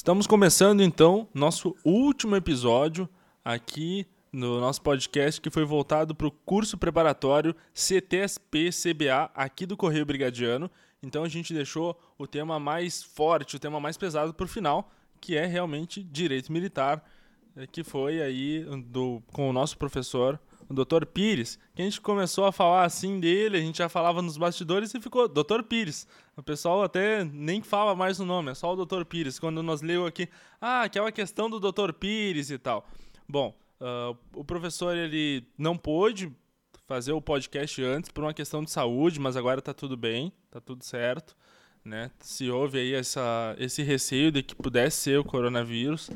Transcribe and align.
Estamos 0.00 0.26
começando 0.26 0.80
então 0.80 1.28
nosso 1.34 1.76
último 1.84 2.34
episódio 2.34 3.06
aqui 3.44 4.06
no 4.32 4.58
nosso 4.58 4.80
podcast 4.80 5.38
que 5.38 5.50
foi 5.50 5.62
voltado 5.62 6.14
para 6.14 6.26
o 6.26 6.30
curso 6.30 6.78
preparatório 6.78 7.54
CTSP-CBA 7.74 9.30
aqui 9.34 9.66
do 9.66 9.76
Correio 9.76 10.06
Brigadiano. 10.06 10.70
Então 11.02 11.22
a 11.22 11.28
gente 11.28 11.52
deixou 11.52 12.00
o 12.16 12.26
tema 12.26 12.58
mais 12.58 13.02
forte, 13.02 13.56
o 13.56 13.58
tema 13.58 13.78
mais 13.78 13.98
pesado 13.98 14.32
para 14.32 14.46
o 14.46 14.48
final, 14.48 14.90
que 15.20 15.36
é 15.36 15.44
realmente 15.44 16.02
direito 16.02 16.50
militar, 16.50 17.04
eh, 17.54 17.66
que 17.66 17.84
foi 17.84 18.22
aí 18.22 18.64
do, 18.86 19.22
com 19.34 19.50
o 19.50 19.52
nosso 19.52 19.76
professor 19.76 20.40
o 20.70 20.74
Dr. 20.74 21.04
Pires, 21.04 21.58
que 21.74 21.82
a 21.82 21.84
gente 21.84 22.00
começou 22.00 22.44
a 22.44 22.52
falar 22.52 22.84
assim 22.84 23.18
dele, 23.18 23.56
a 23.56 23.60
gente 23.60 23.78
já 23.78 23.88
falava 23.88 24.22
nos 24.22 24.38
bastidores 24.38 24.94
e 24.94 25.00
ficou 25.00 25.26
Dr. 25.26 25.64
Pires. 25.68 26.06
O 26.36 26.42
pessoal 26.44 26.84
até 26.84 27.24
nem 27.24 27.60
fala 27.60 27.96
mais 27.96 28.20
o 28.20 28.24
nome, 28.24 28.52
é 28.52 28.54
só 28.54 28.72
o 28.72 28.86
Dr. 28.86 29.04
Pires. 29.04 29.40
Quando 29.40 29.64
nós 29.64 29.82
leu 29.82 30.06
aqui, 30.06 30.28
ah, 30.60 30.82
aquela 30.82 31.10
questão 31.10 31.50
do 31.50 31.58
Dr. 31.58 31.92
Pires 31.92 32.50
e 32.50 32.58
tal. 32.58 32.88
Bom, 33.28 33.52
uh, 33.80 34.16
o 34.32 34.44
professor 34.44 34.96
ele 34.96 35.44
não 35.58 35.76
pôde 35.76 36.32
fazer 36.86 37.10
o 37.10 37.20
podcast 37.20 37.82
antes 37.82 38.12
por 38.12 38.22
uma 38.22 38.32
questão 38.32 38.62
de 38.62 38.70
saúde, 38.70 39.18
mas 39.18 39.36
agora 39.36 39.58
está 39.58 39.74
tudo 39.74 39.96
bem, 39.96 40.32
está 40.46 40.60
tudo 40.60 40.84
certo. 40.84 41.36
Né? 41.84 42.12
Se 42.20 42.48
houve 42.48 42.78
aí 42.78 42.94
essa, 42.94 43.56
esse 43.58 43.82
receio 43.82 44.30
de 44.30 44.44
que 44.44 44.54
pudesse 44.54 44.98
ser 44.98 45.18
o 45.18 45.24
coronavírus, 45.24 46.10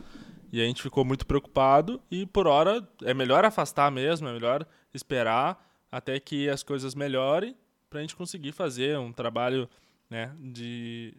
e 0.54 0.62
a 0.62 0.64
gente 0.64 0.80
ficou 0.80 1.04
muito 1.04 1.26
preocupado 1.26 2.00
e 2.08 2.24
por 2.24 2.46
hora 2.46 2.88
é 3.02 3.12
melhor 3.12 3.44
afastar 3.44 3.90
mesmo, 3.90 4.28
é 4.28 4.32
melhor 4.32 4.64
esperar 4.94 5.68
até 5.90 6.20
que 6.20 6.48
as 6.48 6.62
coisas 6.62 6.94
melhorem 6.94 7.56
para 7.90 7.98
a 7.98 8.02
gente 8.02 8.14
conseguir 8.14 8.52
fazer 8.52 8.96
um 8.96 9.12
trabalho, 9.12 9.68
né, 10.08 10.32
de, 10.38 11.12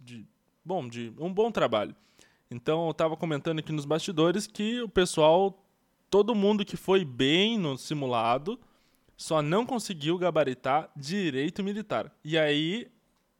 de 0.00 0.24
bom, 0.64 0.88
de 0.88 1.12
um 1.18 1.30
bom 1.30 1.50
trabalho. 1.50 1.94
Então 2.50 2.86
eu 2.86 2.92
estava 2.92 3.18
comentando 3.18 3.58
aqui 3.58 3.70
nos 3.70 3.84
bastidores 3.84 4.46
que 4.46 4.80
o 4.80 4.88
pessoal, 4.88 5.62
todo 6.08 6.34
mundo 6.34 6.64
que 6.64 6.78
foi 6.78 7.04
bem 7.04 7.58
no 7.58 7.76
simulado, 7.76 8.58
só 9.14 9.42
não 9.42 9.66
conseguiu 9.66 10.16
gabaritar 10.16 10.90
direito 10.96 11.62
militar. 11.62 12.10
E 12.24 12.38
aí, 12.38 12.88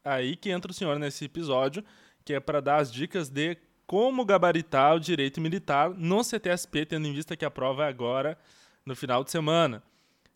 aí 0.04 0.36
que 0.36 0.50
entra 0.50 0.70
o 0.70 0.74
senhor 0.74 0.98
nesse 0.98 1.24
episódio, 1.24 1.82
que 2.26 2.34
é 2.34 2.40
para 2.40 2.60
dar 2.60 2.76
as 2.76 2.92
dicas 2.92 3.30
de 3.30 3.56
como 3.86 4.24
gabaritar 4.24 4.96
o 4.96 5.00
direito 5.00 5.40
militar 5.40 5.90
no 5.90 6.22
CTSP, 6.22 6.86
tendo 6.86 7.06
em 7.06 7.12
vista 7.12 7.36
que 7.36 7.44
a 7.44 7.50
prova 7.50 7.84
é 7.84 7.88
agora 7.88 8.38
no 8.84 8.94
final 8.96 9.22
de 9.24 9.30
semana. 9.30 9.82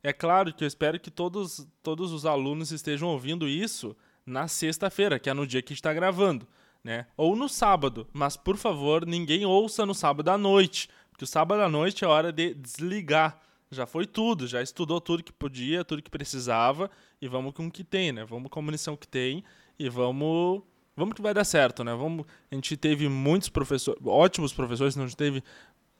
É 0.03 0.13
claro 0.13 0.53
que 0.53 0.65
eu 0.65 0.69
espero 0.69 1.01
que 1.01 1.11
todos, 1.11 1.67
todos 1.83 2.13
os 2.13 2.25
alunos 2.25 2.71
estejam 2.71 3.09
ouvindo 3.09 3.49
isso 3.49 3.97
na 4.25 4.47
sexta-feira, 4.47 5.19
que 5.19 5.29
é 5.29 5.35
no 5.35 5.47
dia 5.47 5.63
que 5.63 5.73
está 5.73 5.93
gravando, 5.93 6.47
né? 6.85 7.07
Ou 7.17 7.35
no 7.35 7.49
sábado, 7.49 8.07
mas 8.13 8.37
por 8.37 8.57
favor, 8.57 9.05
ninguém 9.05 9.45
ouça 9.45 9.85
no 9.85 9.95
sábado 9.95 10.29
à 10.29 10.39
noite, 10.39 10.89
porque 11.11 11.25
o 11.25 11.27
sábado 11.27 11.63
à 11.63 11.69
noite 11.69 12.05
é 12.05 12.09
hora 12.09 12.31
de 12.31 12.55
desligar. 12.55 13.41
Já 13.71 13.87
foi 13.87 14.07
tudo, 14.07 14.47
já 14.47 14.63
estudou 14.63 15.01
tudo 15.01 15.23
que 15.23 15.33
podia, 15.33 15.85
tudo 15.85 16.03
que 16.03 16.11
precisava 16.11 16.91
e 17.21 17.29
vamos 17.29 17.53
com 17.53 17.67
o 17.67 17.71
que 17.71 17.85
tem, 17.85 18.13
né? 18.13 18.25
Vamos 18.25 18.51
com 18.51 18.61
a 18.61 18.63
munição 18.63 18.97
que 18.97 19.07
tem 19.07 19.45
e 19.79 19.89
vamos 19.89 20.63
vamos 20.99 21.15
que 21.15 21.23
vai 21.23 21.33
dar 21.33 21.45
certo, 21.45 21.83
né? 21.83 21.95
Vamos, 21.95 22.27
a 22.51 22.55
gente 22.55 22.77
teve 22.77 23.09
muitos 23.09 23.49
professores, 23.49 24.01
ótimos 24.05 24.53
professores, 24.53 24.97
não 24.97 25.09
teve 25.09 25.43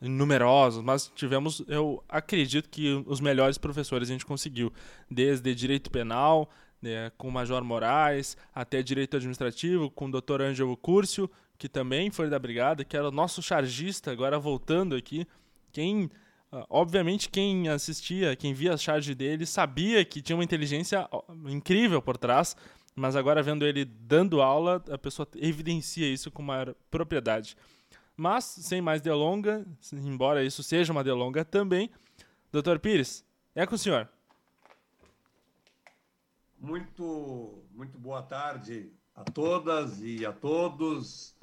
numerosos, 0.01 0.83
mas 0.83 1.11
tivemos, 1.15 1.63
eu 1.67 2.03
acredito 2.09 2.69
que 2.69 3.03
os 3.07 3.21
melhores 3.21 3.59
professores 3.59 4.09
a 4.09 4.13
gente 4.13 4.27
conseguiu, 4.27 4.73
desde 5.11 5.55
direito 5.55 5.91
penal, 5.91 6.49
né, 6.81 7.11
com 7.19 7.29
o 7.29 7.33
Major 7.33 7.63
Moraes, 7.65 8.37
até 8.55 8.83
direito 8.83 9.17
administrativo, 9.17 9.91
com 9.91 10.07
o 10.07 10.21
Dr. 10.21 10.43
Ângelo 10.43 10.77
Curcio, 10.77 11.29
que 11.57 11.69
também 11.69 12.11
foi 12.11 12.31
da 12.31 12.39
brigada, 12.39 12.85
que 12.85 12.97
era 12.97 13.09
o 13.09 13.13
nosso 13.13 13.43
chargista, 13.43 14.13
agora 14.13 14.39
voltando 14.39 14.95
aqui. 14.95 15.27
Quem, 15.73 16.09
ah, 16.53 16.65
obviamente, 16.71 17.29
quem 17.29 17.69
assistia, 17.69 18.37
quem 18.37 18.55
via 18.55 18.75
a 18.75 18.77
charge 18.77 19.13
dele, 19.15 19.45
sabia 19.45 20.05
que 20.05 20.23
tinha 20.23 20.37
uma 20.37 20.45
inteligência 20.45 21.09
incrível 21.49 22.01
por 22.01 22.17
trás, 22.17 22.57
mas 22.99 23.17
agora 23.17 23.43
vendo 23.43 23.65
ele 23.65 23.85
dando 23.85 24.43
aula, 24.43 24.83
a 24.91 24.99
pessoa 24.99 25.27
evidencia 25.37 26.07
isso 26.07 26.31
com 26.31 26.43
maior 26.43 26.75
propriedade. 26.91 27.57
Mas, 28.17 28.45
sem 28.45 28.81
mais 28.81 29.01
delonga, 29.01 29.65
embora 29.93 30.45
isso 30.45 30.63
seja 30.63 30.93
uma 30.93 31.05
delonga 31.05 31.45
também, 31.45 31.91
Dr. 32.51 32.79
Pires, 32.81 33.25
é 33.55 33.65
com 33.65 33.77
o 33.77 33.79
senhor. 33.79 34.09
Muito, 36.59 37.63
muito 37.73 37.97
boa 37.97 38.23
tarde 38.23 38.91
a 39.15 39.23
todas 39.23 40.03
e 40.03 40.27
a 40.27 40.33
todos. 40.33 41.37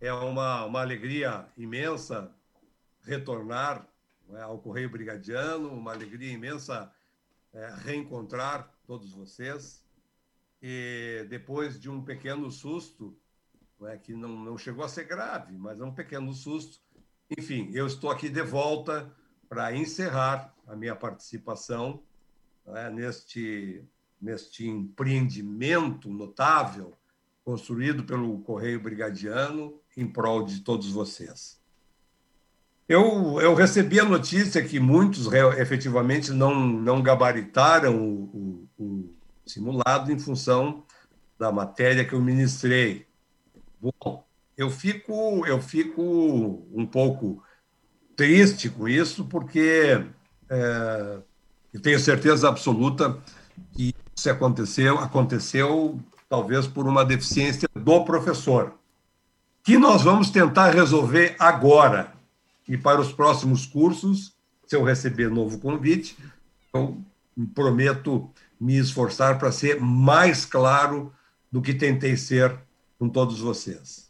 É 0.00 0.12
uma, 0.12 0.64
uma 0.64 0.80
alegria 0.80 1.46
imensa 1.56 2.32
retornar 3.02 3.86
é, 4.32 4.40
ao 4.40 4.58
Correio 4.58 4.90
Brigadiano, 4.90 5.68
uma 5.68 5.92
alegria 5.92 6.32
imensa 6.32 6.90
é, 7.52 7.74
reencontrar 7.84 8.70
todos 8.86 9.12
vocês 9.12 9.85
e 10.62 11.26
depois 11.28 11.78
de 11.78 11.90
um 11.90 12.02
pequeno 12.02 12.50
susto, 12.50 13.16
é, 13.82 13.96
que 13.96 14.14
não, 14.14 14.28
não 14.28 14.56
chegou 14.56 14.84
a 14.84 14.88
ser 14.88 15.04
grave, 15.04 15.56
mas 15.56 15.78
é 15.78 15.84
um 15.84 15.92
pequeno 15.92 16.32
susto. 16.32 16.80
Enfim, 17.36 17.70
eu 17.74 17.86
estou 17.86 18.10
aqui 18.10 18.28
de 18.28 18.42
volta 18.42 19.12
para 19.48 19.74
encerrar 19.76 20.54
a 20.66 20.74
minha 20.74 20.96
participação 20.96 22.02
é, 22.66 22.90
neste, 22.90 23.84
neste 24.20 24.66
empreendimento 24.66 26.08
notável 26.08 26.96
construído 27.44 28.04
pelo 28.04 28.40
Correio 28.40 28.80
Brigadiano 28.80 29.80
em 29.96 30.06
prol 30.06 30.44
de 30.44 30.60
todos 30.60 30.90
vocês. 30.90 31.60
Eu, 32.88 33.40
eu 33.40 33.54
recebi 33.54 33.98
a 34.00 34.04
notícia 34.04 34.62
que 34.64 34.78
muitos 34.78 35.26
efetivamente 35.58 36.30
não, 36.32 36.54
não 36.54 37.02
gabaritaram 37.02 37.96
o, 37.96 38.68
o, 38.78 39.15
simulado 39.46 40.10
em 40.10 40.18
função 40.18 40.82
da 41.38 41.52
matéria 41.52 42.04
que 42.04 42.14
eu 42.14 42.20
ministrei. 42.20 43.06
Bom, 43.80 44.24
eu 44.56 44.70
fico, 44.70 45.46
eu 45.46 45.60
fico 45.60 46.02
um 46.72 46.86
pouco 46.86 47.42
triste 48.16 48.68
com 48.70 48.88
isso, 48.88 49.26
porque 49.26 50.04
é, 50.48 51.18
eu 51.72 51.80
tenho 51.80 52.00
certeza 52.00 52.48
absoluta 52.48 53.22
que 53.72 53.94
isso 54.16 54.30
aconteceu, 54.30 54.98
aconteceu 54.98 56.00
talvez 56.28 56.66
por 56.66 56.86
uma 56.86 57.04
deficiência 57.04 57.68
do 57.74 58.04
professor, 58.04 58.74
que 59.62 59.78
nós 59.78 60.02
vamos 60.02 60.30
tentar 60.30 60.70
resolver 60.70 61.36
agora. 61.38 62.12
E 62.68 62.76
para 62.76 63.00
os 63.00 63.12
próximos 63.12 63.64
cursos, 63.66 64.34
se 64.66 64.74
eu 64.74 64.82
receber 64.82 65.30
novo 65.30 65.58
convite, 65.58 66.16
eu 66.74 67.00
prometo 67.54 68.30
me 68.60 68.76
esforçar 68.76 69.38
para 69.38 69.52
ser 69.52 69.80
mais 69.80 70.44
claro 70.44 71.12
do 71.50 71.60
que 71.62 71.74
tentei 71.74 72.16
ser 72.16 72.58
com 72.98 73.08
todos 73.08 73.40
vocês. 73.40 74.06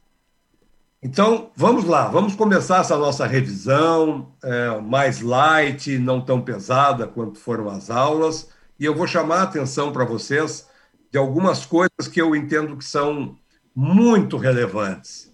Então, 1.03 1.51
vamos 1.55 1.84
lá, 1.84 2.09
vamos 2.09 2.34
começar 2.34 2.81
essa 2.81 2.97
nossa 2.97 3.27
revisão 3.27 4.33
é, 4.43 4.81
mais 4.81 5.21
light, 5.21 5.99
não 5.99 6.21
tão 6.21 6.41
pesada 6.41 7.07
quanto 7.07 7.39
foram 7.39 7.69
as 7.69 7.91
aulas, 7.91 8.49
e 8.79 8.84
eu 8.84 8.95
vou 8.95 9.07
chamar 9.07 9.41
a 9.41 9.43
atenção 9.43 9.93
para 9.93 10.05
vocês 10.05 10.67
de 11.11 11.19
algumas 11.19 11.65
coisas 11.65 12.09
que 12.11 12.21
eu 12.21 12.34
entendo 12.34 12.77
que 12.77 12.84
são 12.84 13.37
muito 13.75 14.37
relevantes. 14.37 15.33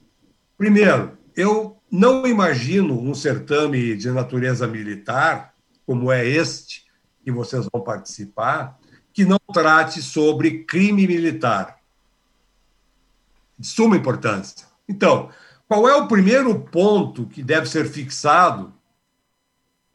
Primeiro, 0.59 1.17
eu 1.35 1.77
não 1.91 2.27
imagino 2.27 3.01
um 3.01 3.15
certame 3.15 3.97
de 3.97 4.11
natureza 4.11 4.67
militar, 4.67 5.55
como 5.87 6.11
é 6.11 6.27
este, 6.27 6.85
que 7.25 7.31
vocês 7.31 7.67
vão 7.73 7.83
participar, 7.83 8.79
que 9.13 9.25
não 9.25 9.39
trate 9.53 10.03
sobre 10.03 10.65
crime 10.65 11.07
militar. 11.07 11.79
De 13.59 13.67
suma 13.67 13.97
importância. 13.97 14.67
Então, 14.89 15.31
qual 15.69 15.89
é 15.89 15.95
o 15.95 16.09
primeiro 16.09 16.59
ponto 16.61 17.27
que 17.27 17.43
deve 17.43 17.69
ser 17.69 17.89
fixado, 17.89 18.73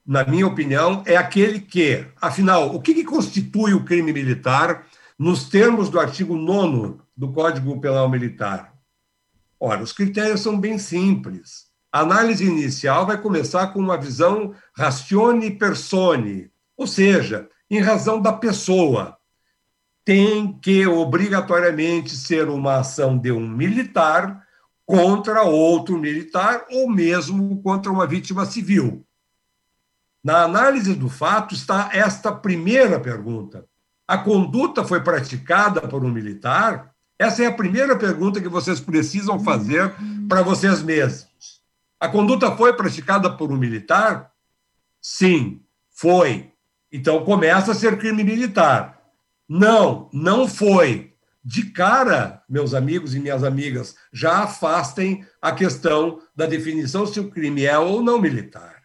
na 0.06 0.24
minha 0.24 0.48
opinião, 0.48 1.04
é 1.06 1.18
aquele 1.18 1.60
que, 1.60 2.06
afinal, 2.22 2.74
o 2.74 2.81
que, 2.81 2.94
que 2.94 3.04
constitui 3.04 3.74
o 3.74 3.84
crime 3.84 4.14
militar 4.14 4.88
nos 5.20 5.50
termos 5.50 5.90
do 5.90 6.00
artigo 6.00 6.36
9 6.36 7.00
do 7.16 7.31
Código 7.31 7.80
Penal 7.81 8.10
Militar? 8.10 8.74
Ora, 9.60 9.84
os 9.84 9.92
critérios 9.92 10.42
são 10.42 10.60
bem 10.60 10.78
simples. 10.78 11.68
A 11.92 12.02
análise 12.02 12.46
inicial 12.46 13.06
vai 13.06 13.20
começar 13.20 13.68
com 13.68 13.80
uma 13.80 13.98
visão 13.98 14.54
ratione 14.75 15.52
persone, 15.52 16.52
ou 16.75 16.86
seja, 16.86 17.50
em 17.69 17.80
razão 17.80 18.22
da 18.22 18.34
pessoa. 18.34 19.18
Tem 20.06 20.58
que 20.60 20.88
obrigatoriamente 20.88 22.16
ser 22.16 22.48
uma 22.48 22.78
ação 22.78 23.18
de 23.18 23.31
um 23.31 23.48
militar 23.48 24.46
contra 24.86 25.44
outro 25.44 25.98
militar 25.98 26.66
ou 26.72 26.90
mesmo 26.90 27.62
contra 27.62 27.92
uma 27.92 28.08
vítima 28.08 28.46
civil. 28.46 29.06
Na 30.24 30.44
análise 30.44 30.94
do 30.94 31.10
fato 31.10 31.54
está 31.54 31.90
esta 31.94 32.31
primeira 32.31 33.00
pergunta. 33.00 33.66
A 34.08 34.18
conduta 34.18 34.86
foi 34.86 35.02
praticada 35.02 35.81
por 35.81 36.06
um 36.06 36.10
militar? 36.10 36.94
Essa 37.20 37.44
é 37.44 37.48
a 37.48 37.54
primeira 37.54 37.98
pergunta 37.98 38.40
que 38.40 38.48
vocês 38.48 38.80
precisam 38.80 39.40
fazer 39.40 39.94
para 40.30 40.42
vocês 40.42 40.81
mesmos. 40.81 41.62
A 42.00 42.08
conduta 42.08 42.56
foi 42.56 42.74
praticada 42.74 43.30
por 43.36 43.52
um 43.52 43.58
militar? 43.58 44.31
Sim, 45.02 45.62
foi. 45.90 46.52
Então 46.92 47.24
começa 47.24 47.72
a 47.72 47.75
ser 47.75 47.98
crime 47.98 48.24
militar. 48.24 49.01
Não, 49.48 50.10
não 50.13 50.48
foi. 50.48 51.13
De 51.44 51.72
cara, 51.72 52.44
meus 52.50 52.74
amigos 52.74 53.16
e 53.16 53.19
minhas 53.19 53.44
amigas, 53.44 53.95
já 54.12 54.44
afastem 54.44 55.25
a 55.42 55.54
questão 55.54 56.19
da 56.36 56.45
definição 56.45 57.06
se 57.07 57.19
o 57.19 57.30
crime 57.30 57.63
é 57.63 57.78
ou 57.78 58.04
não 58.04 58.19
militar. 58.19 58.84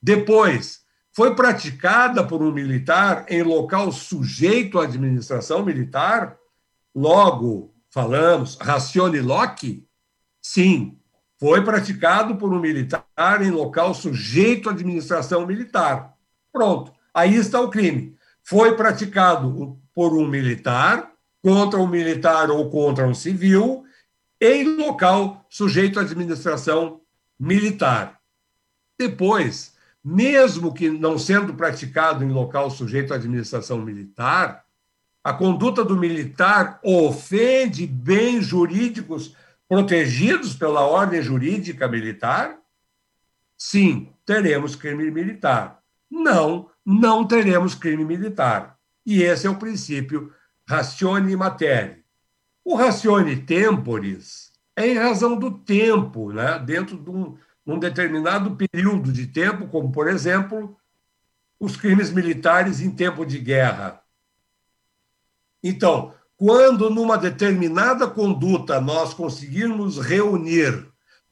Depois, 0.00 0.82
foi 1.12 1.34
praticada 1.34 2.22
por 2.22 2.42
um 2.42 2.52
militar 2.52 3.26
em 3.28 3.42
local 3.42 3.90
sujeito 3.90 4.78
à 4.78 4.84
administração 4.84 5.64
militar? 5.64 6.36
Logo, 6.94 7.74
falamos, 7.90 8.56
racione 8.60 9.20
Locke? 9.20 9.84
Sim, 10.40 10.96
foi 11.40 11.64
praticado 11.64 12.36
por 12.36 12.52
um 12.52 12.60
militar 12.60 13.42
em 13.42 13.50
local 13.50 13.94
sujeito 13.94 14.68
à 14.68 14.72
administração 14.72 15.44
militar. 15.44 16.14
Pronto, 16.52 16.92
aí 17.12 17.34
está 17.34 17.60
o 17.60 17.70
crime. 17.70 18.16
Foi 18.42 18.76
praticado 18.76 19.78
por 19.94 20.16
um 20.16 20.26
militar 20.26 21.12
contra 21.42 21.78
um 21.78 21.86
militar 21.86 22.50
ou 22.50 22.70
contra 22.70 23.06
um 23.06 23.14
civil 23.14 23.84
em 24.40 24.76
local 24.76 25.46
sujeito 25.48 25.98
à 25.98 26.02
administração 26.02 27.00
militar. 27.38 28.20
Depois, 28.98 29.74
mesmo 30.04 30.72
que 30.72 30.90
não 30.90 31.18
sendo 31.18 31.54
praticado 31.54 32.24
em 32.24 32.30
local 32.30 32.70
sujeito 32.70 33.12
à 33.12 33.16
administração 33.16 33.78
militar, 33.78 34.64
a 35.22 35.32
conduta 35.32 35.84
do 35.84 35.96
militar 35.96 36.80
ofende 36.82 37.86
bens 37.86 38.46
jurídicos 38.46 39.34
protegidos 39.68 40.54
pela 40.54 40.86
ordem 40.86 41.20
jurídica 41.20 41.86
militar? 41.86 42.58
Sim, 43.56 44.08
teremos 44.24 44.74
crime 44.74 45.10
militar. 45.10 45.77
Não, 46.10 46.70
não 46.84 47.26
teremos 47.26 47.74
crime 47.74 48.04
militar. 48.04 48.78
E 49.04 49.22
esse 49.22 49.46
é 49.46 49.50
o 49.50 49.58
princípio 49.58 50.32
ratione 50.66 51.34
materia. 51.36 52.02
O 52.64 52.74
ratione 52.74 53.36
temporis 53.36 54.52
é 54.76 54.86
em 54.86 54.98
razão 54.98 55.36
do 55.36 55.50
tempo, 55.50 56.32
né? 56.32 56.58
dentro 56.58 56.96
de 56.96 57.10
um, 57.10 57.36
num 57.64 57.78
determinado 57.78 58.56
período 58.56 59.12
de 59.12 59.26
tempo, 59.26 59.66
como, 59.68 59.90
por 59.90 60.08
exemplo, 60.08 60.76
os 61.58 61.76
crimes 61.76 62.10
militares 62.10 62.80
em 62.80 62.90
tempo 62.90 63.24
de 63.24 63.38
guerra. 63.38 64.02
Então, 65.62 66.14
quando 66.36 66.88
numa 66.88 67.18
determinada 67.18 68.06
conduta 68.06 68.80
nós 68.80 69.12
conseguirmos 69.12 69.98
reunir 69.98 70.86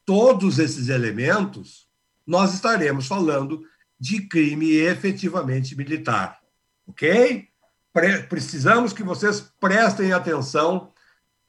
todos 0.05 0.59
esses 0.59 0.89
elementos, 0.89 1.87
nós 2.25 2.53
estaremos 2.53 3.07
falando 3.07 3.63
de 3.99 4.21
crime 4.27 4.71
efetivamente 4.71 5.75
militar. 5.75 6.39
Ok? 6.87 7.47
Pre 7.93 8.23
precisamos 8.23 8.93
que 8.93 9.03
vocês 9.03 9.41
prestem 9.59 10.13
atenção 10.13 10.91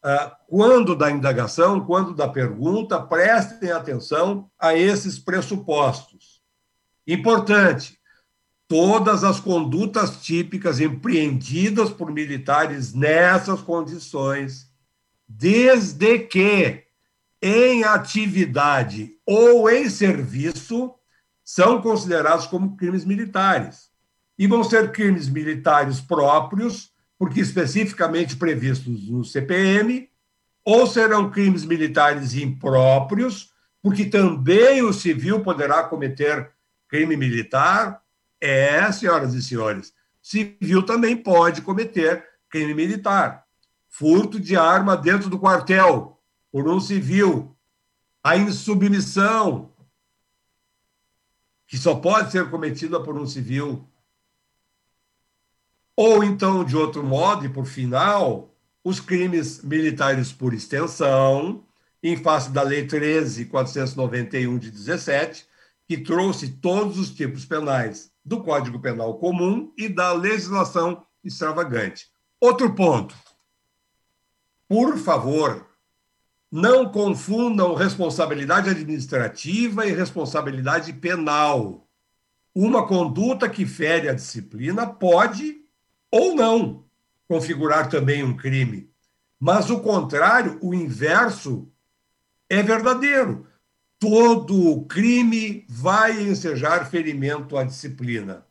ah, 0.03 0.37
quando 0.47 0.95
da 0.95 1.11
indagação, 1.11 1.85
quando 1.85 2.15
da 2.15 2.29
pergunta, 2.29 3.00
prestem 3.00 3.71
atenção 3.71 4.50
a 4.59 4.75
esses 4.75 5.19
pressupostos. 5.19 6.41
Importante, 7.06 7.99
todas 8.69 9.25
as 9.25 9.41
condutas 9.41 10.23
típicas 10.23 10.79
empreendidas 10.79 11.91
por 11.91 12.12
militares 12.12 12.94
nessas 12.94 13.61
condições, 13.61 14.71
desde 15.27 16.19
que 16.19 16.85
em 17.41 17.85
atividade 17.85 19.17
ou 19.25 19.71
em 19.71 19.89
serviço, 19.89 20.94
são 21.49 21.81
considerados 21.81 22.47
como 22.47 22.77
crimes 22.77 23.06
militares. 23.06 23.89
E 24.39 24.47
vão 24.47 24.62
ser 24.62 24.93
crimes 24.93 25.31
militares 25.31 25.99
próprios, 25.99 26.93
porque 27.19 27.41
especificamente 27.41 28.37
previstos 28.37 29.09
no 29.09 29.25
CPM, 29.25 30.11
ou 30.62 30.87
serão 30.87 31.31
crimes 31.31 31.65
militares 31.65 32.35
impróprios, 32.35 33.50
porque 33.83 34.05
também 34.05 34.83
o 34.83 34.93
civil 34.93 35.41
poderá 35.41 35.85
cometer 35.85 36.50
crime 36.87 37.17
militar. 37.17 38.03
É, 38.39 38.93
senhoras 38.93 39.33
e 39.33 39.43
senhores, 39.43 39.94
civil 40.21 40.83
também 40.83 41.17
pode 41.17 41.62
cometer 41.62 42.23
crime 42.51 42.75
militar. 42.75 43.47
Furto 43.89 44.39
de 44.39 44.55
arma 44.55 44.99
dentro 44.99 45.31
do 45.31 45.39
quartel 45.39 46.21
por 46.53 46.69
um 46.69 46.79
civil. 46.79 47.56
A 48.23 48.37
insubmissão, 48.37 49.73
que 51.69 51.76
só 51.76 51.94
pode 51.94 52.32
ser 52.32 52.49
cometida 52.49 52.99
por 52.99 53.17
um 53.17 53.26
civil. 53.26 53.87
Ou 55.94 56.25
então, 56.25 56.65
de 56.65 56.75
outro 56.75 57.05
modo, 57.05 57.44
e 57.44 57.49
por 57.49 57.67
final, 57.67 58.55
os 58.82 58.99
crimes 58.99 59.62
militares 59.62 60.32
por 60.32 60.55
extensão, 60.55 61.62
em 62.03 62.17
face 62.17 62.50
da 62.50 62.62
Lei 62.62 62.87
13.491 62.87 64.59
de 64.59 64.70
17, 64.70 65.47
que 65.87 65.99
trouxe 65.99 66.49
todos 66.49 66.99
os 66.99 67.11
tipos 67.11 67.44
penais 67.44 68.11
do 68.25 68.43
Código 68.43 68.81
Penal 68.81 69.19
Comum 69.19 69.70
e 69.76 69.88
da 69.88 70.12
legislação 70.12 71.05
extravagante. 71.23 72.06
Outro 72.41 72.75
ponto. 72.75 73.15
Por 74.67 74.97
favor, 74.97 75.68
não 76.50 76.91
confundam 76.91 77.75
responsabilidade 77.75 78.71
administrativa 78.71 79.87
e 79.87 79.93
responsabilidade 79.93 80.93
penal. 80.95 81.87
Uma 82.55 82.87
conduta 82.87 83.49
que 83.49 83.67
fere 83.67 84.09
a 84.09 84.15
disciplina 84.15 84.87
pode 84.87 85.59
ou 86.11 86.35
não 86.35 86.85
configurar 87.29 87.89
também 87.89 88.25
um 88.25 88.37
crime. 88.37 88.91
Mas 89.39 89.71
o 89.71 89.81
contrário, 89.81 90.59
o 90.62 90.75
inverso, 90.75 91.71
é 92.49 92.62
verdadeiro. 92.62 93.47
Todo 94.01 94.87
crime 94.87 95.67
vai 95.69 96.23
ensejar 96.23 96.91
ferimento 96.91 97.56
à 97.56 97.65
disciplina. 97.65 98.47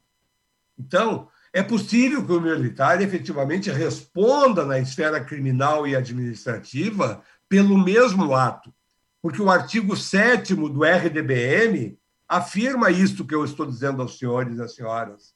Então, 0.78 1.28
é 1.52 1.64
possível 1.64 2.24
que 2.26 2.32
o 2.32 2.40
militar 2.40 3.02
efetivamente 3.02 3.72
responda 3.72 4.64
na 4.64 4.78
esfera 4.78 5.20
criminal 5.24 5.88
e 5.88 5.96
administrativa 5.96 7.24
pelo 7.50 7.78
mesmo 7.78 8.36
ato, 8.36 8.74
porque 9.22 9.42
o 9.42 9.50
artigo 9.50 9.96
7 9.96 10.54
do 10.56 10.84
RDBM 10.84 11.98
afirma 12.28 12.92
isto 12.92 13.26
que 13.26 13.34
eu 13.34 13.46
estou 13.46 13.66
dizendo 13.66 14.02
aos 14.02 14.18
senhores 14.18 14.58
e 14.58 14.62
às 14.62 14.76
senhoras. 14.76 15.34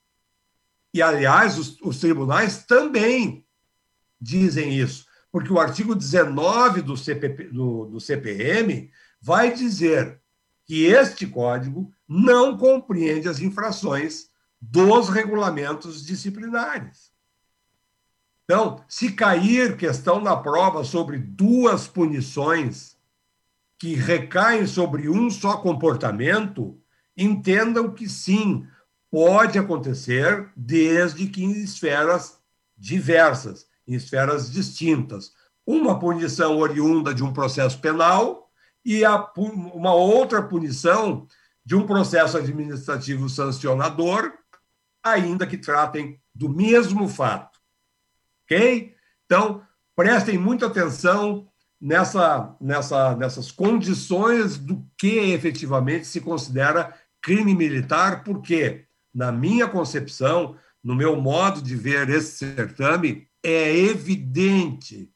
E, 0.93 1.01
aliás, 1.01 1.57
os, 1.57 1.79
os 1.81 1.99
tribunais 1.99 2.65
também 2.65 3.45
dizem 4.19 4.77
isso, 4.77 5.05
porque 5.31 5.51
o 5.51 5.59
artigo 5.59 5.95
19 5.95 6.81
do, 6.81 6.97
CPP, 6.97 7.45
do, 7.45 7.85
do 7.85 7.99
CPM 7.99 8.91
vai 9.21 9.53
dizer 9.53 10.21
que 10.65 10.83
este 10.85 11.25
código 11.25 11.91
não 12.07 12.57
compreende 12.57 13.29
as 13.29 13.39
infrações 13.39 14.29
dos 14.59 15.09
regulamentos 15.09 16.05
disciplinares. 16.05 17.10
Então, 18.51 18.83
se 18.85 19.13
cair 19.13 19.77
questão 19.77 20.19
na 20.19 20.35
prova 20.35 20.83
sobre 20.83 21.17
duas 21.17 21.87
punições 21.87 22.97
que 23.79 23.95
recaem 23.95 24.67
sobre 24.67 25.07
um 25.07 25.29
só 25.29 25.55
comportamento, 25.55 26.77
entendam 27.15 27.93
que 27.93 28.09
sim, 28.09 28.67
pode 29.09 29.57
acontecer 29.57 30.51
desde 30.53 31.27
que 31.27 31.41
em 31.41 31.63
esferas 31.63 32.41
diversas, 32.77 33.67
em 33.87 33.93
esferas 33.93 34.51
distintas. 34.51 35.31
Uma 35.65 35.97
punição 35.97 36.57
oriunda 36.57 37.13
de 37.13 37.23
um 37.23 37.31
processo 37.31 37.79
penal 37.79 38.51
e 38.83 39.05
a, 39.05 39.31
uma 39.37 39.93
outra 39.93 40.41
punição 40.41 41.25
de 41.63 41.73
um 41.73 41.87
processo 41.87 42.37
administrativo 42.37 43.29
sancionador, 43.29 44.33
ainda 45.01 45.47
que 45.47 45.57
tratem 45.57 46.19
do 46.35 46.49
mesmo 46.49 47.07
fato. 47.07 47.50
Ok? 48.51 48.93
Então, 49.25 49.63
prestem 49.95 50.37
muita 50.37 50.67
atenção 50.67 51.47
nessa, 51.79 52.53
nessa, 52.59 53.15
nessas 53.15 53.49
condições 53.49 54.57
do 54.57 54.85
que 54.97 55.31
efetivamente 55.31 56.05
se 56.05 56.19
considera 56.19 56.93
crime 57.21 57.55
militar, 57.55 58.25
porque 58.25 58.83
na 59.15 59.31
minha 59.31 59.69
concepção, 59.69 60.57
no 60.83 60.93
meu 60.93 61.15
modo 61.15 61.61
de 61.61 61.77
ver 61.77 62.09
esse 62.09 62.53
certame, 62.53 63.25
é 63.41 63.73
evidente 63.73 65.09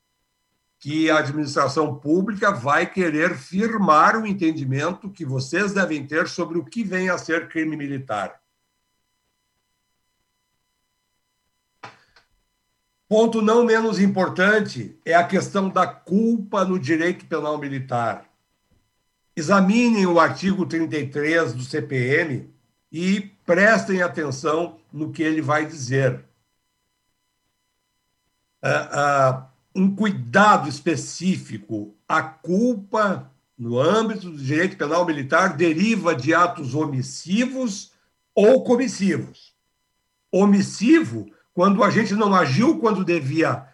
que 0.80 1.10
a 1.10 1.18
administração 1.20 1.96
pública 1.96 2.52
vai 2.52 2.90
querer 2.90 3.36
firmar 3.36 4.16
o 4.18 4.26
entendimento 4.26 5.10
que 5.10 5.26
vocês 5.26 5.74
devem 5.74 6.08
ter 6.08 6.30
sobre 6.30 6.58
o 6.58 6.64
que 6.64 6.84
vem 6.84 7.10
a 7.10 7.18
ser 7.18 7.50
crime 7.50 7.76
militar. 7.76 8.40
Ponto 13.08 13.40
não 13.40 13.64
menos 13.64 14.00
importante 14.00 14.98
é 15.06 15.14
a 15.14 15.26
questão 15.26 15.70
da 15.70 15.86
culpa 15.86 16.66
no 16.66 16.80
direito 16.80 17.26
penal 17.26 17.58
militar. 17.58 18.26
examinem 19.36 20.08
o 20.08 20.20
artigo 20.20 20.66
33 20.66 21.54
do 21.54 21.62
CPM 21.62 22.50
e 22.92 23.22
prestem 23.46 24.02
atenção 24.02 24.80
no 24.92 25.12
que 25.12 25.22
ele 25.22 25.42
vai 25.42 25.66
dizer. 25.66 26.24
Uh, 28.64 29.44
uh, 29.44 29.46
um 29.76 29.94
cuidado 29.94 30.70
específico. 30.70 31.94
A 32.08 32.24
culpa, 32.24 33.30
no 33.58 33.78
âmbito 33.78 34.32
do 34.32 34.38
direito 34.38 34.78
penal 34.78 35.06
militar, 35.06 35.56
deriva 35.56 36.16
de 36.16 36.34
atos 36.34 36.74
omissivos 36.74 37.92
ou 38.34 38.64
comissivos. 38.64 39.54
Omissivo, 40.32 41.30
quando 41.56 41.82
a 41.86 41.90
gente 41.90 42.14
não 42.14 42.36
agiu 42.36 42.80
quando 42.80 43.06
devia 43.06 43.66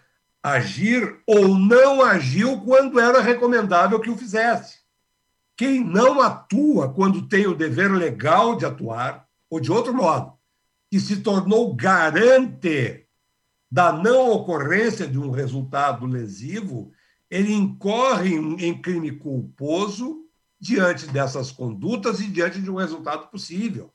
agir 0.42 1.20
ou 1.26 1.58
não 1.58 2.04
agiu 2.04 2.62
quando 2.62 3.00
era 3.00 3.20
recomendável 3.20 4.00
que 4.00 4.10
o 4.10 4.16
fizesse. 4.16 4.78
Quem 5.58 5.84
não 5.84 6.22
atua 6.22 6.94
quando 6.94 7.28
tem 7.28 7.48
o 7.48 7.56
dever 7.56 7.92
legal 7.92 8.56
de 8.56 8.66
atuar, 8.66 9.28
ou 9.50 9.60
de 9.60 9.72
outro 9.72 9.94
modo, 9.96 10.34
que 10.92 11.00
se 11.00 11.18
tornou 11.18 11.76
garante 11.76 13.08
da 13.70 13.92
não 13.92 14.30
ocorrência 14.30 15.08
de 15.08 15.18
um 15.18 15.32
resultado 15.32 16.06
lesivo, 16.06 16.92
ele 17.32 17.52
incorre 17.52 18.36
em 18.36 18.80
crime 18.80 19.12
culposo 19.12 20.26
diante 20.60 21.08
dessas 21.08 21.52
condutas 21.52 22.20
e 22.20 22.28
diante 22.28 22.62
de 22.62 22.70
um 22.70 22.76
resultado 22.76 23.28
possível. 23.28 23.92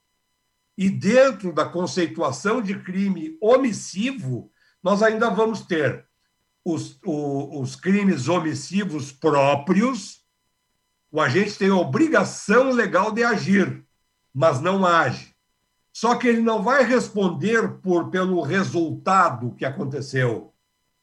E 0.77 0.91
dentro 0.91 1.53
da 1.53 1.65
conceituação 1.65 2.61
de 2.61 2.79
crime 2.79 3.37
omissivo, 3.41 4.51
nós 4.83 5.03
ainda 5.03 5.31
vamos 5.31 5.63
ter 5.63 6.07
os, 6.65 6.99
os 7.05 7.77
crimes 7.77 8.29
omissivos 8.29 9.13
próprios, 9.13 10.25
o 11.13 11.21
agente 11.21 11.57
tem 11.57 11.71
a 11.71 11.77
obrigação 11.77 12.71
legal 12.71 13.13
de 13.13 13.23
agir, 13.23 13.85
mas 14.35 14.61
não 14.61 14.85
age. 14.85 15.35
Só 15.93 16.17
que 16.17 16.27
ele 16.27 16.43
não 16.43 16.63
vai 16.63 16.85
responder 16.85 17.79
por 17.81 18.11
pelo 18.11 18.43
resultado 18.43 19.55
que 19.55 19.65
aconteceu, 19.65 20.53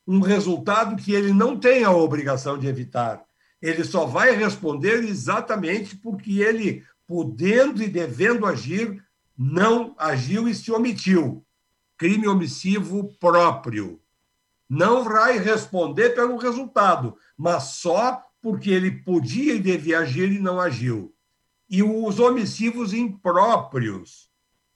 um 0.05 0.19
resultado 0.19 1.01
que 1.01 1.13
ele 1.13 1.33
não 1.33 1.57
tem 1.57 1.83
a 1.83 1.91
obrigação 1.91 2.59
de 2.59 2.67
evitar. 2.67 3.23
Ele 3.61 3.85
só 3.85 4.05
vai 4.05 4.35
responder 4.35 5.03
exatamente 5.05 5.95
porque 5.95 6.41
ele, 6.41 6.83
podendo 7.07 7.81
e 7.81 7.87
devendo 7.87 8.45
agir, 8.45 9.01
não 9.37 9.95
agiu 9.97 10.47
e 10.47 10.53
se 10.55 10.71
omitiu. 10.71 11.45
Crime 11.97 12.27
omissivo 12.27 13.13
próprio. 13.19 13.99
Não 14.69 15.03
vai 15.03 15.37
responder 15.37 16.11
pelo 16.11 16.37
resultado, 16.37 17.15
mas 17.37 17.63
só 17.75 18.23
porque 18.41 18.69
ele 18.69 18.91
podia 18.91 19.53
e 19.53 19.59
devia 19.59 19.99
agir 19.99 20.31
e 20.31 20.39
não 20.39 20.59
agiu. 20.59 21.13
E 21.69 21.81
os 21.81 22.19
omissivos 22.19 22.93
impróprios, 22.93 24.29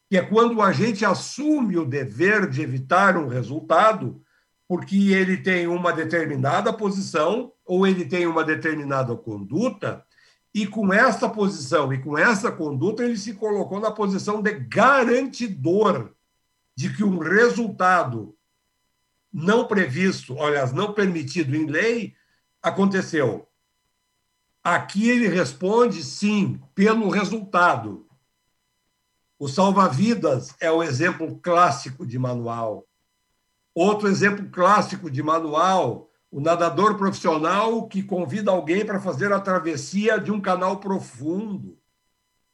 que 0.09 0.17
é 0.17 0.21
quando 0.21 0.55
o 0.55 0.61
agente 0.61 1.05
assume 1.05 1.77
o 1.77 1.85
dever 1.85 2.49
de 2.49 2.61
evitar 2.61 3.17
um 3.17 3.27
resultado, 3.27 4.21
porque 4.67 5.11
ele 5.13 5.37
tem 5.37 5.67
uma 5.67 5.91
determinada 5.91 6.71
posição 6.71 7.51
ou 7.65 7.85
ele 7.85 8.05
tem 8.05 8.25
uma 8.25 8.43
determinada 8.43 9.15
conduta, 9.15 10.05
e 10.53 10.65
com 10.65 10.93
essa 10.93 11.29
posição 11.29 11.93
e 11.93 12.01
com 12.01 12.17
essa 12.17 12.51
conduta 12.51 13.03
ele 13.03 13.17
se 13.17 13.33
colocou 13.33 13.79
na 13.79 13.91
posição 13.91 14.41
de 14.41 14.53
garantidor 14.53 16.13
de 16.75 16.95
que 16.95 17.03
um 17.03 17.17
resultado 17.17 18.35
não 19.31 19.67
previsto, 19.67 20.41
aliás, 20.41 20.71
não 20.71 20.93
permitido 20.93 21.55
em 21.55 21.65
lei, 21.65 22.15
aconteceu. 22.61 23.47
Aqui 24.63 25.09
ele 25.09 25.27
responde 25.27 26.03
sim, 26.03 26.61
pelo 26.73 27.09
resultado. 27.09 28.07
O 29.39 29.47
salva-vidas 29.47 30.55
é 30.59 30.71
o 30.71 30.81
exemplo 30.81 31.39
clássico 31.39 32.05
de 32.05 32.17
manual. 32.17 32.87
Outro 33.73 34.07
exemplo 34.07 34.49
clássico 34.49 35.09
de 35.11 35.21
manual, 35.21 36.06
o 36.31 36.39
nadador 36.41 36.98
profissional 36.98 37.88
que 37.88 38.03
convida 38.03 38.51
alguém 38.51 38.86
para 38.86 39.00
fazer 39.00 39.31
a 39.31 39.39
travessia 39.39 40.19
de 40.19 40.31
um 40.31 40.41
canal 40.41 40.79
profundo. 40.79 41.77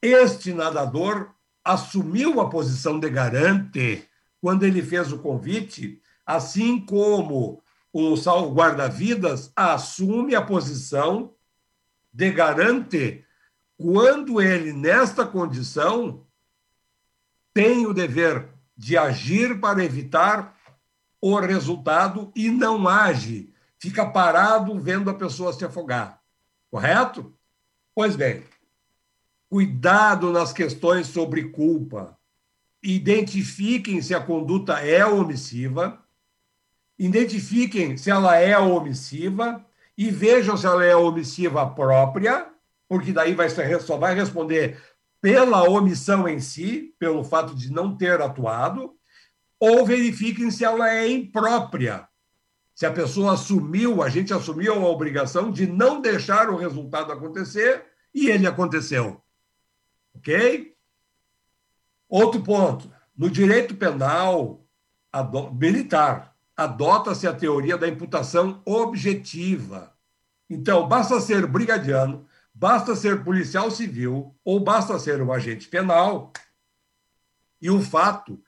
Este 0.00 0.52
nadador 0.52 1.30
assumiu 1.64 2.40
a 2.40 2.48
posição 2.48 3.00
de 3.00 3.08
garante 3.08 4.08
quando 4.40 4.64
ele 4.64 4.82
fez 4.82 5.12
o 5.12 5.18
convite, 5.18 6.00
assim 6.26 6.78
como 6.78 7.62
o 7.92 8.14
guarda-vidas 8.52 9.52
assume 9.56 10.34
a 10.34 10.42
posição 10.42 11.32
de 12.12 12.30
garante 12.30 13.24
quando 13.76 14.40
ele, 14.40 14.72
nesta 14.72 15.26
condição, 15.26 16.26
tem 17.52 17.86
o 17.86 17.94
dever 17.94 18.48
de 18.76 18.96
agir 18.96 19.60
para 19.60 19.84
evitar 19.84 20.56
o 21.20 21.38
resultado 21.38 22.32
e 22.34 22.50
não 22.50 22.86
age, 22.86 23.53
fica 23.84 24.06
parado 24.06 24.80
vendo 24.80 25.10
a 25.10 25.14
pessoa 25.14 25.52
se 25.52 25.62
afogar. 25.62 26.18
Correto? 26.70 27.34
Pois 27.94 28.16
bem, 28.16 28.42
cuidado 29.50 30.32
nas 30.32 30.54
questões 30.54 31.06
sobre 31.06 31.50
culpa. 31.50 32.18
Identifiquem 32.82 34.00
se 34.00 34.14
a 34.14 34.20
conduta 34.20 34.80
é 34.80 35.04
omissiva, 35.04 36.02
identifiquem 36.98 37.98
se 37.98 38.10
ela 38.10 38.36
é 38.36 38.58
omissiva 38.58 39.62
e 39.98 40.10
vejam 40.10 40.56
se 40.56 40.64
ela 40.64 40.82
é 40.82 40.96
omissiva 40.96 41.68
própria, 41.68 42.48
porque 42.88 43.12
daí 43.12 43.34
vai 43.34 43.50
ser, 43.50 43.82
só 43.82 43.98
vai 43.98 44.14
responder 44.14 44.82
pela 45.20 45.68
omissão 45.68 46.26
em 46.26 46.40
si, 46.40 46.94
pelo 46.98 47.22
fato 47.22 47.54
de 47.54 47.70
não 47.70 47.94
ter 47.94 48.18
atuado, 48.22 48.96
ou 49.60 49.84
verifiquem 49.84 50.50
se 50.50 50.64
ela 50.64 50.90
é 50.90 51.06
imprópria. 51.06 52.08
Se 52.74 52.84
a 52.84 52.92
pessoa 52.92 53.34
assumiu, 53.34 54.02
a 54.02 54.08
gente 54.08 54.34
assumiu 54.34 54.74
a 54.74 54.88
obrigação 54.88 55.50
de 55.50 55.66
não 55.66 56.00
deixar 56.00 56.50
o 56.50 56.56
resultado 56.56 57.12
acontecer 57.12 57.84
e 58.12 58.28
ele 58.28 58.46
aconteceu. 58.46 59.22
Ok? 60.14 60.74
Outro 62.08 62.42
ponto. 62.42 62.90
No 63.16 63.30
direito 63.30 63.76
penal 63.76 64.66
militar, 65.52 66.34
adota-se 66.56 67.26
a 67.26 67.32
teoria 67.32 67.78
da 67.78 67.86
imputação 67.86 68.60
objetiva. 68.64 69.94
Então, 70.50 70.88
basta 70.88 71.20
ser 71.20 71.46
brigadiano, 71.46 72.26
basta 72.52 72.96
ser 72.96 73.22
policial 73.22 73.70
civil 73.70 74.34
ou 74.44 74.58
basta 74.58 74.98
ser 74.98 75.22
um 75.22 75.32
agente 75.32 75.68
penal, 75.68 76.32
e 77.64 77.70
o 77.70 77.80
fato 77.80 78.43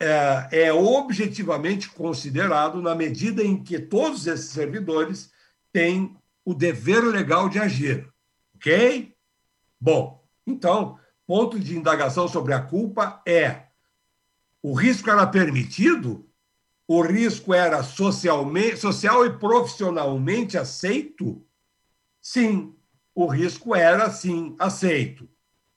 é, 0.00 0.48
é 0.66 0.72
objetivamente 0.72 1.88
considerado 1.90 2.80
na 2.80 2.94
medida 2.94 3.42
em 3.42 3.62
que 3.62 3.78
todos 3.78 4.26
esses 4.26 4.50
servidores 4.50 5.30
têm 5.72 6.16
o 6.44 6.54
dever 6.54 7.04
legal 7.04 7.48
de 7.48 7.58
agir. 7.58 8.08
Ok? 8.56 9.14
Bom, 9.80 10.24
então, 10.46 10.98
ponto 11.26 11.58
de 11.58 11.76
indagação 11.76 12.28
sobre 12.28 12.54
a 12.54 12.60
culpa 12.60 13.22
é: 13.26 13.66
o 14.62 14.72
risco 14.72 15.10
era 15.10 15.26
permitido? 15.26 16.28
o 16.88 17.02
risco 17.02 17.52
era 17.52 17.82
socialmente, 17.82 18.78
social 18.78 19.26
e 19.26 19.38
profissionalmente 19.38 20.56
aceito? 20.56 21.44
Sim, 22.20 22.74
o 23.14 23.26
risco 23.26 23.76
era 23.76 24.10
sim 24.10 24.56
aceito. 24.58 25.28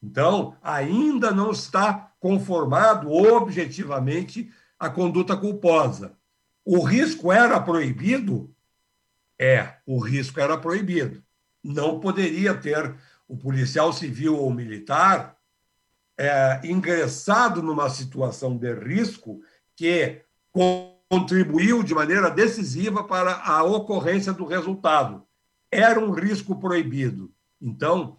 Então, 0.01 0.55
ainda 0.61 1.31
não 1.31 1.51
está 1.51 2.11
conformado 2.19 3.11
objetivamente 3.11 4.51
a 4.79 4.89
conduta 4.89 5.37
culposa. 5.37 6.17
O 6.65 6.83
risco 6.83 7.31
era 7.31 7.59
proibido? 7.59 8.53
É, 9.39 9.75
o 9.85 9.99
risco 9.99 10.39
era 10.39 10.57
proibido. 10.57 11.23
Não 11.63 11.99
poderia 11.99 12.53
ter 12.53 12.95
o 13.27 13.37
policial 13.37 13.93
civil 13.93 14.37
ou 14.37 14.51
militar 14.51 15.37
é, 16.17 16.61
ingressado 16.63 17.61
numa 17.61 17.89
situação 17.89 18.57
de 18.57 18.73
risco 18.73 19.41
que, 19.75 20.21
contribuiu 21.11 21.83
de 21.83 21.93
maneira 21.93 22.29
decisiva 22.29 23.03
para 23.03 23.35
a 23.43 23.61
ocorrência 23.63 24.31
do 24.31 24.45
resultado. 24.45 25.27
Era 25.69 25.99
um 25.99 26.11
risco 26.11 26.57
proibido. 26.57 27.29
Então, 27.61 28.15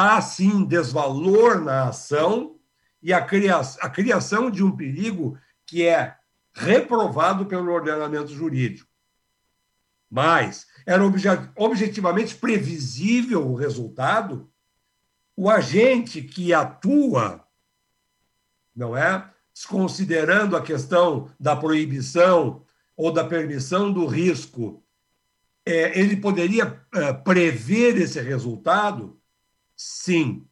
há 0.00 0.20
sim 0.22 0.64
desvalor 0.64 1.60
na 1.60 1.88
ação 1.88 2.58
e 3.02 3.12
a, 3.12 3.20
cria 3.20 3.58
a 3.58 3.90
criação 3.90 4.50
de 4.50 4.64
um 4.64 4.74
perigo 4.74 5.38
que 5.66 5.86
é 5.86 6.16
reprovado 6.54 7.44
pelo 7.44 7.70
ordenamento 7.70 8.32
jurídico. 8.32 8.88
Mas 10.10 10.66
era 10.86 11.04
obje 11.04 11.28
objetivamente 11.54 12.34
previsível 12.34 13.46
o 13.46 13.54
resultado. 13.54 14.50
O 15.36 15.50
agente 15.50 16.22
que 16.22 16.52
atua, 16.52 17.46
não 18.74 18.96
é? 18.96 19.30
desconsiderando 19.52 20.56
a 20.56 20.62
questão 20.62 21.30
da 21.38 21.54
proibição 21.54 22.64
ou 22.96 23.12
da 23.12 23.24
permissão 23.24 23.92
do 23.92 24.06
risco, 24.06 24.82
é, 25.66 25.98
ele 25.98 26.16
poderia 26.16 26.82
é, 26.94 27.12
prever 27.12 27.98
esse 27.98 28.20
resultado? 28.20 29.19
Sim. 29.82 30.46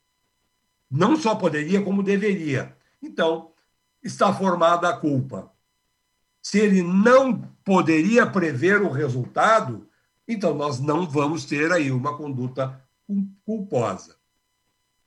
Não 0.91 1.15
só 1.15 1.35
poderia, 1.35 1.83
como 1.83 2.03
deveria. 2.03 2.75
Então, 3.03 3.53
está 4.03 4.33
formada 4.33 4.89
a 4.89 4.97
culpa. 4.97 5.53
Se 6.41 6.59
ele 6.59 6.83
não 6.83 7.43
poderia 7.63 8.27
prever 8.27 8.81
o 8.81 8.89
resultado, 8.91 9.87
então 10.27 10.55
nós 10.55 10.81
não 10.81 11.07
vamos 11.07 11.45
ter 11.45 11.71
aí 11.71 11.91
uma 11.91 12.17
conduta 12.17 12.83
culposa. 13.45 14.17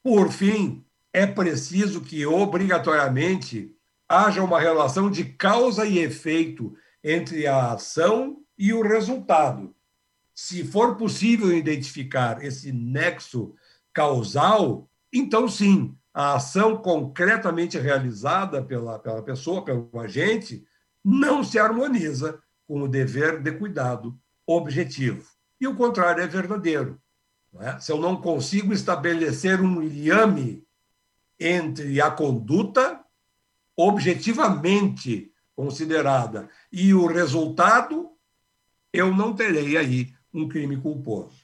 Por 0.03 0.31
fim, 0.31 0.85
é 1.11 1.25
preciso 1.25 1.99
que 1.99 2.23
obrigatoriamente 2.23 3.75
haja 4.07 4.43
uma 4.43 4.59
relação 4.59 5.09
de 5.09 5.25
causa 5.25 5.83
e 5.83 5.97
efeito 5.97 6.77
entre 7.03 7.47
a 7.47 7.71
ação 7.71 8.43
e 8.55 8.71
o 8.71 8.83
resultado. 8.83 9.75
Se 10.35 10.63
for 10.63 10.95
possível 10.95 11.51
identificar 11.51 12.43
esse 12.45 12.71
nexo 12.71 13.55
causal, 13.93 14.89
então 15.11 15.47
sim, 15.47 15.95
a 16.13 16.35
ação 16.35 16.77
concretamente 16.77 17.77
realizada 17.77 18.63
pela, 18.63 18.99
pela 18.99 19.21
pessoa, 19.21 19.63
pelo 19.63 19.89
agente, 19.99 20.65
não 21.03 21.43
se 21.43 21.57
harmoniza 21.57 22.41
com 22.67 22.81
o 22.81 22.87
dever 22.87 23.41
de 23.41 23.51
cuidado 23.51 24.17
objetivo. 24.45 25.29
E 25.59 25.67
o 25.67 25.75
contrário 25.75 26.23
é 26.23 26.27
verdadeiro. 26.27 27.01
É? 27.59 27.79
Se 27.79 27.91
eu 27.91 27.97
não 27.97 28.15
consigo 28.15 28.73
estabelecer 28.73 29.61
um 29.61 29.81
liame 29.81 30.65
entre 31.39 31.99
a 31.99 32.09
conduta 32.09 33.03
objetivamente 33.75 35.31
considerada 35.55 36.49
e 36.71 36.93
o 36.93 37.07
resultado, 37.07 38.11
eu 38.93 39.13
não 39.13 39.33
terei 39.33 39.75
aí 39.77 40.13
um 40.33 40.47
crime 40.47 40.79
culposo. 40.79 41.40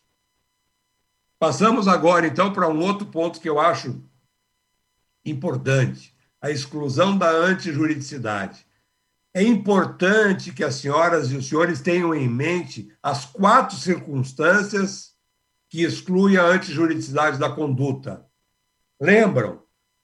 Passamos 1.40 1.88
agora, 1.88 2.26
então, 2.26 2.52
para 2.52 2.68
um 2.68 2.80
outro 2.80 3.06
ponto 3.08 3.40
que 3.40 3.50
eu 3.50 3.60
acho 3.60 4.04
importante: 5.26 6.16
a 6.42 6.50
exclusão 6.50 7.18
da 7.18 7.30
antijuridicidade. 7.30 8.66
É 9.34 9.44
importante 9.44 10.52
que 10.52 10.64
as 10.64 10.76
senhoras 10.76 11.32
e 11.32 11.38
os 11.38 11.48
senhores 11.48 11.80
tenham 11.80 12.16
em 12.16 12.28
mente 12.28 12.92
as 13.04 13.24
quatro 13.26 13.78
circunstâncias 13.78 15.16
que 15.70 15.84
excluem 15.84 16.38
a 16.38 16.46
antijuridicidade 16.46 17.38
da 17.38 17.50
conduta. 17.50 18.26
Lembram? 19.00 19.62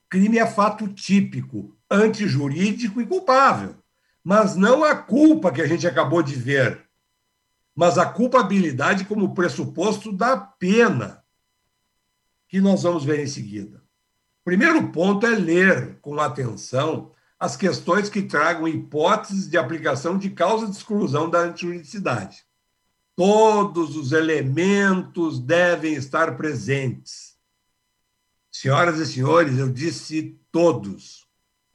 Crime 0.08 0.38
é 0.38 0.46
fato 0.46 0.88
típico, 0.88 1.76
antijurídico 1.90 3.02
e 3.02 3.08
culpável. 3.08 3.76
Mas 4.24 4.56
não 4.56 4.84
a 4.84 4.96
culpa 4.96 5.52
que 5.52 5.62
a 5.62 5.68
gente 5.68 5.88
acabou 5.88 6.22
de 6.22 6.36
ver, 6.36 6.88
mas 7.76 7.98
a 7.98 8.06
culpabilidade 8.06 9.06
como 9.06 9.34
pressuposto 9.34 10.12
da 10.12 10.38
pena, 10.38 11.23
que 12.54 12.62
nós 12.62 12.84
vamos 12.84 13.04
ver 13.04 13.20
em 13.20 13.26
seguida. 13.26 13.78
O 13.78 14.46
primeiro 14.46 14.90
ponto 14.90 15.26
é 15.26 15.32
ler 15.32 15.98
com 16.02 16.20
atenção 16.20 17.12
as 17.40 17.58
questões 17.58 18.10
que 18.10 18.22
tragam 18.22 18.68
hipóteses 18.68 19.50
de 19.50 19.58
aplicação 19.58 20.20
de 20.20 20.30
causa 20.30 20.68
de 20.68 20.74
exclusão 20.74 21.28
da 21.28 21.40
antijuridicidade. 21.40 22.46
Todos 23.16 23.96
os 23.96 24.12
elementos 24.12 25.40
devem 25.40 25.96
estar 25.96 26.38
presentes. 26.38 27.36
Senhoras 28.52 29.00
e 29.00 29.08
senhores, 29.08 29.58
eu 29.58 29.72
disse 29.72 30.40
todos. 30.52 31.26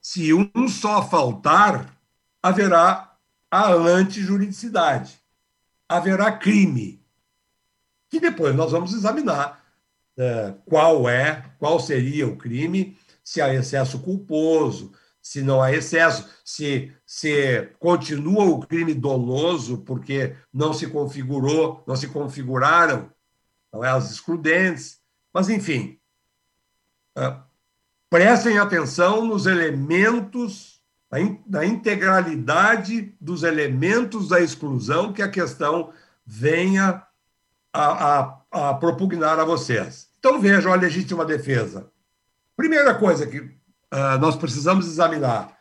Se 0.01 0.33
um 0.33 0.69
só 0.69 1.03
faltar, 1.03 1.93
haverá 2.41 3.17
a 3.51 3.73
antijuridicidade, 3.73 5.21
haverá 5.89 6.31
crime, 6.31 7.05
que 8.09 8.21
depois 8.21 8.55
nós 8.55 8.71
vamos 8.71 8.93
examinar 8.93 9.59
qual 10.67 11.09
é, 11.09 11.45
qual 11.59 11.79
seria 11.79 12.27
o 12.27 12.37
crime, 12.37 12.97
se 13.23 13.41
há 13.41 13.53
excesso 13.55 14.01
culposo, 14.01 14.93
se 15.21 15.43
não 15.43 15.63
há 15.63 15.73
excesso, 15.73 16.29
se, 16.45 16.93
se 17.05 17.69
continua 17.79 18.45
o 18.45 18.61
crime 18.61 18.95
doloso 18.95 19.79
porque 19.79 20.35
não 20.53 20.73
se 20.73 20.87
configurou, 20.87 21.85
não 21.87 21.95
se 21.95 22.09
configuraram 22.09 23.13
não 23.73 23.85
é, 23.85 23.91
as 23.91 24.11
excludentes. 24.11 25.01
Mas, 25.33 25.49
enfim, 25.51 26.01
prestem 28.09 28.59
atenção 28.59 29.25
nos 29.27 29.47
elementos, 29.47 30.81
na 31.47 31.65
integralidade 31.65 33.15
dos 33.21 33.43
elementos 33.43 34.29
da 34.29 34.41
exclusão 34.41 35.13
que 35.13 35.23
a 35.23 35.31
questão 35.31 35.93
venha 36.25 37.07
a, 37.73 38.19
a, 38.19 38.71
a 38.71 38.75
propugnar 38.75 39.39
a 39.39 39.45
vocês. 39.45 40.08
Então, 40.19 40.41
vejam 40.41 40.73
a 40.73 40.77
legítima 40.77 41.25
defesa. 41.25 41.91
Primeira 42.57 42.95
coisa 42.95 43.27
que 43.27 43.39
uh, 43.39 44.19
nós 44.21 44.37
precisamos 44.37 44.87
examinar. 44.87 45.57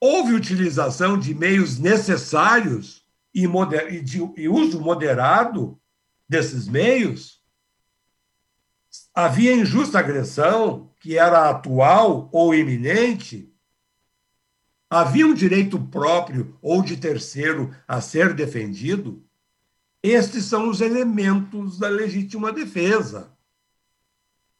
Houve 0.00 0.34
utilização 0.34 1.18
de 1.18 1.34
meios 1.34 1.78
necessários 1.78 3.06
e, 3.34 3.46
moder, 3.46 3.92
e 3.92 4.02
de 4.02 4.18
e 4.36 4.48
uso 4.48 4.80
moderado 4.80 5.80
desses 6.28 6.68
meios? 6.68 7.40
Havia 9.14 9.54
injusta 9.54 9.98
agressão, 9.98 10.92
que 11.00 11.16
era 11.16 11.48
atual 11.48 12.28
ou 12.32 12.54
iminente? 12.54 13.50
Havia 14.90 15.26
um 15.26 15.32
direito 15.32 15.80
próprio 15.80 16.58
ou 16.60 16.82
de 16.82 16.98
terceiro 16.98 17.74
a 17.88 18.00
ser 18.00 18.34
defendido? 18.34 19.24
Estes 20.02 20.44
são 20.44 20.68
os 20.68 20.82
elementos 20.82 21.78
da 21.78 21.88
legítima 21.88 22.52
defesa. 22.52 23.31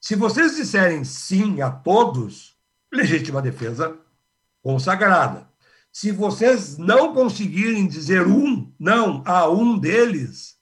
Se 0.02 0.16
vocês 0.16 0.56
disserem 0.56 1.04
sim 1.04 1.60
a 1.60 1.70
todos, 1.70 2.58
legítima 2.92 3.40
defesa 3.40 3.96
consagrada. 4.60 5.48
Se 5.92 6.10
vocês 6.10 6.76
não 6.76 7.14
conseguirem 7.14 7.86
dizer 7.86 8.26
um 8.26 8.74
não 8.80 9.22
a 9.24 9.48
um 9.48 9.78
deles, 9.78 10.58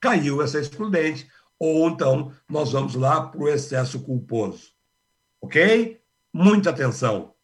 caiu 0.00 0.40
essa 0.40 0.58
excludente. 0.58 1.30
Ou 1.58 1.90
então 1.90 2.32
nós 2.48 2.72
vamos 2.72 2.94
lá 2.94 3.28
para 3.28 3.42
o 3.42 3.48
excesso 3.50 4.00
culposo. 4.00 4.70
Ok? 5.42 6.00
Muita 6.32 6.70
atenção. 6.70 7.34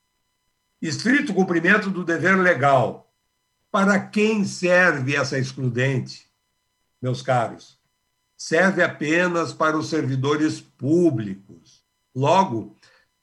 Estrito 0.81 1.35
cumprimento 1.35 1.91
do 1.91 2.03
dever 2.03 2.39
legal. 2.39 3.13
Para 3.71 4.01
quem 4.01 4.43
serve 4.43 5.15
essa 5.15 5.39
excludente, 5.39 6.31
meus 7.03 7.21
caros? 7.21 7.79
Serve 8.37 8.83
apenas 8.83 9.53
para 9.53 9.77
os 9.77 9.89
servidores 9.89 10.61
públicos. 10.61 11.83
Logo, 12.15 12.77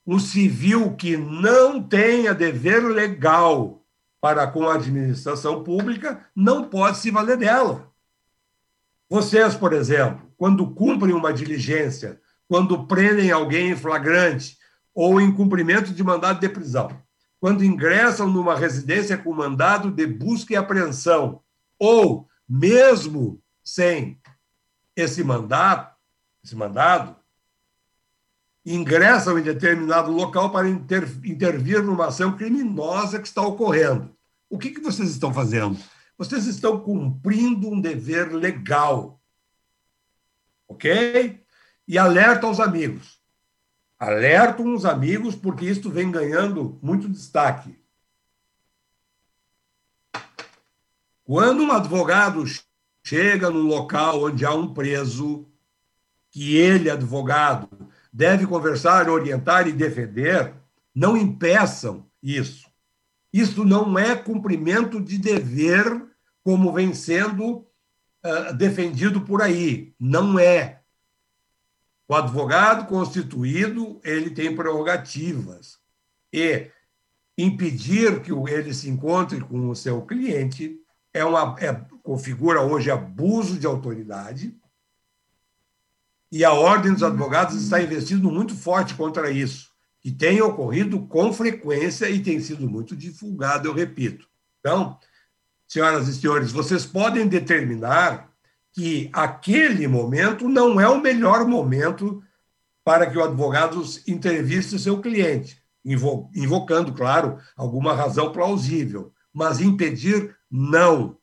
um 0.05 0.19
civil 0.19 0.95
que 0.95 1.15
não 1.15 1.81
tenha 1.81 2.33
dever 2.33 2.83
legal 2.83 3.83
para 4.19 4.47
com 4.47 4.67
a 4.67 4.75
administração 4.75 5.63
pública 5.63 6.25
não 6.35 6.69
pode 6.69 6.97
se 6.97 7.11
valer 7.11 7.37
dela. 7.37 7.91
Vocês, 9.09 9.53
por 9.53 9.73
exemplo, 9.73 10.31
quando 10.37 10.71
cumprem 10.71 11.13
uma 11.13 11.33
diligência, 11.33 12.19
quando 12.47 12.87
prendem 12.87 13.31
alguém 13.31 13.71
em 13.71 13.75
flagrante 13.75 14.57
ou 14.93 15.19
em 15.19 15.31
cumprimento 15.31 15.93
de 15.93 16.03
mandado 16.03 16.39
de 16.39 16.49
prisão, 16.49 16.89
quando 17.39 17.63
ingressam 17.63 18.29
numa 18.29 18.55
residência 18.55 19.17
com 19.17 19.33
mandado 19.33 19.91
de 19.91 20.07
busca 20.07 20.53
e 20.53 20.55
apreensão, 20.55 21.41
ou 21.77 22.27
mesmo 22.47 23.41
sem 23.63 24.19
esse 24.95 25.23
mandato, 25.23 25.95
esse 26.43 26.55
mandado, 26.55 27.15
ingressam 28.65 29.37
em 29.37 29.43
determinado 29.43 30.11
local 30.11 30.51
para 30.51 30.69
inter, 30.69 31.03
intervir 31.25 31.83
numa 31.83 32.07
ação 32.07 32.37
criminosa 32.37 33.19
que 33.19 33.27
está 33.27 33.41
ocorrendo. 33.41 34.15
O 34.49 34.57
que, 34.57 34.69
que 34.69 34.81
vocês 34.81 35.09
estão 35.09 35.33
fazendo? 35.33 35.77
Vocês 36.17 36.45
estão 36.45 36.79
cumprindo 36.79 37.69
um 37.69 37.81
dever 37.81 38.31
legal. 38.33 39.19
Ok? 40.67 41.43
E 41.87 41.97
alertam 41.97 42.51
os 42.51 42.59
amigos. 42.59 43.21
Alertam 43.99 44.73
os 44.73 44.85
amigos, 44.85 45.35
porque 45.35 45.65
isto 45.65 45.89
vem 45.89 46.11
ganhando 46.11 46.79
muito 46.81 47.09
destaque. 47.09 47.77
Quando 51.23 51.63
um 51.63 51.71
advogado 51.71 52.43
chega 53.03 53.49
num 53.49 53.67
local 53.67 54.23
onde 54.23 54.45
há 54.45 54.53
um 54.53 54.73
preso, 54.73 55.45
que 56.31 56.55
ele, 56.55 56.89
advogado, 56.89 57.69
deve 58.11 58.47
conversar, 58.47 59.09
orientar 59.09 59.67
e 59.67 59.71
defender, 59.71 60.53
não 60.95 61.15
impeçam 61.17 62.05
isso. 62.21 62.71
Isso 63.31 63.65
não 63.65 63.97
é 63.97 64.15
cumprimento 64.15 65.01
de 65.01 65.17
dever 65.17 66.05
como 66.43 66.71
vem 66.71 66.93
sendo 66.93 67.57
uh, 67.57 68.53
defendido 68.55 69.21
por 69.21 69.41
aí. 69.41 69.93
Não 69.99 70.39
é. 70.39 70.81
O 72.07 72.15
advogado 72.15 72.87
constituído, 72.87 73.99
ele 74.03 74.29
tem 74.29 74.55
prerrogativas. 74.55 75.79
E 76.31 76.69
impedir 77.37 78.21
que 78.21 78.31
ele 78.31 78.73
se 78.73 78.89
encontre 78.89 79.39
com 79.41 79.69
o 79.69 79.75
seu 79.75 80.01
cliente 80.03 80.79
é 81.13 81.23
uma 81.23 81.55
é, 81.59 81.85
configura 82.03 82.61
hoje 82.61 82.91
abuso 82.91 83.57
de 83.57 83.65
autoridade 83.65 84.53
e 86.31 86.43
a 86.43 86.51
Ordem 86.51 86.93
dos 86.93 87.03
Advogados 87.03 87.55
está 87.55 87.79
investindo 87.79 88.29
muito 88.29 88.55
forte 88.55 88.95
contra 88.95 89.29
isso, 89.29 89.69
que 90.01 90.11
tem 90.11 90.41
ocorrido 90.41 91.07
com 91.07 91.31
frequência 91.31 92.09
e 92.09 92.23
tem 92.23 92.39
sido 92.39 92.67
muito 92.67 92.95
divulgado, 92.95 93.67
eu 93.67 93.73
repito. 93.73 94.27
Então, 94.59 94.97
senhoras 95.67 96.07
e 96.07 96.15
senhores, 96.15 96.51
vocês 96.51 96.85
podem 96.85 97.27
determinar 97.27 98.31
que 98.73 99.11
aquele 99.13 99.87
momento 99.87 100.49
não 100.49 100.81
é 100.81 100.89
o 100.89 100.99
melhor 100.99 101.45
momento 101.47 102.23
para 102.83 103.09
que 103.09 103.17
o 103.17 103.23
advogado 103.23 103.81
entreviste 104.07 104.79
seu 104.79 104.99
cliente, 104.99 105.61
invocando, 105.85 106.93
claro, 106.93 107.37
alguma 107.55 107.93
razão 107.93 108.31
plausível, 108.31 109.13
mas 109.31 109.61
impedir, 109.61 110.35
não. 110.49 111.15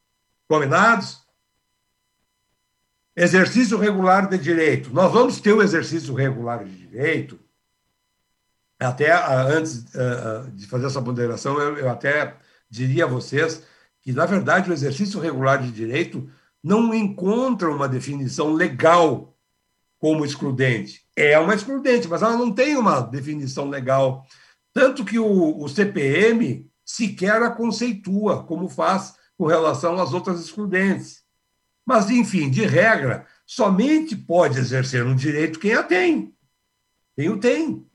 Combinados? 0.51 1.21
Exercício 3.15 3.79
regular 3.79 4.29
de 4.29 4.37
direito. 4.37 4.93
Nós 4.93 5.13
vamos 5.13 5.41
ter 5.41 5.53
o 5.53 5.63
exercício 5.63 6.13
regular 6.13 6.65
de 6.65 6.77
direito. 6.77 7.39
Até 8.77 9.13
ah, 9.13 9.43
antes 9.45 9.95
ah, 9.95 10.01
ah, 10.01 10.51
de 10.51 10.67
fazer 10.67 10.87
essa 10.87 11.01
ponderação, 11.01 11.57
eu 11.61 11.89
até 11.89 12.37
diria 12.69 13.05
a 13.05 13.07
vocês 13.07 13.65
que, 14.03 14.11
na 14.11 14.27
verdade, 14.27 14.69
o 14.69 14.73
exercício 14.73 15.21
regular 15.21 15.63
de 15.63 15.71
direito 15.71 16.29
não 16.61 16.93
encontra 16.93 17.71
uma 17.71 17.89
definição 17.89 18.53
legal 18.53 19.39
como 20.01 20.25
excludente. 20.25 21.07
É 21.15 21.39
uma 21.39 21.55
excludente, 21.55 22.09
mas 22.09 22.23
ela 22.23 22.37
não 22.37 22.53
tem 22.53 22.77
uma 22.77 23.03
definição 23.03 23.69
legal. 23.69 24.27
Tanto 24.73 25.05
que 25.05 25.17
o, 25.17 25.63
o 25.63 25.69
CPM 25.69 26.69
sequer 26.85 27.41
a 27.41 27.53
conceitua, 27.53 28.43
como 28.43 28.69
faz 28.69 29.20
com 29.41 29.47
relação 29.47 29.99
às 29.99 30.13
outras 30.13 30.39
excludentes. 30.39 31.25
Mas, 31.87 32.11
enfim, 32.11 32.51
de 32.51 32.67
regra, 32.67 33.25
somente 33.47 34.15
pode 34.15 34.59
exercer 34.59 35.03
um 35.07 35.17
direito 35.17 35.59
quem 35.59 35.73
a 35.73 35.83
tem. 35.83 36.35
Quem 37.17 37.31
o 37.31 37.41
tem. 37.41 37.87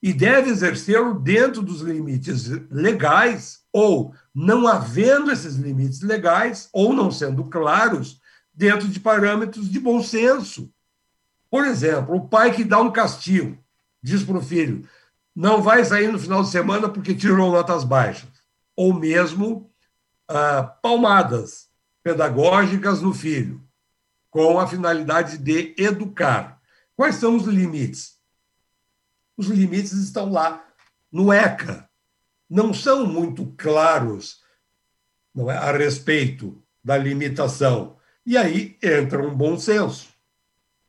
E 0.00 0.12
deve 0.12 0.50
exercê-lo 0.50 1.18
dentro 1.18 1.60
dos 1.60 1.80
limites 1.80 2.46
legais, 2.70 3.62
ou 3.72 4.14
não 4.32 4.68
havendo 4.68 5.32
esses 5.32 5.56
limites 5.56 6.02
legais, 6.02 6.68
ou 6.72 6.92
não 6.92 7.10
sendo 7.10 7.42
claros, 7.46 8.20
dentro 8.54 8.86
de 8.86 9.00
parâmetros 9.00 9.68
de 9.68 9.80
bom 9.80 10.00
senso. 10.00 10.72
Por 11.50 11.66
exemplo, 11.66 12.14
o 12.14 12.28
pai 12.28 12.54
que 12.54 12.62
dá 12.62 12.80
um 12.80 12.92
castigo, 12.92 13.58
diz 14.00 14.22
para 14.22 14.38
o 14.38 14.40
filho: 14.40 14.88
não 15.34 15.60
vai 15.60 15.84
sair 15.84 16.12
no 16.12 16.18
final 16.20 16.44
de 16.44 16.50
semana 16.50 16.88
porque 16.88 17.12
tirou 17.12 17.50
notas 17.50 17.82
baixas. 17.82 18.30
Ou 18.76 18.94
mesmo 18.94 19.71
ah, 20.28 20.62
palmadas 20.62 21.68
pedagógicas 22.02 23.00
no 23.00 23.14
filho, 23.14 23.62
com 24.30 24.58
a 24.58 24.66
finalidade 24.66 25.38
de 25.38 25.74
educar. 25.78 26.60
Quais 26.96 27.16
são 27.16 27.36
os 27.36 27.44
limites? 27.44 28.18
Os 29.36 29.46
limites 29.46 29.92
estão 29.92 30.30
lá 30.30 30.64
no 31.10 31.32
ECA. 31.32 31.88
Não 32.48 32.74
são 32.74 33.06
muito 33.06 33.46
claros 33.56 34.42
não 35.34 35.50
é, 35.50 35.56
a 35.56 35.72
respeito 35.72 36.62
da 36.84 36.96
limitação. 36.96 37.96
E 38.24 38.36
aí 38.36 38.78
entra 38.82 39.26
um 39.26 39.34
bom 39.34 39.58
senso. 39.58 40.08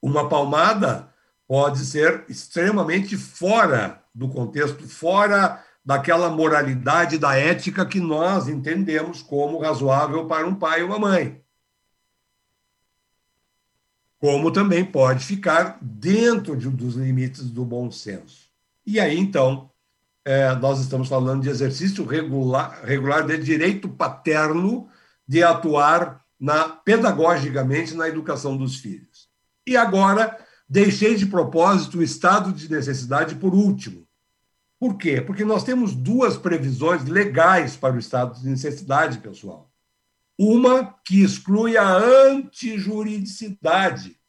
Uma 0.02 0.28
palmada 0.28 1.10
pode 1.48 1.86
ser 1.86 2.26
extremamente 2.28 3.16
fora 3.16 4.04
do 4.14 4.28
contexto, 4.30 4.88
fora 4.88 5.64
daquela 5.86 6.30
moralidade, 6.30 7.18
da 7.18 7.36
ética 7.36 7.86
que 7.86 8.00
nós 8.00 8.48
entendemos 8.48 9.22
como 9.22 9.60
razoável 9.60 10.26
para 10.26 10.48
um 10.48 10.56
pai 10.56 10.82
e 10.82 10.84
uma 10.84 10.98
mãe. 10.98 11.44
Como 14.18 14.52
também 14.52 14.86
pode 14.86 15.26
ficar 15.26 15.78
dentro 15.82 16.56
de, 16.56 16.70
dos 16.70 16.96
limites 16.96 17.50
do 17.50 17.66
bom 17.66 17.92
senso. 17.92 18.50
E 18.86 19.00
aí, 19.00 19.18
então, 19.18 19.70
é, 20.24 20.56
nós 20.56 20.80
estamos 20.80 21.10
falando 21.10 21.44
de 21.44 21.50
exercício 21.50 22.06
regular, 22.06 22.82
regular 22.86 23.28
de 23.28 23.38
direito 23.40 23.90
paterno 23.90 24.88
de 25.28 25.44
atuar 25.44 26.24
na, 26.40 26.70
pedagogicamente 26.70 27.94
na 27.94 28.08
educação 28.08 28.56
dos 28.56 28.78
filhos. 28.78 29.28
E 29.68 29.76
agora, 29.76 30.38
deixei 30.68 31.16
de 31.16 31.26
propósito 31.26 31.98
o 31.98 32.04
estado 32.04 32.54
de 32.54 32.72
necessidade 32.72 33.36
por 33.36 33.54
último 33.54 34.08
por 34.84 34.98
quê? 34.98 35.22
Porque 35.22 35.46
nós 35.46 35.64
temos 35.64 35.96
duas 35.96 36.36
previsões 36.36 37.06
legais 37.06 37.78
para 37.78 37.96
o 37.96 38.00
estado 38.00 38.38
de 38.38 38.50
necessidade, 38.50 39.20
pessoal. 39.20 39.72
Uma 40.38 40.94
que 41.06 41.24
exclui 41.24 41.78
a 41.78 41.88
antijuridicidade, 41.88 44.20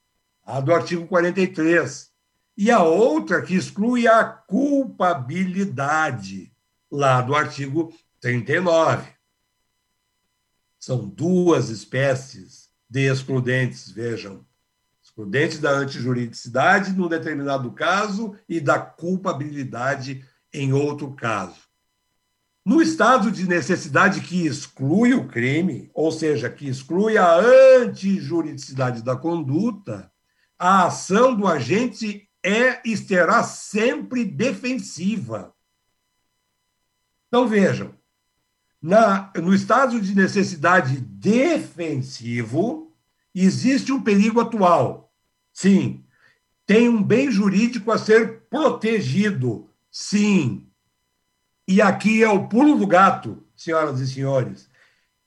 a 0.45 0.61
do 0.61 0.73
artigo 0.73 1.09
43, 1.09 2.09
e 2.57 2.71
a 2.71 2.85
outra 2.85 3.43
que 3.43 3.57
exclui 3.57 4.07
a 4.07 4.23
culpabilidade, 4.23 6.53
lá 6.89 7.21
do 7.21 7.35
artigo 7.35 7.93
39. 8.21 9.13
São 10.79 11.09
duas 11.09 11.69
espécies 11.69 12.71
de 12.89 13.11
excludentes, 13.11 13.91
vejam. 13.91 14.47
Excludente 15.03 15.59
da 15.59 15.73
antijuridicidade 15.73 16.93
num 16.93 17.09
determinado 17.09 17.73
caso 17.73 18.37
e 18.49 18.61
da 18.61 18.79
culpabilidade 18.79 20.25
em 20.55 20.73
outro 20.73 21.13
caso. 21.13 21.61
No 22.65 22.81
estado 22.81 23.31
de 23.31 23.47
necessidade 23.47 24.23
que 24.23 24.47
exclui 24.47 25.13
o 25.13 25.29
crime, 25.29 25.91
ou 25.93 26.11
seja, 26.11 26.49
que 26.49 26.67
exclui 26.67 27.19
a 27.19 27.37
antijuridicidade 27.37 29.03
da 29.03 29.15
conduta, 29.15 30.11
a 30.59 30.87
ação 30.87 31.35
do 31.35 31.47
agente 31.47 32.27
é 32.43 32.81
e 32.85 32.97
será 32.97 33.43
sempre 33.43 34.25
defensiva. 34.25 35.55
Então 37.29 37.47
vejam, 37.47 37.95
na, 38.81 39.31
no 39.37 39.55
estado 39.55 40.01
de 40.01 40.15
necessidade 40.15 41.01
defensivo, 41.01 42.95
existe 43.35 43.93
um 43.93 44.03
perigo 44.03 44.41
atual. 44.41 45.13
Sim, 45.53 46.05
tem 46.67 46.89
um 46.89 47.03
bem 47.03 47.31
jurídico 47.31 47.91
a 47.91 47.99
ser 47.99 48.43
protegido, 48.49 49.71
Sim. 49.95 50.69
E 51.69 51.81
aqui 51.81 52.25
é 52.25 52.29
o 52.29 52.49
pulo 52.49 52.77
do 52.77 52.85
gato, 52.85 53.47
senhoras 53.55 54.01
e 54.01 54.09
senhores. 54.09 54.69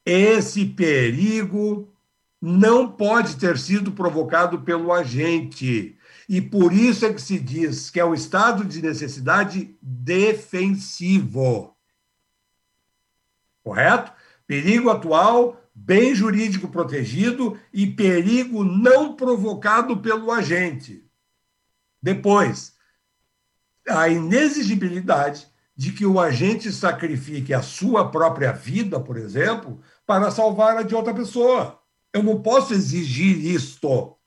Esse 0.05 0.65
perigo 0.65 1.95
não 2.41 2.91
pode 2.91 3.37
ter 3.37 3.57
sido 3.57 3.93
provocado 3.93 4.63
pelo 4.63 4.91
agente. 4.91 5.97
E 6.27 6.41
por 6.41 6.73
isso 6.73 7.05
é 7.05 7.13
que 7.13 7.21
se 7.21 7.39
diz 7.39 7.89
que 7.89 7.97
é 7.97 8.03
o 8.03 8.13
estado 8.13 8.65
de 8.65 8.81
necessidade 8.81 9.77
defensivo. 9.81 11.73
Correto? 13.63 14.11
Perigo 14.45 14.89
atual, 14.89 15.63
bem 15.73 16.13
jurídico 16.13 16.67
protegido 16.67 17.57
e 17.71 17.87
perigo 17.87 18.65
não 18.65 19.15
provocado 19.15 20.01
pelo 20.01 20.29
agente. 20.29 21.09
Depois, 22.01 22.76
a 23.87 24.07
inexigibilidade 24.09 25.47
de 25.75 25.91
que 25.91 26.05
o 26.05 26.19
agente 26.19 26.71
sacrifique 26.71 27.53
a 27.53 27.61
sua 27.61 28.09
própria 28.09 28.51
vida, 28.51 28.99
por 28.99 29.15
exemplo, 29.15 29.79
para 30.05 30.31
salvar 30.31 30.77
a 30.77 30.81
de 30.81 30.95
outra 30.95 31.13
pessoa. 31.13 31.79
Eu 32.11 32.23
não 32.23 32.41
posso 32.41 32.73
exigir 32.73 33.45
isto 33.45 34.17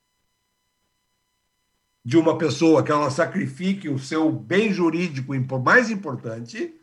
de 2.04 2.16
uma 2.16 2.38
pessoa 2.38 2.82
que 2.82 2.92
ela 2.92 3.10
sacrifique 3.10 3.88
o 3.88 3.98
seu 3.98 4.30
bem 4.30 4.72
jurídico 4.72 5.34
mais 5.58 5.90
importante, 5.90 6.74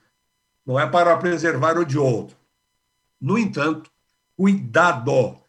não 0.66 0.80
é 0.80 0.86
para 0.88 1.16
preservar 1.18 1.78
o 1.78 1.86
de 1.86 1.98
outro. 1.98 2.38
No 3.20 3.38
entanto, 3.38 3.90
cuidado. 4.36 5.40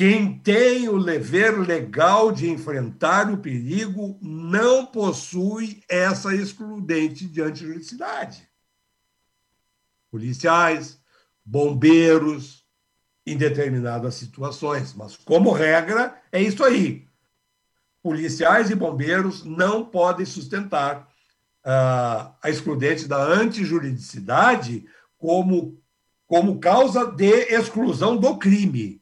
Quem 0.00 0.38
tem 0.38 0.88
o 0.88 0.98
dever 0.98 1.60
legal 1.60 2.32
de 2.32 2.48
enfrentar 2.48 3.30
o 3.30 3.36
perigo 3.36 4.18
não 4.22 4.86
possui 4.86 5.84
essa 5.86 6.34
excludente 6.34 7.26
de 7.26 7.42
antijuridicidade. 7.42 8.48
Policiais, 10.10 10.98
bombeiros, 11.44 12.64
em 13.26 13.36
determinadas 13.36 14.14
situações. 14.14 14.94
Mas, 14.94 15.16
como 15.18 15.52
regra, 15.52 16.18
é 16.32 16.40
isso 16.40 16.64
aí. 16.64 17.06
Policiais 18.02 18.70
e 18.70 18.74
bombeiros 18.74 19.44
não 19.44 19.84
podem 19.84 20.24
sustentar 20.24 21.10
uh, 21.62 22.32
a 22.42 22.48
excludente 22.48 23.06
da 23.06 23.22
antijuridicidade 23.22 24.86
como, 25.18 25.78
como 26.26 26.58
causa 26.58 27.04
de 27.04 27.52
exclusão 27.52 28.16
do 28.16 28.38
crime 28.38 28.99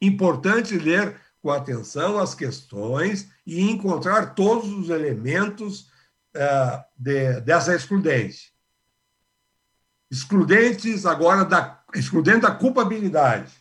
Importante 0.00 0.78
ler 0.78 1.20
com 1.42 1.50
atenção 1.50 2.18
as 2.18 2.34
questões 2.34 3.30
e 3.46 3.60
encontrar 3.60 4.34
todos 4.34 4.70
os 4.70 4.90
elementos 4.90 5.90
uh, 6.36 6.84
de, 6.96 7.40
dessa 7.40 7.74
excludente. 7.74 8.52
Excludentes 10.10 11.06
agora 11.06 11.44
da 11.44 11.82
excludente 11.94 12.40
da 12.40 12.50
culpabilidade. 12.50 13.52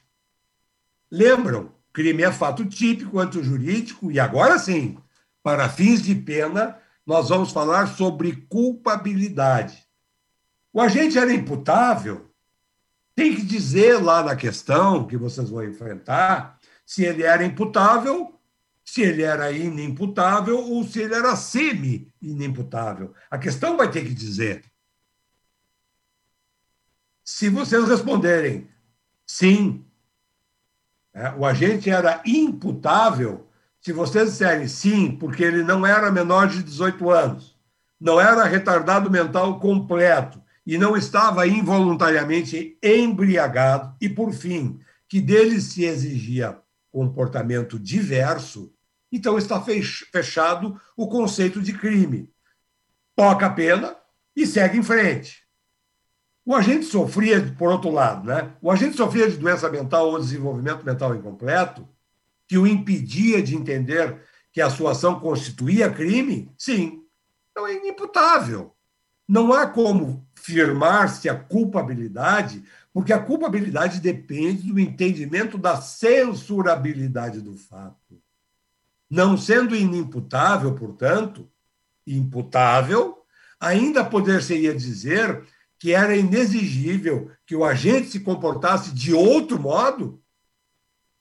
Lembram? 1.11 1.79
crime 1.91 2.23
é 2.23 2.31
fato 2.31 2.65
típico, 2.65 3.19
antijurídico, 3.19 4.11
e 4.11 4.19
agora 4.19 4.57
sim, 4.57 4.97
para 5.43 5.67
fins 5.67 6.01
de 6.01 6.15
pena, 6.15 6.77
nós 7.05 7.29
vamos 7.29 7.51
falar 7.51 7.87
sobre 7.87 8.47
culpabilidade. 8.47 9.85
O 10.71 10.79
agente 10.79 11.17
era 11.17 11.33
imputável? 11.33 12.28
Tem 13.19 13.35
que 13.35 13.41
dizer 13.41 14.01
lá 14.01 14.23
na 14.23 14.33
questão 14.33 15.05
que 15.05 15.17
vocês 15.17 15.49
vão 15.49 15.61
enfrentar 15.65 16.57
se 16.85 17.03
ele 17.03 17.23
era 17.23 17.43
imputável, 17.43 18.39
se 18.81 19.01
ele 19.01 19.23
era 19.23 19.51
inimputável 19.51 20.57
ou 20.57 20.85
se 20.85 21.01
ele 21.01 21.13
era 21.13 21.35
semi-inimputável. 21.35 23.13
A 23.29 23.37
questão 23.37 23.75
vai 23.75 23.91
ter 23.91 24.05
que 24.05 24.13
dizer. 24.13 24.63
Se 27.21 27.49
vocês 27.49 27.89
responderem 27.89 28.69
sim, 29.25 29.85
é, 31.13 31.29
o 31.31 31.45
agente 31.45 31.89
era 31.89 32.23
imputável, 32.25 33.49
se 33.81 33.91
vocês 33.91 34.29
disserem 34.29 34.69
sim, 34.69 35.11
porque 35.11 35.43
ele 35.43 35.61
não 35.61 35.85
era 35.85 36.09
menor 36.09 36.47
de 36.47 36.63
18 36.63 37.09
anos, 37.09 37.59
não 37.99 38.17
era 38.17 38.45
retardado 38.45 39.11
mental 39.11 39.59
completo 39.59 40.41
e 40.65 40.77
não 40.77 40.95
estava 40.95 41.47
involuntariamente 41.47 42.77
embriagado, 42.81 43.95
e, 43.99 44.07
por 44.09 44.33
fim, 44.33 44.79
que 45.07 45.19
dele 45.19 45.59
se 45.59 45.83
exigia 45.85 46.59
comportamento 46.91 47.79
diverso, 47.79 48.73
então 49.11 49.37
está 49.37 49.63
fechado 50.11 50.79
o 50.95 51.07
conceito 51.07 51.61
de 51.61 51.73
crime. 51.73 52.29
Toca 53.15 53.47
a 53.47 53.49
pena 53.49 53.95
e 54.35 54.45
segue 54.45 54.77
em 54.77 54.83
frente. 54.83 55.43
O 56.45 56.55
agente 56.55 56.85
sofria, 56.85 57.53
por 57.57 57.69
outro 57.69 57.91
lado, 57.91 58.27
né? 58.27 58.55
o 58.61 58.71
agente 58.71 58.95
sofria 58.95 59.29
de 59.29 59.37
doença 59.37 59.69
mental 59.69 60.09
ou 60.09 60.19
desenvolvimento 60.19 60.83
mental 60.83 61.15
incompleto, 61.15 61.87
que 62.47 62.57
o 62.57 62.65
impedia 62.65 63.41
de 63.41 63.55
entender 63.55 64.19
que 64.51 64.61
a 64.61 64.69
sua 64.69 64.91
ação 64.91 65.19
constituía 65.19 65.91
crime? 65.91 66.51
Sim. 66.57 67.03
Então 67.51 67.67
é 67.67 67.75
inimputável. 67.75 68.73
Não 69.29 69.53
há 69.53 69.67
como 69.67 70.27
firmar-se 70.33 71.29
a 71.29 71.35
culpabilidade, 71.35 72.63
porque 72.91 73.13
a 73.13 73.19
culpabilidade 73.19 73.99
depende 73.99 74.63
do 74.63 74.79
entendimento 74.79 75.55
da 75.55 75.79
censurabilidade 75.79 77.39
do 77.39 77.55
fato. 77.55 78.19
Não 79.07 79.37
sendo 79.37 79.75
inimputável, 79.75 80.73
portanto, 80.73 81.47
imputável, 82.07 83.19
ainda 83.59 84.03
poder-se-ia 84.03 84.73
dizer 84.73 85.43
que 85.77 85.93
era 85.93 86.15
inexigível 86.15 87.29
que 87.45 87.55
o 87.55 87.63
agente 87.63 88.09
se 88.09 88.21
comportasse 88.21 88.91
de 88.91 89.13
outro 89.13 89.59
modo? 89.59 90.23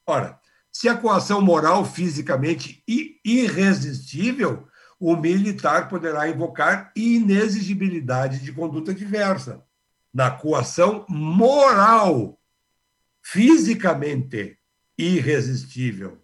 Ora, 0.07 0.41
se 0.73 0.89
a 0.89 0.97
coação 0.97 1.43
moral 1.43 1.85
fisicamente 1.85 2.83
irresistível, 3.23 4.68
o 4.99 5.17
militar 5.17 5.89
poderá 5.89 6.29
invocar 6.29 6.93
inexigibilidade 6.97 8.41
de 8.41 8.53
conduta 8.53 8.93
diversa. 8.93 9.65
Na 10.13 10.31
coação 10.31 11.05
moral, 11.09 12.39
fisicamente 13.23 14.59
irresistível. 14.97 16.21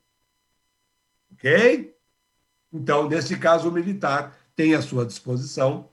Ok? 1.32 1.94
Então, 2.72 3.08
nesse 3.08 3.36
caso, 3.36 3.68
o 3.68 3.72
militar 3.72 4.36
tem 4.56 4.74
à 4.74 4.82
sua 4.82 5.06
disposição 5.06 5.88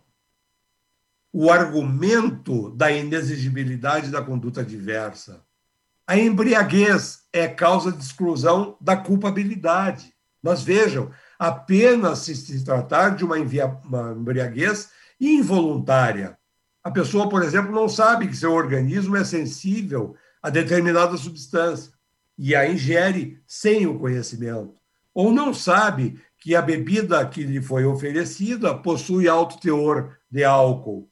o 1.33 1.49
argumento 1.49 2.71
da 2.71 2.91
inexigibilidade 2.91 4.09
da 4.09 4.21
conduta 4.21 4.65
diversa. 4.65 5.45
A 6.05 6.17
embriaguez 6.17 7.25
é 7.31 7.47
causa 7.47 7.91
de 7.91 8.03
exclusão 8.03 8.75
da 8.81 8.97
culpabilidade. 8.97 10.13
Mas 10.41 10.63
vejam, 10.63 11.11
apenas 11.41 12.19
se, 12.19 12.35
se 12.35 12.63
tratar 12.63 13.15
de 13.15 13.25
uma, 13.25 13.35
uma 13.35 14.11
embriaguez 14.11 14.91
involuntária. 15.19 16.37
A 16.83 16.91
pessoa, 16.91 17.27
por 17.27 17.41
exemplo, 17.41 17.71
não 17.71 17.89
sabe 17.89 18.27
que 18.27 18.37
seu 18.37 18.51
organismo 18.51 19.17
é 19.17 19.23
sensível 19.23 20.15
a 20.39 20.51
determinada 20.51 21.17
substância 21.17 21.91
e 22.37 22.55
a 22.55 22.69
ingere 22.69 23.41
sem 23.47 23.87
o 23.87 23.97
conhecimento. 23.97 24.75
Ou 25.15 25.33
não 25.33 25.51
sabe 25.51 26.21
que 26.37 26.55
a 26.55 26.61
bebida 26.61 27.25
que 27.25 27.41
lhe 27.41 27.59
foi 27.59 27.85
oferecida 27.85 28.77
possui 28.77 29.27
alto 29.27 29.59
teor 29.59 30.15
de 30.29 30.43
álcool 30.43 31.09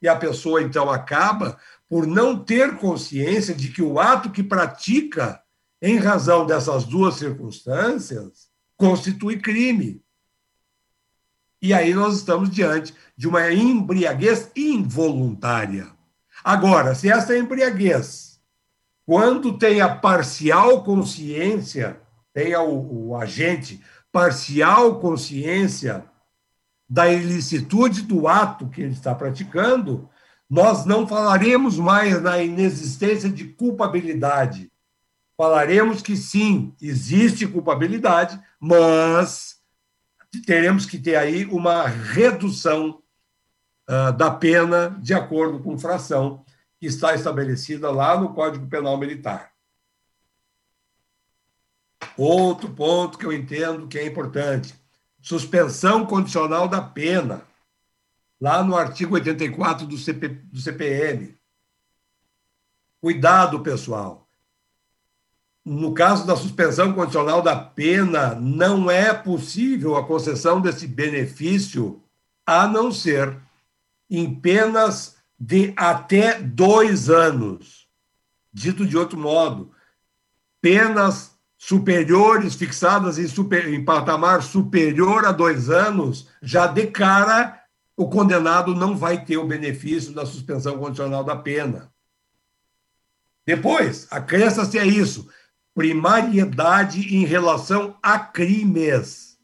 e 0.00 0.08
a 0.08 0.16
pessoa 0.16 0.62
então 0.62 0.88
acaba 0.88 1.58
por 1.86 2.06
não 2.06 2.42
ter 2.42 2.76
consciência 2.76 3.54
de 3.54 3.68
que 3.68 3.82
o 3.82 4.00
ato 4.00 4.30
que 4.30 4.42
pratica, 4.42 5.42
em 5.82 5.98
razão 5.98 6.46
dessas 6.46 6.84
duas 6.84 7.16
circunstâncias, 7.16 8.47
constitui 8.78 9.38
crime. 9.38 10.00
E 11.60 11.74
aí 11.74 11.92
nós 11.92 12.16
estamos 12.16 12.48
diante 12.48 12.94
de 13.16 13.28
uma 13.28 13.52
embriaguez 13.52 14.50
involuntária. 14.56 15.88
Agora, 16.42 16.94
se 16.94 17.10
essa 17.10 17.36
embriaguez, 17.36 18.40
quando 19.04 19.58
tem 19.58 19.80
a 19.80 19.94
parcial 19.94 20.84
consciência, 20.84 22.00
tem 22.32 22.54
o, 22.54 23.08
o 23.08 23.16
agente 23.16 23.82
parcial 24.12 25.00
consciência 25.00 26.04
da 26.88 27.12
ilicitude 27.12 28.02
do 28.02 28.28
ato 28.28 28.68
que 28.68 28.80
ele 28.80 28.92
está 28.92 29.14
praticando, 29.14 30.08
nós 30.48 30.86
não 30.86 31.06
falaremos 31.06 31.76
mais 31.76 32.22
na 32.22 32.40
inexistência 32.40 33.28
de 33.28 33.44
culpabilidade. 33.44 34.70
Falaremos 35.36 36.00
que 36.00 36.16
sim, 36.16 36.74
existe 36.80 37.46
culpabilidade, 37.46 38.40
mas 38.60 39.60
teremos 40.46 40.84
que 40.84 40.98
ter 40.98 41.16
aí 41.16 41.44
uma 41.46 41.86
redução 41.86 43.02
uh, 43.88 44.12
da 44.12 44.30
pena 44.30 44.90
de 45.00 45.14
acordo 45.14 45.60
com 45.60 45.78
fração 45.78 46.44
que 46.78 46.86
está 46.86 47.14
estabelecida 47.14 47.90
lá 47.90 48.18
no 48.18 48.34
Código 48.34 48.66
Penal 48.66 48.96
Militar. 48.96 49.52
Outro 52.16 52.70
ponto 52.70 53.18
que 53.18 53.24
eu 53.24 53.32
entendo 53.32 53.88
que 53.88 53.98
é 53.98 54.06
importante 54.06 54.74
suspensão 55.20 56.06
condicional 56.06 56.68
da 56.68 56.80
pena, 56.80 57.42
lá 58.40 58.62
no 58.62 58.76
artigo 58.76 59.14
84 59.14 59.86
do, 59.86 59.98
CP, 59.98 60.28
do 60.28 60.60
CPM. 60.60 61.36
Cuidado, 63.00 63.60
pessoal. 63.60 64.27
No 65.68 65.92
caso 65.92 66.26
da 66.26 66.34
suspensão 66.34 66.94
condicional 66.94 67.42
da 67.42 67.54
pena, 67.54 68.34
não 68.34 68.90
é 68.90 69.12
possível 69.12 69.96
a 69.96 70.06
concessão 70.06 70.62
desse 70.62 70.86
benefício 70.86 72.02
a 72.46 72.66
não 72.66 72.90
ser 72.90 73.36
em 74.08 74.34
penas 74.34 75.16
de 75.38 75.74
até 75.76 76.40
dois 76.40 77.10
anos. 77.10 77.86
Dito 78.50 78.86
de 78.86 78.96
outro 78.96 79.18
modo, 79.18 79.70
penas 80.58 81.36
superiores, 81.58 82.54
fixadas 82.54 83.18
em, 83.18 83.28
super, 83.28 83.68
em 83.68 83.84
patamar 83.84 84.42
superior 84.42 85.26
a 85.26 85.32
dois 85.32 85.68
anos, 85.68 86.30
já 86.40 86.66
de 86.66 86.86
cara 86.86 87.62
o 87.94 88.08
condenado 88.08 88.74
não 88.74 88.96
vai 88.96 89.22
ter 89.22 89.36
o 89.36 89.46
benefício 89.46 90.14
da 90.14 90.24
suspensão 90.24 90.78
condicional 90.78 91.22
da 91.22 91.36
pena. 91.36 91.92
Depois, 93.44 94.06
acresça-se 94.10 94.78
a 94.78 94.86
isso 94.86 95.28
primariedade 95.78 97.14
em 97.14 97.24
relação 97.24 97.96
a 98.02 98.18
crimes. 98.18 99.38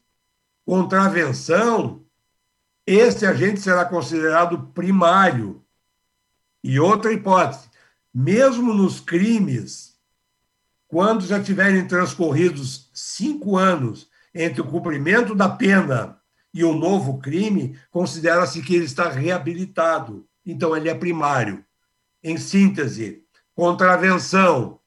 Contravenção, 0.65 2.03
esse 2.85 3.25
agente 3.25 3.61
será 3.61 3.85
considerado 3.85 4.67
primário. 4.73 5.63
E 6.61 6.77
outra 6.77 7.13
hipótese, 7.13 7.69
mesmo 8.13 8.73
nos 8.73 8.99
crimes 8.99 9.95
quando 10.89 11.25
já 11.25 11.41
tiverem 11.41 11.87
transcorridos 11.87 12.89
cinco 12.93 13.55
anos 13.55 14.09
entre 14.33 14.59
o 14.59 14.67
cumprimento 14.67 15.33
da 15.33 15.47
pena 15.47 16.19
e 16.53 16.65
o 16.65 16.73
novo 16.73 17.17
crime, 17.17 17.79
considera-se 17.89 18.61
que 18.61 18.75
ele 18.75 18.83
está 18.83 19.07
reabilitado. 19.07 20.27
Então, 20.45 20.75
ele 20.75 20.89
é 20.89 20.93
primário. 20.93 21.63
Em 22.21 22.35
síntese, 22.35 23.23
contravenção 23.53 24.81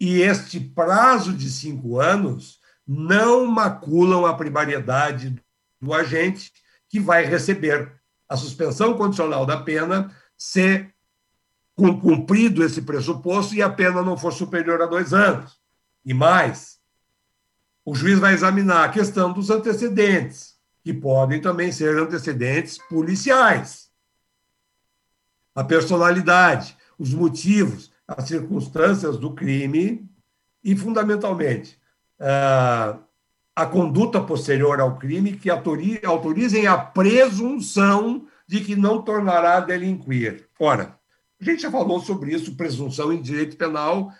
e 0.00 0.22
este 0.22 0.58
prazo 0.58 1.32
de 1.34 1.50
cinco 1.50 2.00
anos 2.00 2.58
não 2.86 3.44
maculam 3.46 4.24
a 4.24 4.34
primariedade 4.34 5.36
do 5.78 5.92
agente 5.92 6.50
que 6.88 6.98
vai 6.98 7.24
receber 7.24 8.00
a 8.26 8.36
suspensão 8.36 8.96
condicional 8.96 9.44
da 9.44 9.60
pena 9.60 10.10
se 10.36 10.88
cumprido 11.76 12.64
esse 12.64 12.82
pressuposto 12.82 13.54
e 13.54 13.62
a 13.62 13.68
pena 13.68 14.02
não 14.02 14.16
for 14.16 14.32
superior 14.32 14.80
a 14.80 14.86
dois 14.86 15.12
anos. 15.12 15.60
E 16.04 16.14
mais, 16.14 16.78
o 17.84 17.94
juiz 17.94 18.18
vai 18.18 18.34
examinar 18.34 18.84
a 18.84 18.92
questão 18.92 19.32
dos 19.32 19.50
antecedentes, 19.50 20.56
que 20.82 20.92
podem 20.94 21.40
também 21.40 21.70
ser 21.70 21.98
antecedentes 21.98 22.78
policiais. 22.78 23.90
A 25.54 25.62
personalidade, 25.62 26.76
os 26.98 27.12
motivos, 27.12 27.89
as 28.16 28.26
circunstâncias 28.26 29.18
do 29.18 29.34
crime 29.34 30.08
e, 30.64 30.76
fundamentalmente, 30.76 31.78
a 32.18 33.66
conduta 33.66 34.20
posterior 34.20 34.80
ao 34.80 34.96
crime 34.98 35.36
que 35.36 35.50
autorizem 35.50 36.66
a 36.66 36.76
presunção 36.76 38.26
de 38.46 38.60
que 38.60 38.74
não 38.74 39.00
tornará 39.00 39.58
a 39.58 39.60
delinquir. 39.60 40.48
Ora, 40.58 40.98
a 41.40 41.44
gente 41.44 41.62
já 41.62 41.70
falou 41.70 42.00
sobre 42.00 42.34
isso, 42.34 42.56
presunção 42.56 43.12
em 43.12 43.22
direito 43.22 43.56
penal 43.56 44.12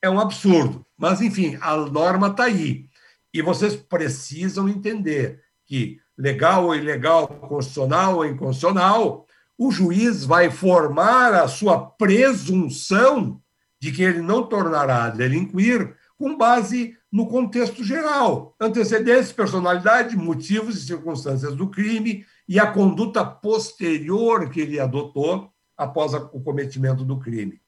é 0.00 0.10
um 0.10 0.20
absurdo. 0.20 0.84
Mas, 0.96 1.20
enfim, 1.20 1.56
a 1.60 1.76
norma 1.76 2.28
está 2.28 2.44
aí. 2.44 2.86
E 3.32 3.40
vocês 3.40 3.74
precisam 3.74 4.68
entender 4.68 5.42
que, 5.64 6.00
legal 6.18 6.66
ou 6.66 6.74
ilegal, 6.74 7.26
constitucional 7.26 8.16
ou 8.16 8.26
inconstitucional, 8.26 9.26
o 9.64 9.70
juiz 9.70 10.24
vai 10.24 10.50
formar 10.50 11.34
a 11.34 11.46
sua 11.46 11.78
presunção 11.78 13.40
de 13.78 13.92
que 13.92 14.02
ele 14.02 14.20
não 14.20 14.44
tornará 14.44 15.04
a 15.04 15.10
delinquir 15.10 15.96
com 16.18 16.36
base 16.36 16.96
no 17.10 17.28
contexto 17.28 17.84
geral, 17.84 18.56
antecedentes, 18.60 19.30
personalidade, 19.30 20.16
motivos 20.16 20.76
e 20.76 20.86
circunstâncias 20.86 21.54
do 21.54 21.68
crime 21.68 22.26
e 22.48 22.58
a 22.58 22.66
conduta 22.72 23.24
posterior 23.24 24.50
que 24.50 24.60
ele 24.60 24.80
adotou 24.80 25.52
após 25.76 26.12
o 26.12 26.40
cometimento 26.40 27.04
do 27.04 27.20
crime. 27.20 27.60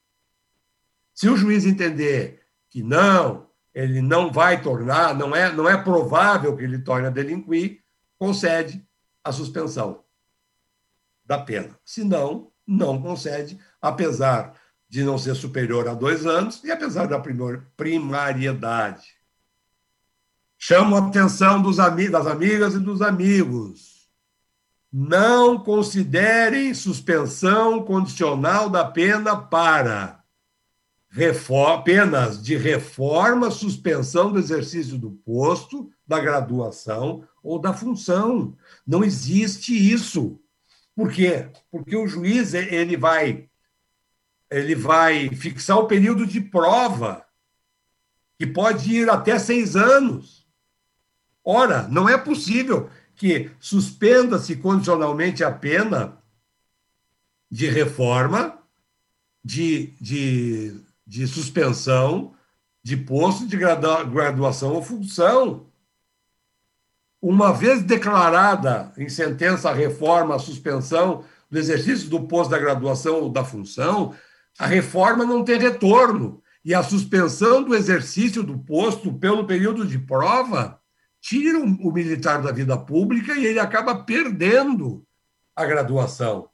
Se 1.15 1.29
o 1.29 1.37
juiz 1.37 1.65
entender 1.65 2.41
que 2.71 2.83
não, 2.83 3.47
ele 3.73 4.03
não 4.03 4.33
vai 4.33 4.61
tornar, 4.61 5.17
não 5.17 5.35
é, 5.35 5.53
não 5.53 5.69
é 5.69 5.77
provável 5.77 6.57
que 6.57 6.65
ele 6.65 6.81
torne 6.81 7.07
a 7.07 7.11
delinquir, 7.11 7.81
concede 8.19 8.85
a 9.23 9.31
suspensão 9.31 10.05
da 11.25 11.39
pena. 11.39 11.79
Se 11.85 12.05
não, 12.05 12.51
não 12.67 13.01
concede, 13.01 13.59
apesar 13.81 14.55
de 14.89 15.03
não 15.03 15.19
ser 15.19 15.35
superior 15.35 15.89
a 15.89 15.95
dois 15.95 16.25
anos 16.27 16.63
e 16.63 16.71
apesar 16.71 17.07
da 17.07 17.23
primariedade. 17.77 19.07
Chamo 20.57 20.97
a 20.97 21.07
atenção 21.07 21.61
dos 21.61 21.77
das 21.77 22.27
amigas 22.27 22.75
e 22.75 22.79
dos 22.79 23.03
amigos. 23.03 24.09
Não 24.93 25.59
considerem 25.59 26.73
suspensão 26.73 27.83
condicional 27.83 28.71
da 28.71 28.85
pena 28.85 29.37
para 29.37 30.25
penas 31.85 32.43
de 32.43 32.57
reforma, 32.57 33.51
suspensão 33.51 34.33
do 34.33 34.39
exercício 34.39 34.99
do 34.99 35.11
posto, 35.11 35.89
da 36.07 36.19
graduação 36.19 37.27
ou 37.43 37.59
da 37.59 37.73
função. 37.73 38.57
Não 38.87 39.05
existe 39.05 39.73
isso. 39.73 40.41
Por 40.95 41.11
quê? 41.11 41.49
Porque 41.71 41.97
o 41.97 42.07
juiz 42.07 42.55
ele 42.55 42.97
vai 42.97 43.49
ele 44.51 44.75
vai 44.75 45.29
fixar 45.31 45.79
o 45.79 45.89
período 45.89 46.25
de 46.27 46.41
prova, 46.41 47.27
que 48.39 48.47
pode 48.47 48.95
ir 48.95 49.11
até 49.11 49.37
seis 49.39 49.75
anos. 49.75 50.47
Ora, 51.43 51.89
não 51.89 52.09
é 52.09 52.17
possível 52.17 52.89
que 53.17 53.51
suspenda-se 53.59 54.57
condicionalmente 54.57 55.43
a 55.43 55.51
pena 55.51 56.23
de 57.51 57.69
reforma, 57.69 58.59
de, 59.43 59.89
de 60.01 60.85
de 61.07 61.27
suspensão 61.27 62.35
de 62.83 62.97
posto 62.97 63.47
de 63.47 63.57
graduação 63.57 64.75
ou 64.75 64.83
função. 64.83 65.67
Uma 67.27 67.55
vez 67.55 67.83
declarada 67.83 68.93
em 68.99 69.09
sentença 69.09 69.71
a 69.71 69.73
reforma, 69.73 70.35
a 70.35 70.39
suspensão 70.39 71.25
do 71.51 71.59
exercício 71.59 72.11
do 72.11 72.29
posto 72.29 72.51
da 72.51 72.59
graduação 72.59 73.15
ou 73.15 73.31
da 73.31 73.43
função, 73.43 74.15
a 74.59 74.67
reforma 74.67 75.25
não 75.25 75.43
tem 75.43 75.59
retorno. 75.59 76.43
E 76.63 76.75
a 76.75 76.83
suspensão 76.83 77.63
do 77.63 77.75
exercício 77.75 78.43
do 78.43 78.59
posto 78.59 79.11
pelo 79.11 79.47
período 79.47 79.87
de 79.87 79.99
prova 79.99 80.79
tira 81.19 81.59
o 81.61 81.91
militar 81.91 82.43
da 82.43 82.53
vida 82.53 82.77
pública 82.77 83.33
e 83.33 83.47
ele 83.47 83.59
acaba 83.59 84.05
perdendo 84.05 85.03
a 85.57 85.65
graduação. 85.65 86.51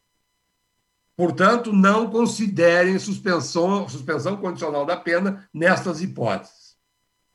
Portanto, 1.16 1.72
não 1.72 2.08
considerem 2.08 2.96
suspensão, 2.96 3.88
suspensão 3.88 4.36
condicional 4.36 4.86
da 4.86 4.96
pena 4.96 5.48
nestas 5.52 6.00
hipóteses. 6.00 6.76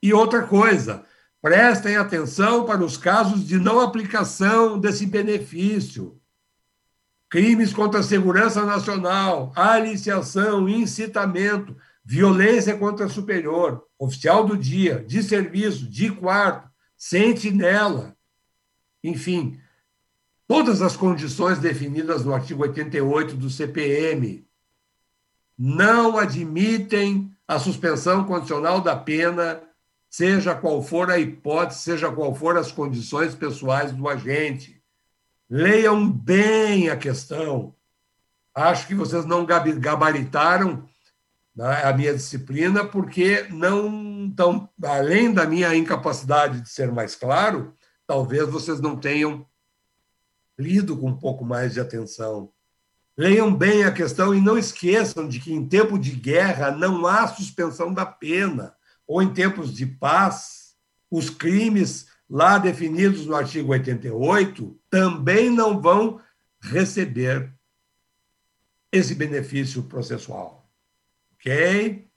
E 0.02 0.14
outra 0.14 0.44
coisa, 0.44 1.04
prestem 1.46 1.96
atenção 1.96 2.66
para 2.66 2.84
os 2.84 2.98
casos 2.98 3.46
de 3.46 3.60
não 3.60 3.80
aplicação 3.80 4.80
desse 4.80 5.06
benefício. 5.06 6.20
Crimes 7.30 7.72
contra 7.72 8.00
a 8.00 8.04
segurança 8.04 8.66
nacional, 8.66 9.54
aliciação, 9.56 10.68
incitamento, 10.68 11.78
violência 12.04 12.76
contra 12.76 13.08
superior, 13.08 13.86
oficial 14.00 14.44
do 14.44 14.58
dia, 14.58 15.06
de 15.08 15.22
serviço, 15.22 15.88
de 15.88 16.12
quarto, 16.12 16.68
sentinela. 16.98 18.18
Enfim, 19.04 19.60
todas 20.48 20.82
as 20.82 20.98
condições 20.98 21.60
definidas 21.60 22.26
no 22.26 22.34
artigo 22.34 22.64
88 22.64 23.36
do 23.36 23.52
CPM 23.52 24.44
não 25.56 26.18
admitem 26.18 27.32
a 27.48 27.60
suspensão 27.60 28.24
condicional 28.24 28.82
da 28.82 28.96
pena, 28.96 29.62
seja 30.16 30.56
qual 30.56 30.82
for 30.82 31.12
a 31.12 31.20
hipótese, 31.20 31.82
seja 31.82 32.10
qual 32.10 32.34
for 32.34 32.58
as 32.58 32.72
condições 32.72 33.36
pessoais 33.36 33.92
do 33.92 34.08
agente. 34.08 34.82
Leiam 35.50 36.10
bem 36.10 36.90
a 36.90 36.96
questão. 36.96 37.76
Acho 38.54 38.88
que 38.88 38.96
vocês 38.96 39.26
não 39.26 39.46
gabaritaram 39.46 40.88
né, 41.54 41.84
a 41.84 41.92
minha 41.92 42.14
disciplina, 42.14 42.86
porque 42.86 43.46
não 43.50 44.28
estão, 44.30 44.70
além 44.86 45.34
da 45.34 45.46
minha 45.46 45.76
incapacidade 45.76 46.62
de 46.62 46.70
ser 46.70 46.94
mais 46.94 47.14
claro, 47.14 47.74
talvez 48.08 48.48
vocês 48.48 48.80
não 48.80 48.96
tenham 48.96 49.46
lido 50.58 50.96
com 50.96 51.10
um 51.10 51.18
pouco 51.18 51.44
mais 51.44 51.74
de 51.74 51.82
atenção. 51.82 52.50
Leiam 53.18 53.54
bem 53.54 53.84
a 53.84 53.92
questão 53.92 54.34
e 54.34 54.40
não 54.40 54.58
esqueçam 54.58 55.28
de 55.28 55.42
que 55.42 55.54
em 55.54 55.68
tempo 55.68 56.00
de 56.00 56.12
guerra 56.12 56.72
não 56.72 57.06
há 57.06 57.28
suspensão 57.28 57.94
da 57.94 58.06
pena, 58.06 58.75
ou 59.08 59.22
em 59.22 59.34
tempos 59.34 59.74
de 59.74 59.86
paz, 59.86 60.76
os 61.10 61.30
crimes 61.30 62.08
lá 62.30 62.58
definidos 62.58 63.26
no 63.26 63.36
artigo 63.36 63.72
88 63.72 64.80
também 64.90 65.50
não 65.50 65.80
vão 65.80 66.20
receber 66.62 67.54
esse 68.92 69.14
benefício 69.14 69.84
processual. 69.84 70.70
Ok? 71.34 72.08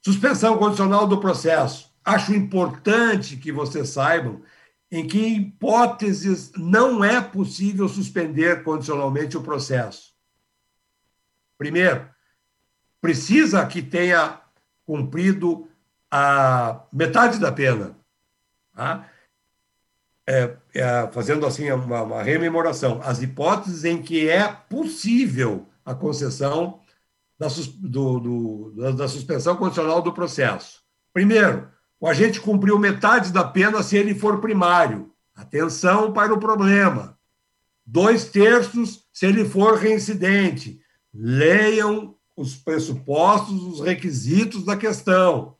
Suspensão 0.00 0.56
condicional 0.58 1.06
do 1.06 1.18
processo. 1.18 1.92
Acho 2.04 2.32
importante 2.32 3.36
que 3.36 3.50
vocês 3.50 3.88
saibam 3.88 4.42
em 4.90 5.06
que 5.06 5.18
hipóteses 5.18 6.52
não 6.56 7.02
é 7.02 7.20
possível 7.20 7.88
suspender 7.88 8.62
condicionalmente 8.62 9.36
o 9.36 9.42
processo. 9.42 10.14
Primeiro, 11.58 12.08
precisa 13.00 13.66
que 13.66 13.82
tenha 13.82 14.40
cumprido 14.84 15.68
a 16.10 16.84
metade 16.92 17.38
da 17.38 17.52
pena. 17.52 17.96
Tá? 18.74 19.08
É, 20.28 20.56
é, 20.74 21.08
fazendo 21.12 21.46
assim 21.46 21.70
uma, 21.70 22.02
uma, 22.02 22.22
rememoração, 22.22 23.00
as 23.04 23.22
hipóteses 23.22 23.84
em 23.84 24.02
que 24.02 24.28
é 24.28 24.48
possível 24.48 25.66
a 25.84 25.94
concessão 25.94 26.80
da, 27.38 27.46
do, 27.78 28.18
do, 28.18 28.92
da 28.94 29.06
suspensão 29.06 29.56
condicional 29.56 30.02
do 30.02 30.12
processo. 30.12 30.82
Primeiro, 31.12 31.68
o 32.00 32.08
agente 32.08 32.40
cumpriu 32.40 32.78
metade 32.78 33.32
da 33.32 33.44
pena 33.44 33.82
se 33.82 33.96
ele 33.96 34.14
for 34.14 34.40
primário. 34.40 35.12
Atenção 35.34 36.12
para 36.12 36.34
o 36.34 36.40
problema. 36.40 37.16
Dois 37.84 38.24
terços 38.24 39.06
se 39.12 39.26
ele 39.26 39.44
for 39.44 39.78
reincidente. 39.78 40.80
Leiam 41.14 42.16
os 42.36 42.54
pressupostos, 42.54 43.62
os 43.62 43.80
requisitos 43.80 44.64
da 44.64 44.76
questão. 44.76 45.55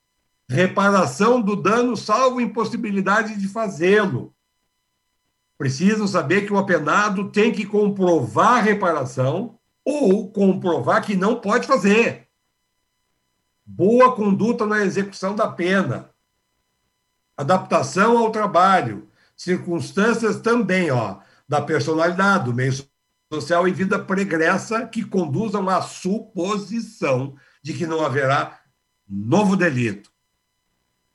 Reparação 0.48 1.40
do 1.40 1.56
dano, 1.56 1.96
salvo 1.96 2.40
impossibilidade 2.40 3.36
de 3.36 3.48
fazê-lo. 3.48 4.34
Precisam 5.58 6.06
saber 6.06 6.46
que 6.46 6.52
o 6.52 6.58
apenado 6.58 7.30
tem 7.30 7.52
que 7.52 7.66
comprovar 7.66 8.58
a 8.58 8.62
reparação 8.62 9.58
ou 9.84 10.30
comprovar 10.30 11.04
que 11.04 11.16
não 11.16 11.40
pode 11.40 11.66
fazer. 11.66 12.28
Boa 13.64 14.14
conduta 14.14 14.66
na 14.66 14.84
execução 14.84 15.34
da 15.34 15.48
pena 15.48 16.14
adaptação 17.36 18.16
ao 18.16 18.30
trabalho, 18.32 19.08
circunstâncias 19.36 20.40
também, 20.40 20.90
ó, 20.90 21.18
da 21.46 21.60
personalidade, 21.60 22.46
do 22.46 22.54
meio 22.54 22.72
social 23.30 23.68
e 23.68 23.72
vida 23.72 23.98
pregressa 23.98 24.86
que 24.86 25.04
conduzam 25.04 25.68
à 25.68 25.82
suposição 25.82 27.36
de 27.62 27.74
que 27.74 27.86
não 27.86 28.04
haverá 28.04 28.60
novo 29.06 29.56
delito. 29.56 30.10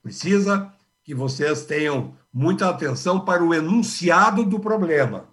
Precisa 0.02 0.72
que 1.04 1.14
vocês 1.14 1.64
tenham 1.64 2.16
muita 2.32 2.68
atenção 2.68 3.24
para 3.24 3.44
o 3.44 3.54
enunciado 3.54 4.44
do 4.44 4.58
problema, 4.58 5.28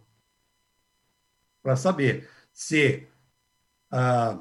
para 1.62 1.76
saber 1.76 2.30
se 2.54 3.08
a, 3.90 4.38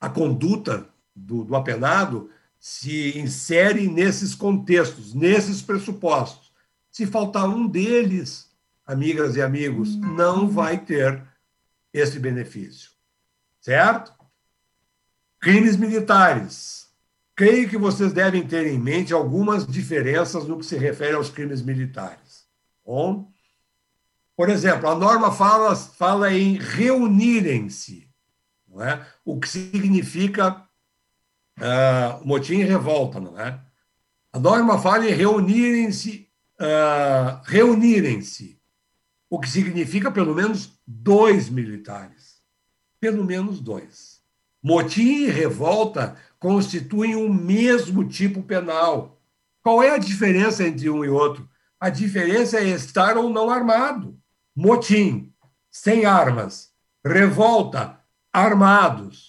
a 0.00 0.08
conduta 0.08 0.88
do, 1.14 1.44
do 1.44 1.56
apenado 1.56 2.30
se 2.58 3.18
insere 3.18 3.88
nesses 3.88 4.34
contextos, 4.34 5.14
nesses 5.14 5.62
pressupostos. 5.62 6.52
Se 6.90 7.06
faltar 7.06 7.48
um 7.48 7.66
deles, 7.66 8.50
amigas 8.84 9.36
e 9.36 9.42
amigos, 9.42 9.96
não 9.96 10.48
vai 10.48 10.78
ter 10.78 11.22
esse 11.92 12.18
benefício. 12.18 12.90
Certo? 13.60 14.12
Crimes 15.40 15.76
militares. 15.76 16.77
Creio 17.38 17.68
que 17.68 17.78
vocês 17.78 18.12
devem 18.12 18.44
ter 18.44 18.66
em 18.66 18.76
mente 18.76 19.14
algumas 19.14 19.64
diferenças 19.64 20.48
no 20.48 20.58
que 20.58 20.66
se 20.66 20.76
refere 20.76 21.14
aos 21.14 21.30
crimes 21.30 21.62
militares. 21.62 22.48
Bom, 22.84 23.30
por 24.36 24.48
exemplo, 24.48 24.88
a 24.88 24.96
norma 24.96 25.30
fala, 25.30 25.76
fala 25.76 26.34
em 26.34 26.58
reunirem-se, 26.58 28.10
não 28.66 28.82
é? 28.82 29.06
o 29.24 29.38
que 29.38 29.48
significa 29.48 30.66
uh, 31.60 32.26
motim 32.26 32.54
e 32.54 32.64
revolta, 32.64 33.20
não 33.20 33.38
é? 33.38 33.60
A 34.32 34.40
norma 34.40 34.76
fala 34.76 35.08
em 35.08 35.14
reunirem-se, 35.14 36.28
uh, 36.60 37.40
reunirem-se, 37.44 38.60
o 39.30 39.38
que 39.38 39.48
significa 39.48 40.10
pelo 40.10 40.34
menos 40.34 40.76
dois 40.84 41.48
militares. 41.48 42.42
Pelo 42.98 43.24
menos 43.24 43.60
dois. 43.60 44.20
Motim 44.60 45.22
e 45.22 45.30
revolta 45.30 46.16
constituem 46.38 47.16
o 47.16 47.32
mesmo 47.32 48.08
tipo 48.08 48.42
penal. 48.42 49.20
Qual 49.62 49.82
é 49.82 49.90
a 49.90 49.98
diferença 49.98 50.66
entre 50.66 50.88
um 50.88 51.04
e 51.04 51.08
outro? 51.08 51.48
A 51.80 51.90
diferença 51.90 52.58
é 52.58 52.68
estar 52.68 53.16
ou 53.16 53.30
não 53.30 53.50
armado. 53.50 54.18
Motim, 54.54 55.32
sem 55.70 56.04
armas. 56.04 56.72
Revolta, 57.04 58.00
armados 58.32 59.28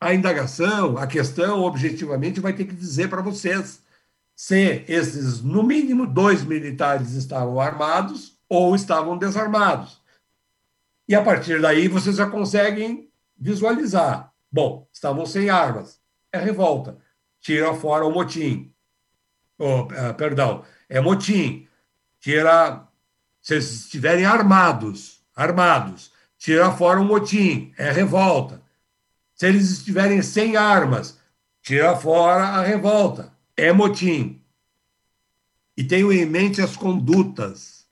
a 0.00 0.14
indagação, 0.14 0.96
a 0.96 1.06
questão, 1.06 1.60
objetivamente, 1.60 2.40
vai 2.40 2.54
ter 2.54 2.64
que 2.64 2.74
dizer 2.74 3.10
para 3.10 3.20
vocês 3.20 3.82
se 4.34 4.82
esses, 4.88 5.42
no 5.42 5.62
mínimo, 5.62 6.06
dois 6.06 6.42
militares 6.42 7.12
estavam 7.12 7.60
armados 7.60 8.38
ou 8.48 8.74
estavam 8.74 9.18
desarmados. 9.18 10.00
E 11.06 11.14
a 11.14 11.22
partir 11.22 11.60
daí 11.60 11.86
vocês 11.86 12.16
já 12.16 12.26
conseguem 12.26 13.10
visualizar. 13.36 14.29
Bom, 14.50 14.88
estavam 14.92 15.24
sem 15.26 15.48
armas. 15.48 16.00
É 16.32 16.38
revolta. 16.38 16.98
Tira 17.40 17.74
fora 17.74 18.04
o 18.04 18.12
motim. 18.12 18.74
Oh, 19.58 19.82
uh, 19.82 20.14
perdão, 20.16 20.64
é 20.88 21.00
motim. 21.00 21.68
Tira. 22.18 22.86
Se 23.40 23.56
estiverem 23.56 24.26
armados, 24.26 25.24
armados, 25.34 26.12
tira 26.36 26.70
fora 26.70 27.00
o 27.00 27.04
motim. 27.04 27.72
É 27.78 27.90
revolta. 27.90 28.62
Se 29.34 29.46
eles 29.46 29.70
estiverem 29.70 30.20
sem 30.20 30.56
armas, 30.56 31.18
tira 31.62 31.96
fora 31.96 32.44
a 32.44 32.62
revolta. 32.62 33.32
É 33.56 33.72
motim. 33.72 34.44
E 35.76 35.84
tenho 35.84 36.12
em 36.12 36.26
mente 36.26 36.60
as 36.60 36.76
condutas 36.76 37.86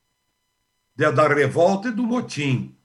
da 0.94 1.28
revolta 1.28 1.88
e 1.88 1.92
do 1.92 2.02
motim. 2.02 2.77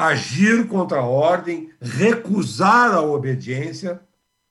Agir 0.00 0.66
contra 0.66 1.00
a 1.00 1.04
ordem, 1.04 1.74
recusar 1.78 2.94
a 2.94 3.02
obediência 3.02 4.00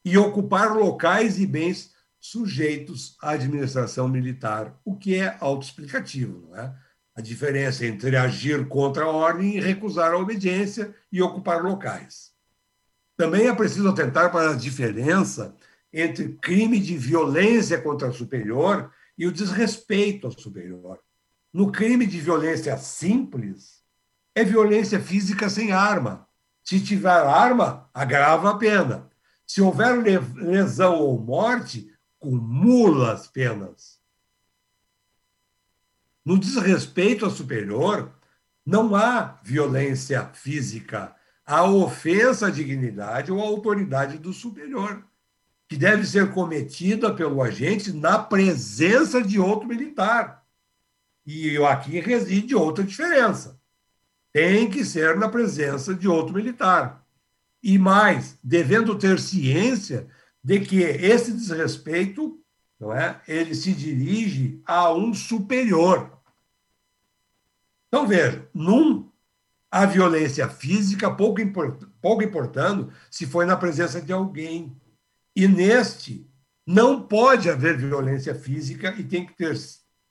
e 0.06 0.16
ocupar 0.16 0.78
locais 0.78 1.40
e 1.40 1.48
bens 1.48 1.92
sujeitos 2.20 3.18
à 3.20 3.32
administração 3.32 4.08
militar, 4.08 4.80
o 4.86 4.96
que 4.96 5.16
é 5.16 5.36
autoexplicativo, 5.40 6.48
não 6.48 6.56
é? 6.56 6.72
A 7.16 7.22
diferença 7.22 7.84
entre 7.84 8.16
agir 8.16 8.68
contra 8.68 9.06
a 9.06 9.10
ordem 9.10 9.58
e 9.58 9.60
recusar 9.60 10.14
a 10.14 10.20
obediência 10.20 10.94
e 11.12 11.20
ocupar 11.20 11.64
locais. 11.64 12.30
Também 13.18 13.48
é 13.48 13.56
preciso 13.56 13.90
atentar 13.90 14.32
para 14.32 14.52
a 14.52 14.56
diferença 14.56 15.56
entre 15.92 16.38
crime 16.40 16.80
de 16.80 16.96
violência 16.96 17.82
contra 17.82 18.08
o 18.08 18.14
superior 18.14 18.92
e 19.18 19.26
o 19.26 19.32
desrespeito 19.32 20.28
ao 20.28 20.40
superior. 20.40 21.00
No 21.52 21.72
crime 21.72 22.06
de 22.06 22.20
violência 22.20 22.78
simples, 22.78 23.79
é 24.36 24.44
violência 24.44 25.00
física 25.00 25.50
sem 25.50 25.72
arma. 25.72 26.28
Se 26.64 26.80
tiver 26.80 27.10
arma, 27.10 27.90
agrava 27.94 28.52
a 28.52 28.58
pena. 28.58 29.10
Se 29.46 29.62
houver 29.62 29.98
lesão 30.36 31.00
ou 31.00 31.20
morte, 31.20 31.92
cumula 32.20 33.14
as 33.14 33.28
penas. 33.28 34.00
No 36.24 36.38
desrespeito 36.38 37.26
ao 37.26 37.32
superior, 37.32 38.12
não 38.66 38.96
há 38.96 39.40
violência 39.42 40.26
física, 40.34 41.16
a 41.44 41.64
ofensa 41.64 42.48
à 42.48 42.50
dignidade 42.52 43.32
ou 43.32 43.42
à 43.42 43.46
autoridade 43.46 44.20
do 44.20 44.32
superior, 44.32 45.04
que 45.68 45.76
deve 45.76 46.06
ser 46.06 46.32
cometida 46.32 47.12
pelo 47.14 47.42
agente 47.42 47.92
na 47.92 48.20
presença 48.20 49.24
de 49.24 49.40
outro 49.40 49.68
militar. 49.68 50.46
E 51.26 51.58
aqui 51.66 52.00
reside 52.00 52.54
outra 52.54 52.84
diferença. 52.84 53.59
Tem 54.32 54.70
que 54.70 54.86
ser 54.86 55.18
na 55.18 55.28
presença 55.28 55.94
de 55.94 56.08
outro 56.08 56.34
militar. 56.34 57.06
E 57.62 57.78
mais, 57.78 58.38
devendo 58.44 58.98
ter 58.98 59.20
ciência 59.20 60.08
de 60.44 60.60
que 60.62 60.82
esse 60.82 61.32
desrespeito, 61.32 62.40
não 62.80 62.94
é, 62.94 63.22
ele 63.28 63.54
se 63.54 63.74
dirige 63.74 64.62
a 64.66 64.94
um 64.94 65.14
superior. 65.14 66.18
Então 67.88 68.08
veja, 68.08 68.48
num 68.54 69.10
a 69.72 69.86
violência 69.86 70.48
física, 70.48 71.14
pouco, 71.14 71.42
import, 71.42 71.84
pouco 72.02 72.24
importando 72.24 72.92
se 73.12 73.26
foi 73.26 73.46
na 73.46 73.58
presença 73.58 74.02
de 74.02 74.12
alguém. 74.12 74.76
E 75.36 75.48
neste, 75.48 76.28
não 76.66 77.02
pode 77.02 77.50
haver 77.50 77.78
violência 77.78 78.34
física 78.34 78.96
e 78.98 79.04
tem 79.04 79.26
que 79.26 79.34
ter, 79.36 79.56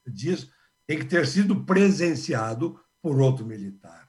diz, 0.07 0.51
tem 0.87 0.99
que 0.99 1.07
ter 1.07 1.27
sido 1.27 1.65
presenciado 1.65 2.81
por 3.03 3.21
outro 3.21 3.45
militar. 3.45 4.08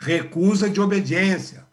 Recusa 0.00 0.70
de 0.70 0.80
obediência. 0.80 1.66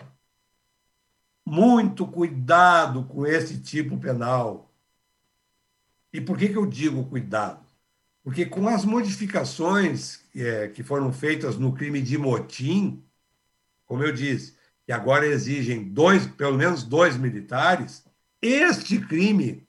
Muito 1.46 2.08
cuidado 2.08 3.04
com 3.04 3.26
esse 3.26 3.60
tipo 3.60 3.98
penal. 3.98 4.72
E 6.12 6.20
por 6.20 6.38
que, 6.38 6.50
que 6.50 6.58
eu 6.58 6.66
digo 6.66 7.06
cuidado? 7.06 7.64
Porque 8.24 8.46
com 8.46 8.68
as 8.68 8.84
modificações 8.84 10.22
é, 10.36 10.68
que 10.68 10.82
foram 10.82 11.14
feitas 11.14 11.58
no 11.58 11.74
crime 11.74 12.02
de 12.02 12.18
motim, 12.18 13.04
como 13.86 14.04
eu 14.04 14.12
disse, 14.12 14.56
que 14.86 14.92
agora 14.92 15.28
exigem 15.28 15.84
dois, 15.84 16.26
pelo 16.26 16.58
menos 16.58 16.84
dois 16.84 17.18
militares, 17.18 18.04
este 18.42 19.00
crime 19.00 19.68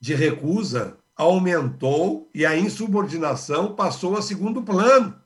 de 0.00 0.14
recusa 0.14 0.98
aumentou 1.16 2.30
e 2.32 2.46
a 2.46 2.56
insubordinação 2.56 3.74
passou 3.74 4.16
a 4.16 4.22
segundo 4.22 4.62
plano. 4.62 5.20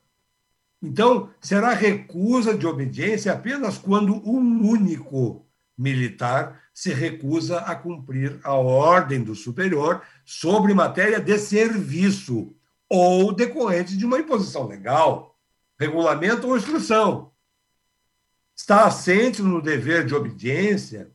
Então, 0.83 1.29
será 1.39 1.73
recusa 1.73 2.57
de 2.57 2.67
obediência 2.67 3.31
apenas 3.31 3.77
quando 3.77 4.15
um 4.29 4.67
único 4.67 5.47
militar 5.77 6.61
se 6.73 6.93
recusa 6.93 7.59
a 7.59 7.73
cumprir 7.73 8.37
a 8.43 8.53
ordem 8.53 9.23
do 9.23 9.33
superior 9.33 10.01
sobre 10.25 10.73
matéria 10.73 11.21
de 11.21 11.37
serviço 11.37 12.53
ou 12.89 13.33
decorrente 13.33 13.95
de 13.95 14.05
uma 14.05 14.19
imposição 14.19 14.67
legal, 14.67 15.39
regulamento 15.79 16.47
ou 16.47 16.57
instrução. 16.57 17.31
Está 18.53 18.83
assente 18.83 19.41
no 19.41 19.61
dever 19.61 20.05
de 20.05 20.13
obediência, 20.13 21.09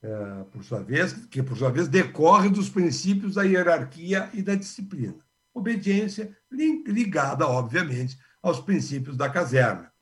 é, 0.00 0.44
por 0.52 0.62
sua 0.62 0.80
vez, 0.80 1.12
que 1.26 1.42
por 1.42 1.56
sua 1.56 1.72
vez 1.72 1.88
decorre 1.88 2.48
dos 2.48 2.68
princípios 2.68 3.34
da 3.34 3.42
hierarquia 3.42 4.30
e 4.32 4.42
da 4.42 4.54
disciplina. 4.54 5.18
Obediência 5.52 6.36
ligada, 6.50 7.48
obviamente, 7.48 8.16
aos 8.42 8.60
princípios 8.60 9.16
da 9.16 9.30
caserna. 9.30 9.92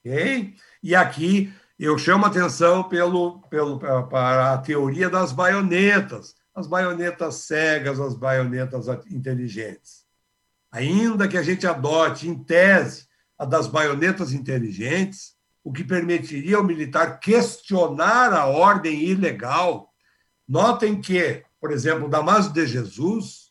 Okay? 0.00 0.56
E 0.82 0.94
aqui 0.94 1.54
eu 1.78 1.96
chamo 1.96 2.26
atenção 2.26 2.82
pelo, 2.88 3.40
pelo, 3.48 3.78
para 3.78 4.54
a 4.54 4.58
teoria 4.58 5.08
das 5.08 5.32
baionetas, 5.32 6.34
as 6.54 6.66
baionetas 6.66 7.36
cegas, 7.36 7.98
as 8.00 8.14
baionetas 8.14 8.88
inteligentes. 9.10 10.04
Ainda 10.70 11.28
que 11.28 11.38
a 11.38 11.42
gente 11.42 11.66
adote, 11.66 12.28
em 12.28 12.42
tese, 12.42 13.06
a 13.38 13.44
das 13.44 13.66
baionetas 13.66 14.32
inteligentes, 14.32 15.34
o 15.64 15.72
que 15.72 15.84
permitiria 15.84 16.56
ao 16.56 16.64
militar 16.64 17.18
questionar 17.18 18.32
a 18.32 18.46
ordem 18.46 19.02
ilegal. 19.02 19.92
Notem 20.48 21.00
que, 21.00 21.44
por 21.60 21.70
exemplo, 21.70 22.08
Damaso 22.08 22.52
de 22.52 22.66
Jesus 22.66 23.41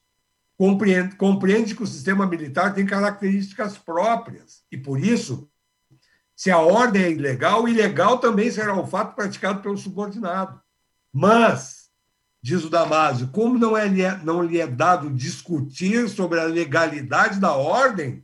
compreende, 0.61 1.15
compreende 1.15 1.73
que 1.73 1.81
o 1.81 1.87
sistema 1.87 2.27
militar 2.27 2.71
tem 2.71 2.85
características 2.85 3.79
próprias 3.79 4.63
e, 4.71 4.77
por 4.77 5.03
isso, 5.03 5.49
se 6.35 6.51
a 6.51 6.59
ordem 6.59 7.01
é 7.01 7.09
ilegal, 7.09 7.67
ilegal 7.67 8.19
também 8.19 8.51
será 8.51 8.79
o 8.79 8.85
fato 8.85 9.15
praticado 9.15 9.63
pelo 9.63 9.75
subordinado. 9.75 10.61
Mas, 11.11 11.89
diz 12.43 12.63
o 12.63 12.69
Damásio, 12.69 13.29
como 13.29 13.57
não, 13.57 13.75
é, 13.75 13.89
não 14.23 14.43
lhe 14.43 14.59
é 14.59 14.67
dado 14.67 15.09
discutir 15.09 16.07
sobre 16.07 16.39
a 16.39 16.45
legalidade 16.45 17.39
da 17.39 17.55
ordem, 17.55 18.23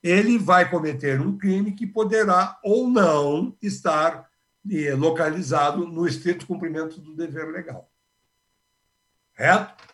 ele 0.00 0.38
vai 0.38 0.70
cometer 0.70 1.20
um 1.20 1.36
crime 1.36 1.72
que 1.72 1.88
poderá 1.88 2.56
ou 2.62 2.88
não 2.88 3.56
estar 3.60 4.30
localizado 4.96 5.88
no 5.88 6.06
estrito 6.06 6.46
cumprimento 6.46 7.00
do 7.00 7.16
dever 7.16 7.50
legal. 7.50 7.90
Certo? 9.36 9.93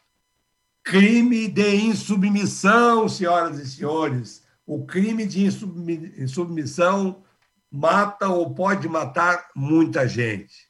Crime 0.91 1.47
de 1.47 1.76
insubmissão, 1.76 3.09
senhoras 3.09 3.61
e 3.61 3.70
senhores. 3.76 4.45
O 4.66 4.84
crime 4.84 5.24
de 5.24 5.45
insubmissão 5.45 7.22
mata 7.70 8.28
ou 8.28 8.53
pode 8.53 8.88
matar 8.88 9.51
muita 9.55 10.09
gente. 10.09 10.68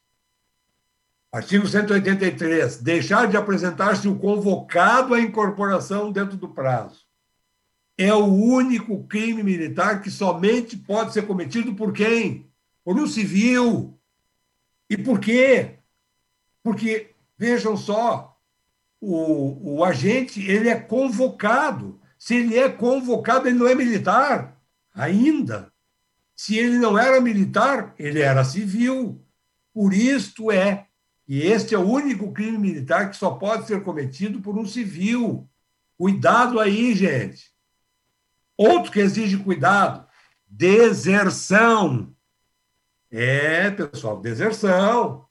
Artigo 1.31 1.67
183. 1.67 2.77
Deixar 2.83 3.29
de 3.29 3.35
apresentar-se 3.35 4.07
o 4.07 4.19
convocado 4.19 5.15
à 5.15 5.19
incorporação 5.19 6.11
dentro 6.11 6.37
do 6.37 6.49
prazo. 6.49 7.03
É 7.97 8.13
o 8.13 8.25
único 8.25 9.03
crime 9.07 9.41
militar 9.41 10.03
que 10.03 10.11
somente 10.11 10.77
pode 10.77 11.13
ser 11.13 11.25
cometido 11.25 11.73
por 11.73 11.91
quem? 11.91 12.47
Por 12.83 12.95
um 12.95 13.07
civil. 13.07 13.99
E 14.87 14.95
por 14.95 15.19
quê? 15.19 15.79
Porque, 16.61 17.15
vejam 17.39 17.75
só, 17.75 18.30
o, 19.01 19.77
o 19.77 19.83
agente 19.83 20.39
ele 20.47 20.69
é 20.69 20.79
convocado. 20.79 21.99
Se 22.19 22.35
ele 22.35 22.57
é 22.57 22.69
convocado, 22.69 23.47
ele 23.47 23.57
não 23.57 23.67
é 23.67 23.73
militar 23.73 24.61
ainda. 24.93 25.73
Se 26.35 26.55
ele 26.55 26.77
não 26.77 26.97
era 26.97 27.19
militar, 27.19 27.95
ele 27.97 28.21
era 28.21 28.43
civil. 28.43 29.25
Por 29.73 29.91
isto 29.91 30.51
é 30.51 30.87
que 31.25 31.39
este 31.39 31.73
é 31.73 31.77
o 31.79 31.89
único 31.89 32.31
crime 32.31 32.59
militar 32.59 33.09
que 33.09 33.17
só 33.17 33.31
pode 33.31 33.65
ser 33.65 33.83
cometido 33.83 34.39
por 34.39 34.55
um 34.57 34.67
civil. 34.67 35.49
Cuidado 35.97 36.59
aí, 36.59 36.93
gente. 36.93 37.51
Outro 38.55 38.91
que 38.91 38.99
exige 38.99 39.37
cuidado: 39.37 40.07
deserção. 40.45 42.15
É, 43.09 43.71
pessoal, 43.71 44.21
deserção. 44.21 45.27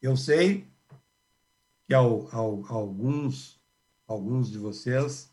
Eu 0.00 0.16
sei 0.16 0.67
que 1.88 1.94
alguns, 1.94 3.58
alguns 4.06 4.50
de 4.50 4.58
vocês 4.58 5.30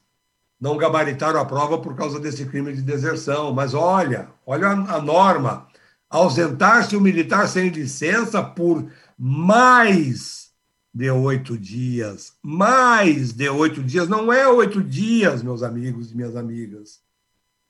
não 0.60 0.78
gabaritaram 0.78 1.38
a 1.38 1.45
prova 1.45 1.80
por 1.80 1.95
causa 1.95 2.18
desse 2.18 2.45
crime 2.45 2.74
de 2.74 2.82
deserção. 2.82 3.53
Mas 3.53 3.74
olha, 3.74 4.30
olha 4.45 4.70
a 4.70 5.01
norma. 5.01 5.68
Ausentar-se 6.10 6.95
o 6.95 7.01
militar 7.01 7.49
sem 7.49 7.68
licença 7.68 8.41
por 8.41 8.89
mais 9.18 10.49
de 10.93 11.12
oito 11.12 11.58
dias. 11.58 12.38
Mais 12.41 13.34
de 13.34 13.49
oito 13.49 13.84
dias. 13.84 14.08
Não 14.08 14.32
é 14.32 14.47
oito 14.47 14.82
dias, 14.82 15.43
meus 15.43 15.62
amigos 15.62 16.12
e 16.12 16.16
minhas 16.16 16.38
amigas. 16.38 17.01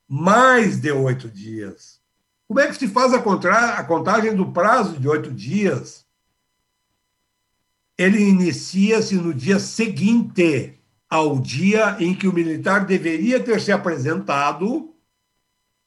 Mais 0.08 0.80
de 0.80 0.92
oito 0.92 1.28
dias. 1.28 2.00
Como 2.48 2.60
é 2.60 2.68
que 2.68 2.76
se 2.76 2.88
faz 2.88 3.12
a, 3.16 3.18
a 3.80 3.84
contagem 3.84 4.36
do 4.36 4.52
prazo 4.52 5.00
de 5.00 5.08
oito 5.08 5.32
dias? 5.32 6.05
Ele 7.98 8.22
inicia-se 8.22 9.16
no 9.16 9.34
dia 9.34 9.60
seguinte 9.60 10.80
ao 11.10 11.39
dia 11.39 11.96
em 12.00 12.14
que 12.14 12.28
o 12.28 12.34
militar 12.34 12.86
deveria 12.86 13.39
ter 13.39 13.62
se 13.62 13.72
apresentado. 13.72 14.93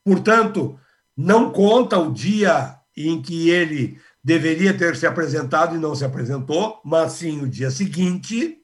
Portanto, 0.04 0.78
não 1.16 1.52
conta 1.52 1.98
o 1.98 2.12
dia 2.12 2.78
em 2.96 3.20
que 3.20 3.50
ele 3.50 4.00
deveria 4.24 4.76
ter 4.76 4.96
se 4.96 5.06
apresentado 5.06 5.76
e 5.76 5.78
não 5.78 5.94
se 5.94 6.04
apresentou, 6.04 6.80
mas 6.84 7.12
sim 7.12 7.42
o 7.42 7.48
dia 7.48 7.70
seguinte, 7.70 8.58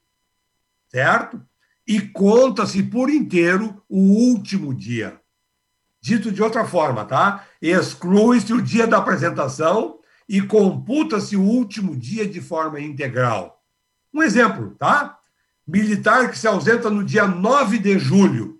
certo? 0.87 1.41
E 1.87 2.01
conta-se 2.01 2.81
por 2.81 3.09
inteiro 3.09 3.81
o 3.87 3.99
último 3.99 4.73
dia. 4.73 5.19
Dito 6.01 6.31
de 6.31 6.41
outra 6.41 6.65
forma, 6.65 7.05
tá? 7.05 7.45
Exclui-se 7.61 8.53
o 8.53 8.61
dia 8.61 8.87
da 8.87 8.97
apresentação 8.97 9.94
e 10.27 10.41
computa-se 10.41 11.35
o 11.35 11.43
último 11.43 11.95
dia 11.95 12.27
de 12.27 12.41
forma 12.41 12.79
integral. 12.79 13.63
Um 14.13 14.23
exemplo, 14.23 14.75
tá? 14.79 15.19
militar 15.65 16.29
que 16.29 16.37
se 16.37 16.47
ausenta 16.47 16.89
no 16.89 17.03
dia 17.03 17.27
9 17.27 17.79
de 17.79 17.97
julho, 17.97 18.59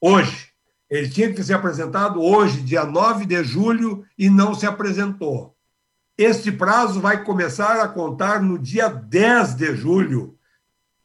hoje. 0.00 0.52
Ele 0.90 1.08
tinha 1.08 1.32
que 1.32 1.42
ser 1.42 1.54
apresentado 1.54 2.20
hoje, 2.20 2.60
dia 2.60 2.84
9 2.84 3.24
de 3.24 3.42
julho, 3.42 4.04
e 4.18 4.28
não 4.28 4.54
se 4.54 4.66
apresentou. 4.66 5.56
Este 6.16 6.52
prazo 6.52 7.00
vai 7.00 7.24
começar 7.24 7.80
a 7.80 7.88
contar 7.88 8.40
no 8.42 8.58
dia 8.58 8.88
10 8.88 9.54
de 9.54 9.74
julho. 9.74 10.36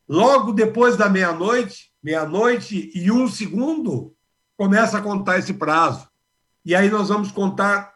Logo 0.08 0.52
depois 0.52 0.98
da 0.98 1.10
meia-noite, 1.10 1.92
meia-noite 2.04 2.92
e 2.94 3.12
um 3.12 3.28
segundo, 3.28 4.14
começa 4.58 4.98
a 4.98 5.02
contar 5.02 5.40
esse 5.40 5.54
prazo. 5.54 6.08
E 6.66 6.76
aí 6.76 6.90
nós 6.90 7.10
vamos 7.10 7.32
contar 7.32 7.94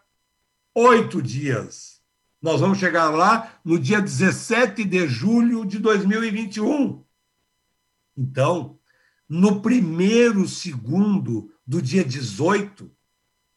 oito 0.76 1.22
dias. 1.22 2.02
Nós 2.42 2.60
vamos 2.60 2.78
chegar 2.78 3.10
lá 3.10 3.60
no 3.64 3.80
dia 3.80 4.02
17 4.02 4.84
de 4.84 5.08
julho 5.08 5.66
de 5.66 5.80
2021. 5.80 7.04
Então, 8.18 8.78
no 9.28 9.62
primeiro 9.62 10.48
segundo 10.48 11.52
do 11.66 11.82
dia 11.82 12.04
18, 12.04 12.92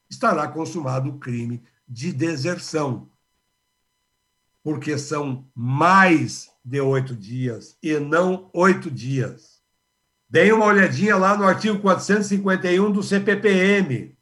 estará 0.08 0.46
consumado 0.48 1.10
o 1.10 1.18
crime 1.18 1.62
de 1.88 2.12
deserção, 2.12 3.10
porque 4.62 4.96
são 4.98 5.48
mais 5.54 6.50
de 6.64 6.80
oito 6.80 7.14
dias 7.14 7.76
e 7.82 7.98
não 7.98 8.50
oito 8.52 8.90
dias. 8.90 9.62
Deem 10.28 10.52
uma 10.52 10.66
olhadinha 10.66 11.16
lá 11.16 11.36
no 11.36 11.44
artigo 11.44 11.78
451 11.78 12.90
do 12.90 13.02
CPPM, 13.02 14.16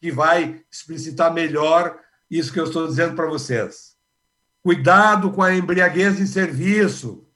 que 0.00 0.12
vai 0.12 0.64
explicitar 0.70 1.32
melhor 1.32 1.98
isso 2.30 2.52
que 2.52 2.60
eu 2.60 2.64
estou 2.64 2.86
dizendo 2.86 3.14
para 3.14 3.26
vocês. 3.26 3.96
Cuidado 4.62 5.30
com 5.32 5.42
a 5.42 5.54
embriaguez 5.54 6.20
em 6.20 6.26
serviço. 6.26 7.26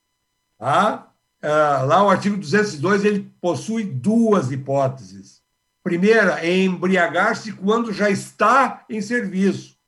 Tá? 0.59 1.13
Ah, 1.43 1.83
lá 1.83 2.03
o 2.03 2.11
artigo 2.11 2.37
202 2.37 3.05
ele 3.05 3.33
possui 3.41 3.85
duas 3.85 4.51
hipóteses. 4.51 5.41
Primeira 5.83 6.45
é 6.45 6.59
embriagar-se 6.59 7.53
quando 7.53 7.93
já 7.93 8.11
está 8.11 8.85
em 8.89 9.01
serviço. 9.01 9.79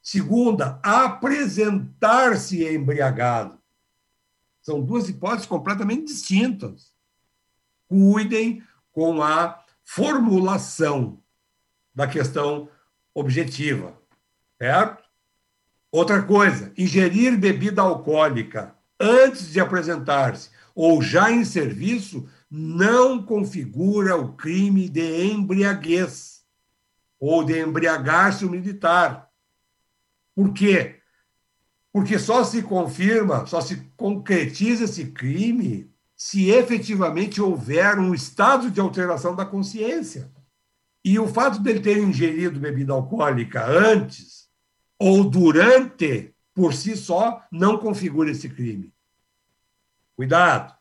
Segunda, 0.00 0.78
apresentar-se 0.82 2.64
embriagado. 2.64 3.58
São 4.62 4.80
duas 4.80 5.08
hipóteses 5.08 5.46
completamente 5.46 6.06
distintas. 6.06 6.94
Cuidem 7.88 8.62
com 8.92 9.22
a 9.22 9.62
formulação 9.82 11.20
da 11.94 12.06
questão 12.06 12.68
objetiva, 13.14 13.96
certo? 14.64 15.04
Outra 15.92 16.22
coisa, 16.22 16.72
ingerir 16.74 17.36
bebida 17.36 17.82
alcoólica 17.82 18.74
antes 18.98 19.52
de 19.52 19.60
apresentar-se 19.60 20.48
ou 20.74 21.02
já 21.02 21.30
em 21.30 21.44
serviço 21.44 22.26
não 22.50 23.22
configura 23.22 24.16
o 24.16 24.32
crime 24.32 24.88
de 24.88 25.26
embriaguez 25.26 26.44
ou 27.20 27.44
de 27.44 27.60
embriagar-se 27.60 28.46
o 28.46 28.50
militar. 28.50 29.28
Por 30.34 30.54
quê? 30.54 30.96
Porque 31.92 32.18
só 32.18 32.42
se 32.42 32.62
confirma, 32.62 33.44
só 33.44 33.60
se 33.60 33.76
concretiza 33.98 34.84
esse 34.84 35.12
crime 35.12 35.92
se 36.16 36.48
efetivamente 36.48 37.38
houver 37.38 37.98
um 37.98 38.14
estado 38.14 38.70
de 38.70 38.80
alteração 38.80 39.36
da 39.36 39.44
consciência. 39.44 40.32
E 41.04 41.18
o 41.18 41.28
fato 41.28 41.58
dele 41.58 41.80
ter 41.80 41.98
ingerido 41.98 42.58
bebida 42.58 42.94
alcoólica 42.94 43.62
antes 43.66 44.43
ou 45.06 45.22
durante, 45.22 46.34
por 46.54 46.72
si 46.72 46.96
só, 46.96 47.44
não 47.52 47.76
configura 47.76 48.30
esse 48.30 48.48
crime. 48.48 48.90
Cuidado. 50.16 50.74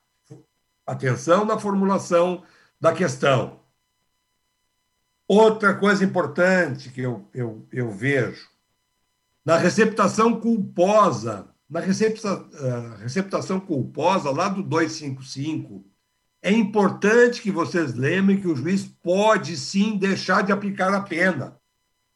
Atenção 0.86 1.44
na 1.44 1.60
formulação 1.60 2.42
da 2.80 2.94
questão. 2.94 3.60
Outra 5.28 5.76
coisa 5.76 6.06
importante 6.06 6.90
que 6.90 7.02
eu, 7.02 7.28
eu, 7.34 7.68
eu 7.70 7.92
vejo, 7.92 8.48
na 9.44 9.58
receptação 9.58 10.40
culposa, 10.40 11.50
na 11.70 11.82
recepta, 11.82 12.34
uh, 12.34 12.96
receptação 13.02 13.60
culposa, 13.60 14.32
lá 14.32 14.48
do 14.48 14.64
255, 14.64 15.84
é 16.42 16.50
importante 16.50 17.42
que 17.42 17.52
vocês 17.52 17.94
lembrem 17.94 18.40
que 18.40 18.48
o 18.48 18.56
juiz 18.56 18.86
pode 18.86 19.58
sim 19.58 19.98
deixar 19.98 20.44
de 20.44 20.54
aplicar 20.54 20.94
a 20.94 21.02
pena. 21.02 21.58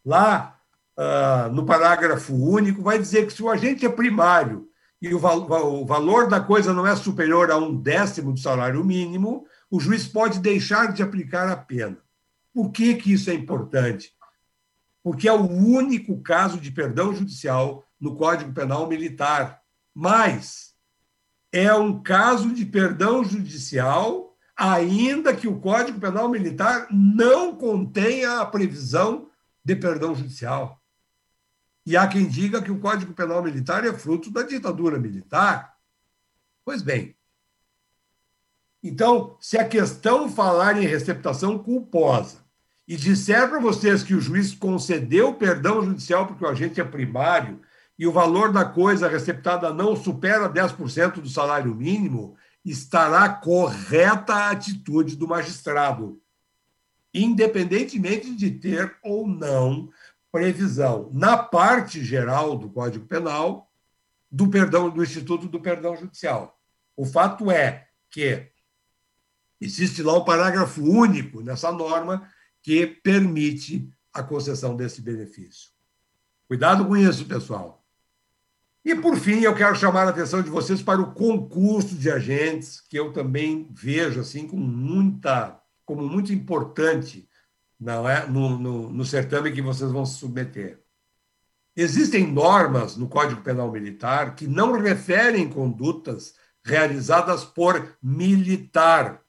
Lá, 0.05 0.56
uh, 0.97 1.53
no 1.53 1.65
parágrafo 1.65 2.33
único, 2.33 2.81
vai 2.81 2.97
dizer 2.97 3.27
que 3.27 3.33
se 3.33 3.43
o 3.43 3.49
agente 3.49 3.85
é 3.85 3.89
primário 3.89 4.67
e 5.01 5.13
o, 5.13 5.17
o 5.17 5.85
valor 5.85 6.27
da 6.27 6.39
coisa 6.39 6.73
não 6.73 6.85
é 6.85 6.95
superior 6.95 7.51
a 7.51 7.57
um 7.57 7.75
décimo 7.75 8.33
do 8.33 8.39
salário 8.39 8.83
mínimo, 8.83 9.45
o 9.69 9.79
juiz 9.79 10.07
pode 10.07 10.39
deixar 10.39 10.91
de 10.91 11.03
aplicar 11.03 11.47
a 11.49 11.55
pena. 11.55 11.97
Por 12.53 12.71
que, 12.71 12.95
que 12.95 13.13
isso 13.13 13.29
é 13.29 13.33
importante? 13.33 14.11
Porque 15.03 15.27
é 15.27 15.33
o 15.33 15.45
único 15.45 16.19
caso 16.21 16.59
de 16.59 16.71
perdão 16.71 17.13
judicial 17.13 17.85
no 17.99 18.15
Código 18.15 18.51
Penal 18.51 18.87
Militar. 18.87 19.61
Mas 19.93 20.73
é 21.51 21.73
um 21.73 22.01
caso 22.01 22.53
de 22.53 22.65
perdão 22.65 23.23
judicial, 23.23 24.35
ainda 24.55 25.35
que 25.35 25.47
o 25.47 25.59
Código 25.59 25.99
Penal 25.99 26.29
Militar 26.29 26.87
não 26.91 27.55
contenha 27.55 28.39
a 28.41 28.45
previsão 28.45 29.29
de 29.63 29.75
perdão 29.75 30.15
judicial. 30.15 30.76
E 31.87 31.95
há 31.95 32.05
quem 32.05 32.27
diga 32.27 32.61
que 32.61 32.69
o 32.69 32.79
Código 32.79 33.13
Penal 33.13 33.41
Militar 33.41 33.85
é 33.85 33.93
fruto 33.93 34.29
da 34.29 34.43
ditadura 34.43 34.99
militar. 34.99 35.77
Pois 36.65 36.81
bem. 36.81 37.15
Então, 38.83 39.37
se 39.39 39.57
a 39.57 39.65
questão 39.65 40.27
falar 40.29 40.75
em 40.75 40.85
receptação 40.85 41.57
culposa 41.57 42.39
e 42.85 42.97
disser 42.97 43.47
para 43.47 43.61
vocês 43.61 44.03
que 44.03 44.13
o 44.13 44.19
juiz 44.19 44.53
concedeu 44.53 45.35
perdão 45.35 45.81
judicial 45.81 46.27
porque 46.27 46.43
o 46.43 46.49
agente 46.49 46.81
é 46.81 46.83
primário 46.83 47.61
e 47.97 48.05
o 48.05 48.11
valor 48.11 48.51
da 48.51 48.65
coisa 48.65 49.07
receptada 49.07 49.73
não 49.73 49.95
supera 49.95 50.49
10% 50.49 51.21
do 51.21 51.29
salário 51.29 51.73
mínimo, 51.73 52.35
estará 52.65 53.29
correta 53.29 54.33
a 54.33 54.51
atitude 54.51 55.15
do 55.15 55.25
magistrado, 55.25 56.21
independentemente 57.13 58.35
de 58.35 58.51
ter 58.51 58.93
ou 59.01 59.25
não 59.25 59.89
previsão 60.31 61.09
na 61.13 61.37
parte 61.37 62.03
geral 62.03 62.57
do 62.57 62.69
Código 62.69 63.05
Penal 63.05 63.71
do 64.29 64.49
perdão 64.49 64.89
do 64.89 65.03
Instituto 65.03 65.47
do 65.47 65.59
Perdão 65.59 65.95
Judicial. 65.95 66.59
O 66.95 67.05
fato 67.05 67.49
é 67.49 67.87
que 68.09 68.51
existe 69.59 70.03
lá 70.03 70.17
um 70.17 70.25
parágrafo 70.25 70.83
único 70.83 71.41
nessa 71.41 71.71
norma 71.71 72.29
que 72.61 72.87
permite 72.87 73.89
a 74.13 74.21
concessão 74.21 74.75
desse 74.75 75.01
benefício. 75.01 75.71
Cuidado 76.47 76.85
com 76.85 76.97
isso, 76.97 77.25
pessoal. 77.25 77.85
E, 78.83 78.95
por 78.95 79.17
fim, 79.17 79.41
eu 79.41 79.53
quero 79.53 79.75
chamar 79.75 80.07
a 80.07 80.09
atenção 80.09 80.41
de 80.41 80.49
vocês 80.49 80.81
para 80.81 81.01
o 81.01 81.13
concurso 81.13 81.93
de 81.93 82.09
agentes, 82.09 82.79
que 82.79 82.97
eu 82.97 83.11
também 83.11 83.67
vejo 83.71 84.21
assim 84.21 84.47
como 84.47 84.65
muita, 84.65 85.61
como 85.85 86.07
muito 86.07 86.31
importante 86.31 87.27
não 87.79 88.07
é? 88.07 88.27
no, 88.27 88.57
no, 88.57 88.89
no 88.89 89.05
certame 89.05 89.51
que 89.51 89.61
vocês 89.61 89.91
vão 89.91 90.05
se 90.05 90.19
submeter. 90.19 90.81
Existem 91.75 92.25
normas 92.25 92.97
no 92.97 93.07
Código 93.07 93.41
Penal 93.41 93.71
Militar 93.71 94.35
que 94.35 94.47
não 94.47 94.79
referem 94.79 95.47
condutas 95.47 96.33
realizadas 96.63 97.45
por 97.45 97.95
militar, 98.01 99.21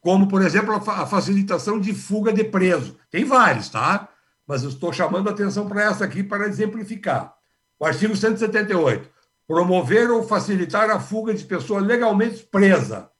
como, 0.00 0.26
por 0.26 0.42
exemplo, 0.42 0.74
a 0.74 1.06
facilitação 1.06 1.78
de 1.78 1.92
fuga 1.92 2.32
de 2.32 2.44
preso. 2.44 2.98
Tem 3.10 3.24
vários, 3.24 3.68
tá? 3.68 4.08
Mas 4.46 4.62
eu 4.62 4.70
estou 4.70 4.92
chamando 4.92 5.28
a 5.28 5.32
atenção 5.32 5.68
para 5.68 5.84
essa 5.84 6.04
aqui 6.04 6.22
para 6.22 6.46
exemplificar. 6.46 7.36
O 7.78 7.84
artigo 7.84 8.16
178. 8.16 9.08
Promover 9.46 10.10
ou 10.10 10.26
facilitar 10.26 10.90
a 10.90 10.98
fuga 11.00 11.34
de 11.34 11.44
pessoa 11.44 11.80
legalmente 11.80 12.44
presa. 12.44 13.10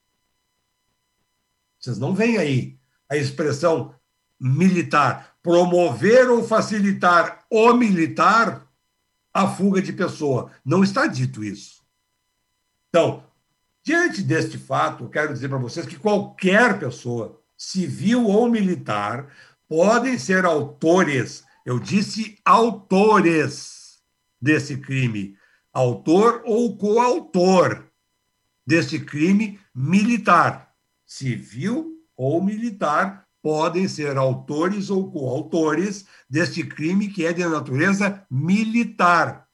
Vocês 1.79 1.97
não 1.97 2.13
veem 2.13 2.37
aí 2.37 2.79
a 3.09 3.15
expressão 3.15 3.93
militar. 4.39 5.35
Promover 5.41 6.29
ou 6.29 6.47
facilitar 6.47 7.43
o 7.49 7.73
militar 7.73 8.67
a 9.33 9.47
fuga 9.47 9.81
de 9.81 9.93
pessoa. 9.93 10.51
Não 10.65 10.83
está 10.83 11.07
dito 11.07 11.43
isso. 11.43 11.83
Então, 12.89 13.23
diante 13.83 14.21
deste 14.21 14.57
fato, 14.57 15.03
eu 15.03 15.09
quero 15.09 15.33
dizer 15.33 15.49
para 15.49 15.57
vocês 15.57 15.85
que 15.85 15.97
qualquer 15.97 16.79
pessoa, 16.79 17.39
civil 17.55 18.25
ou 18.25 18.49
militar, 18.49 19.27
podem 19.67 20.17
ser 20.17 20.45
autores, 20.45 21.43
eu 21.65 21.79
disse 21.79 22.39
autores 22.43 23.99
desse 24.41 24.77
crime, 24.77 25.37
autor 25.71 26.41
ou 26.45 26.75
coautor 26.75 27.85
desse 28.65 28.99
crime 28.99 29.59
militar, 29.73 30.73
civil 31.05 32.03
ou 32.15 32.43
militar, 32.43 33.27
podem 33.41 33.87
ser 33.87 34.17
autores 34.17 34.89
ou 34.89 35.11
coautores 35.11 36.05
deste 36.29 36.63
crime 36.63 37.07
que 37.07 37.25
é 37.25 37.33
de 37.33 37.45
natureza 37.45 38.25
militar, 38.29 39.47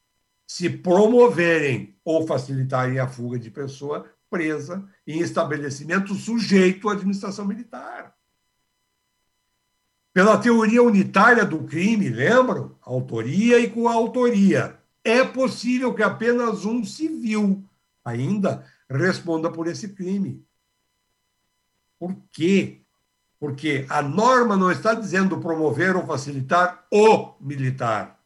se 0.48 0.70
promoverem 0.70 1.98
ou 2.04 2.26
facilitarem 2.26 3.00
a 3.00 3.08
fuga 3.08 3.40
de 3.40 3.50
pessoa 3.50 4.06
presa 4.30 4.88
em 5.08 5.20
estabelecimento 5.20 6.14
sujeito 6.14 6.90
à 6.90 6.94
administração 6.94 7.46
militar. 7.46 8.16
Pela 10.14 10.38
teoria 10.38 10.82
unitária 10.82 11.44
do 11.44 11.64
crime, 11.66 12.10
lembram? 12.10 12.78
Autoria 12.82 13.60
e 13.60 13.70
coautoria. 13.70 14.80
É 15.04 15.26
possível 15.26 15.94
que 15.94 16.02
apenas 16.02 16.64
um 16.64 16.86
civil 16.86 17.64
ainda 18.04 18.66
responda 18.90 19.52
por 19.52 19.68
esse 19.68 19.90
crime. 19.90 20.46
Por 22.00 22.16
quê? 22.32 22.85
Porque 23.40 23.86
a 23.90 24.02
norma 24.02 24.56
não 24.56 24.72
está 24.72 24.94
dizendo 24.94 25.40
promover 25.40 25.96
ou 25.96 26.06
facilitar 26.06 26.86
o 26.92 27.36
militar. 27.40 28.20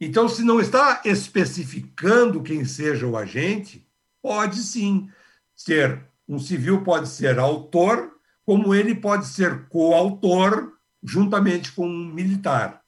Então, 0.00 0.28
se 0.28 0.42
não 0.42 0.60
está 0.60 1.02
especificando 1.04 2.42
quem 2.42 2.64
seja 2.64 3.06
o 3.06 3.16
agente, 3.16 3.88
pode 4.20 4.60
sim 4.60 5.08
ser 5.54 6.04
um 6.28 6.38
civil 6.38 6.82
pode 6.82 7.08
ser 7.08 7.38
autor 7.38 8.12
como 8.44 8.74
ele 8.74 8.94
pode 8.94 9.26
ser 9.26 9.68
coautor 9.68 10.72
juntamente 11.02 11.72
com 11.72 11.86
um 11.86 12.12
militar. 12.12 12.82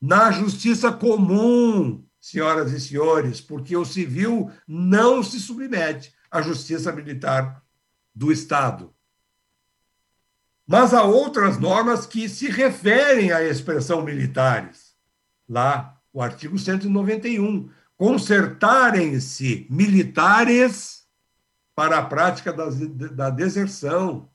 Na 0.00 0.30
justiça 0.30 0.92
comum, 0.92 2.04
senhoras 2.20 2.72
e 2.72 2.80
senhores, 2.80 3.40
porque 3.40 3.76
o 3.76 3.84
civil 3.84 4.50
não 4.66 5.22
se 5.22 5.38
submete 5.38 6.12
à 6.30 6.42
justiça 6.42 6.92
militar 6.92 7.62
do 8.14 8.32
Estado. 8.32 8.94
Mas 10.72 10.94
há 10.94 11.02
outras 11.02 11.58
normas 11.58 12.06
que 12.06 12.28
se 12.28 12.48
referem 12.48 13.32
à 13.32 13.42
expressão 13.42 14.02
militares. 14.02 14.94
Lá, 15.48 16.00
o 16.12 16.22
artigo 16.22 16.56
191. 16.56 17.68
Consertarem-se 17.96 19.66
militares 19.68 21.08
para 21.74 21.98
a 21.98 22.04
prática 22.04 22.52
da 22.52 23.30
deserção 23.30 24.30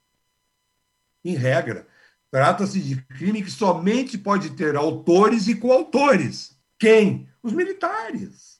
em 1.23 1.37
regra. 1.37 1.87
Trata-se 2.29 2.81
de 2.81 3.01
crime 3.03 3.41
que 3.41 3.49
somente 3.49 4.17
pode 4.17 4.49
ter 4.57 4.75
autores 4.75 5.47
e 5.47 5.55
coautores. 5.55 6.59
Quem? 6.77 7.29
Os 7.41 7.53
militares. 7.53 8.59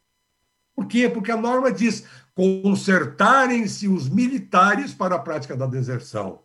Por 0.74 0.88
quê? 0.88 1.10
Porque 1.10 1.30
a 1.30 1.36
norma 1.36 1.74
diz 1.74 2.06
consertarem-se 2.34 3.90
os 3.90 4.08
militares 4.08 4.94
para 4.94 5.16
a 5.16 5.20
prática 5.20 5.58
da 5.58 5.66
deserção. 5.66 6.45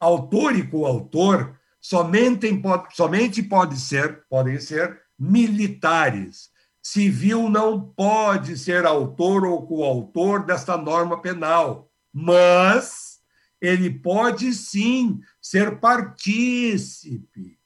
Autor 0.00 0.56
e 0.56 0.66
coautor 0.66 1.54
somente 1.80 2.48
somente 2.92 3.42
pode 3.42 3.78
ser, 3.78 4.24
podem 4.28 4.58
ser 4.58 5.00
militares. 5.18 6.48
Civil 6.82 7.50
não 7.50 7.80
pode 7.80 8.56
ser 8.56 8.86
autor 8.86 9.44
ou 9.44 9.66
coautor 9.66 10.46
desta 10.46 10.76
norma 10.78 11.20
penal, 11.20 11.90
mas 12.12 13.20
ele 13.60 13.90
pode 13.90 14.54
sim 14.54 15.20
ser 15.40 15.78
partícipe, 15.78 17.58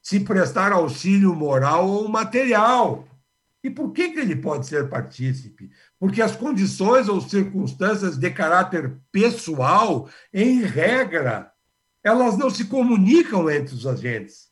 se 0.00 0.20
prestar 0.20 0.72
auxílio 0.72 1.34
moral 1.34 1.86
ou 1.86 2.08
material. 2.08 3.06
E 3.62 3.70
por 3.70 3.92
que, 3.92 4.08
que 4.10 4.18
ele 4.18 4.34
pode 4.34 4.66
ser 4.66 4.88
partícipe? 4.88 5.70
Porque 6.00 6.20
as 6.20 6.34
condições 6.34 7.08
ou 7.08 7.20
circunstâncias 7.20 8.16
de 8.16 8.30
caráter 8.30 8.98
pessoal, 9.12 10.08
em 10.32 10.62
regra, 10.62 11.51
elas 12.02 12.36
não 12.36 12.50
se 12.50 12.64
comunicam 12.64 13.50
entre 13.50 13.74
os 13.74 13.86
agentes. 13.86 14.48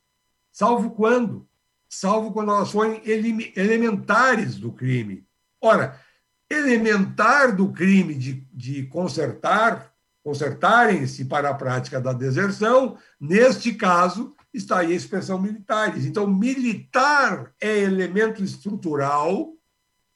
Salvo 0.52 0.90
quando? 0.90 1.48
Salvo 1.88 2.32
quando 2.32 2.52
elas 2.52 2.70
forem 2.70 3.02
elementares 3.04 4.56
do 4.56 4.72
crime. 4.72 5.26
Ora, 5.60 6.00
elementar 6.48 7.54
do 7.54 7.72
crime 7.72 8.14
de, 8.14 8.46
de 8.52 8.86
consertar 8.86 9.90
consertarem-se 10.22 11.24
para 11.24 11.50
a 11.50 11.54
prática 11.54 12.00
da 12.00 12.12
deserção, 12.12 12.98
neste 13.18 13.74
caso, 13.74 14.34
está 14.52 14.80
aí 14.80 14.92
a 14.92 14.96
expressão 14.96 15.40
militares. 15.40 16.04
Então, 16.04 16.26
militar 16.26 17.52
é 17.60 17.78
elemento 17.78 18.42
estrutural 18.42 19.54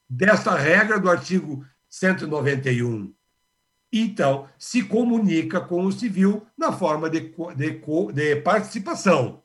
desta 0.08 0.54
regra 0.54 1.00
do 1.00 1.08
artigo 1.08 1.64
191. 1.88 3.14
Então, 4.00 4.48
se 4.58 4.82
comunica 4.82 5.60
com 5.60 5.84
o 5.84 5.92
civil 5.92 6.46
na 6.56 6.72
forma 6.72 7.08
de, 7.08 7.32
de, 7.56 7.80
de 8.12 8.36
participação. 8.42 9.42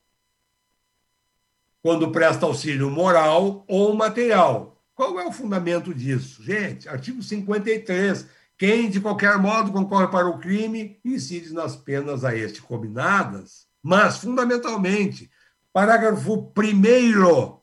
Quando 1.82 2.10
presta 2.10 2.46
auxílio 2.46 2.90
moral 2.90 3.64
ou 3.68 3.94
material. 3.94 4.82
Qual 4.94 5.18
é 5.18 5.26
o 5.26 5.32
fundamento 5.32 5.94
disso? 5.94 6.42
Gente, 6.42 6.88
artigo 6.88 7.22
53 7.22 8.26
quem, 8.60 8.90
de 8.90 9.00
qualquer 9.00 9.38
modo, 9.38 9.72
concorre 9.72 10.08
para 10.08 10.28
o 10.28 10.38
crime, 10.38 11.00
incide 11.02 11.50
nas 11.54 11.76
penas 11.76 12.26
a 12.26 12.36
este 12.36 12.60
combinadas. 12.60 13.66
Mas, 13.82 14.18
fundamentalmente, 14.18 15.30
parágrafo 15.72 16.52
1 16.54 17.58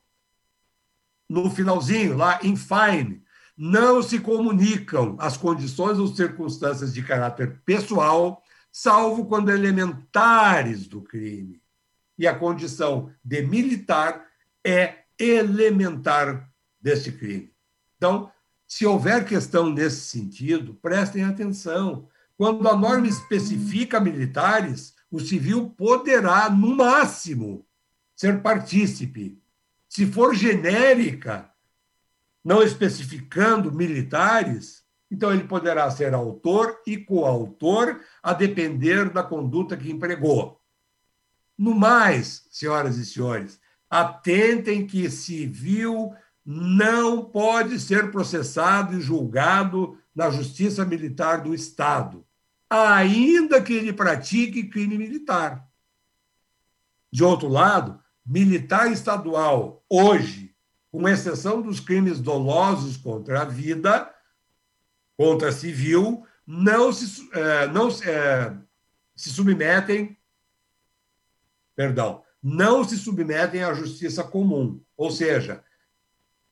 no 1.30 1.52
finalzinho, 1.52 2.18
lá 2.18 2.40
em 2.42 2.56
fine, 2.56 3.22
não 3.58 4.03
se 4.03 4.20
comunicam 4.20 5.16
as 5.20 5.36
condições 5.36 5.97
ou 5.97 6.08
circunstâncias 6.08 6.93
de 6.93 7.01
caráter 7.01 7.60
pessoal, 7.66 8.43
salvo 8.72 9.26
quando 9.26 9.49
elementares 9.49 10.88
do 10.88 11.01
crime. 11.01 11.62
e 12.20 12.26
a 12.26 12.34
condição 12.34 13.12
de 13.24 13.43
militar 13.43 14.26
é 14.66 15.03
elementar 15.20 16.49
deste 16.82 17.12
crime. 17.12 17.53
Então, 17.95 18.32
se 18.68 18.86
houver 18.88 19.24
questão 19.24 19.70
nesse 19.70 20.01
sentido, 20.01 20.74
prestem 20.82 21.24
atenção. 21.24 22.08
Quando 22.36 22.68
a 22.68 22.76
norma 22.76 23.08
especifica 23.08 23.99
militares, 23.99 24.95
o 25.12 25.20
civil 25.20 25.70
poderá, 25.70 26.49
no 26.49 26.76
máximo, 26.76 27.66
ser 28.16 28.41
partícipe. 28.41 29.39
Se 29.88 30.05
for 30.05 30.36
genérica, 30.36 31.51
não 32.48 32.64
especificando 32.64 33.74
militares, 33.74 34.82
então 35.12 35.34
ele 35.34 35.43
poderá 35.43 35.91
ser 35.91 36.14
autor 36.14 36.82
e 36.88 36.95
coautor, 36.95 38.00
a 38.24 38.32
depender 38.32 39.10
da 39.10 39.22
conduta 39.22 39.76
que 39.76 39.91
empregou. 39.91 40.58
No 41.58 41.76
mais, 41.76 42.48
senhoras 42.50 42.95
e 42.95 43.06
senhores, 43.06 43.60
atentem 43.89 44.88
que 44.88 45.10
civil 45.10 46.16
não 46.45 47.26
pode 47.26 47.82
ser 47.82 48.12
processado 48.12 48.98
e 48.98 49.02
julgado 49.02 50.00
na 50.16 50.30
Justiça 50.30 50.86
Militar 50.86 51.43
do 51.43 51.54
Estado, 51.54 52.26
ainda 52.70 53.62
que 53.62 53.74
ele 53.74 53.91
pratique 53.91 54.70
crime 54.70 54.98
militar. 54.98 55.68
De 57.12 57.26
outro 57.26 57.50
lado, 57.50 58.02
militar 58.26 58.89
estadual, 58.89 59.84
hoje, 59.89 60.47
com 60.92 61.08
exceção 61.08 61.62
dos 61.62 61.80
crimes 61.80 62.20
dolosos 62.20 62.98
contra 62.98 63.42
a 63.42 63.46
vida, 63.46 64.14
contra 65.16 65.52
civil, 65.52 66.26
não 66.46 66.94
se, 66.94 67.30
é, 67.34 67.68
não, 67.68 67.90
é, 67.90 68.56
se 69.16 69.30
submetem, 69.30 70.18
perdão, 71.76 72.24
não 72.42 72.84
se 72.84 72.98
submetem 72.98 73.64
à 73.64 73.74
justiça 73.74 74.24
comum. 74.24 74.82
Ou 74.96 75.12
seja, 75.12 75.64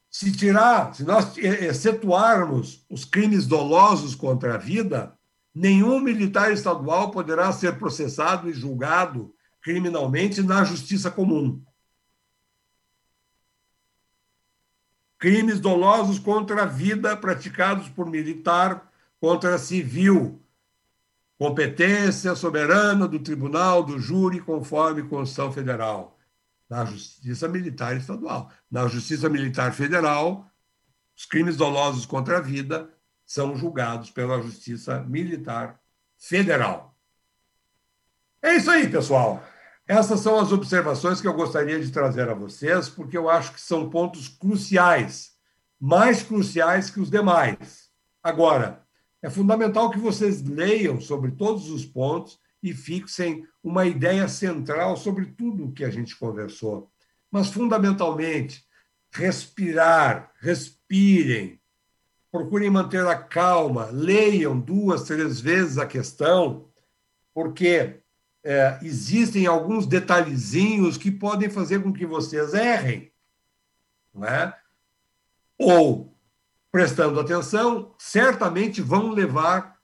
se 0.10 0.32
tirar, 0.32 0.94
se 0.94 1.04
nós 1.04 1.38
excetuarmos 1.38 2.86
os 2.90 3.06
crimes 3.06 3.46
dolosos 3.46 4.16
contra 4.16 4.56
a 4.56 4.58
vida, 4.58 5.18
nenhum 5.54 6.00
militar 6.00 6.52
estadual 6.52 7.12
poderá 7.12 7.52
ser 7.52 7.78
processado 7.78 8.50
e 8.50 8.54
julgado 8.54 9.34
criminalmente 9.62 10.42
na 10.42 10.64
justiça 10.64 11.10
comum. 11.10 11.62
Crimes 15.26 15.60
dolosos 15.60 16.20
contra 16.20 16.62
a 16.62 16.66
vida 16.68 17.18
praticados 17.18 17.90
por 17.90 18.08
militar 18.08 18.88
contra 19.20 19.58
civil. 19.58 20.40
Competência 21.36 22.36
soberana 22.36 23.08
do 23.08 23.18
tribunal, 23.18 23.82
do 23.82 23.98
júri, 23.98 24.40
conforme 24.40 25.02
Constituição 25.02 25.52
Federal 25.52 26.16
na 26.70 26.86
Justiça 26.86 27.48
Militar 27.48 27.98
Estadual. 27.98 28.52
Na 28.70 28.88
Justiça 28.88 29.28
Militar 29.28 29.74
Federal, 29.74 30.48
os 31.18 31.26
crimes 31.26 31.58
dolosos 31.58 32.06
contra 32.06 32.38
a 32.38 32.42
vida 32.42 32.88
são 33.26 33.58
julgados 33.58 34.12
pela 34.12 34.40
Justiça 34.44 35.00
Militar 35.06 35.82
Federal. 36.20 36.96
É 38.44 38.54
isso 38.54 38.70
aí, 38.70 38.88
pessoal. 38.88 39.44
Essas 39.88 40.22
são 40.22 40.40
as 40.40 40.52
observações 40.52 41.22
que 41.22 41.28
eu 41.28 41.34
gostaria 41.34 41.80
de 41.80 41.92
trazer 41.92 42.28
a 42.28 42.34
vocês, 42.34 42.90
porque 42.90 43.16
eu 43.16 43.30
acho 43.30 43.54
que 43.54 43.62
são 43.62 43.90
pontos 43.90 44.28
cruciais, 44.28 45.34
mais 45.80 46.24
cruciais 46.24 46.90
que 46.90 47.00
os 47.00 47.12
demais. 47.12 47.90
Agora, 48.24 48.84
é 49.22 49.30
fundamental 49.30 49.92
que 49.92 50.00
vocês 50.00 50.42
leiam 50.42 51.00
sobre 51.00 51.32
todos 51.32 51.70
os 51.70 51.86
pontos 51.86 52.40
e 52.64 52.74
fixem 52.74 53.46
uma 53.64 53.86
ideia 53.86 54.28
central 54.28 54.98
sobre 54.98 55.28
tudo 55.28 55.66
o 55.66 55.72
que 55.72 55.84
a 55.84 55.92
gente 55.92 56.16
conversou. 56.16 56.92
Mas, 57.30 57.50
fundamentalmente, 57.50 58.66
respirar, 59.12 60.32
respirem, 60.40 61.60
procurem 62.32 62.72
manter 62.72 63.06
a 63.06 63.16
calma, 63.16 63.86
leiam 63.92 64.60
duas, 64.60 65.04
três 65.04 65.40
vezes 65.40 65.78
a 65.78 65.86
questão, 65.86 66.70
porque 67.34 68.02
é, 68.46 68.78
existem 68.84 69.48
alguns 69.48 69.88
detalhezinhos 69.88 70.98
que 70.98 71.10
podem 71.10 71.50
fazer 71.50 71.82
com 71.82 71.92
que 71.92 72.06
vocês 72.06 72.54
errem. 72.54 73.12
Não 74.14 74.24
é? 74.24 74.56
Ou, 75.58 76.16
prestando 76.72 77.20
atenção, 77.20 77.96
certamente 77.98 78.84
vão 78.84 79.10
levar, 79.10 79.80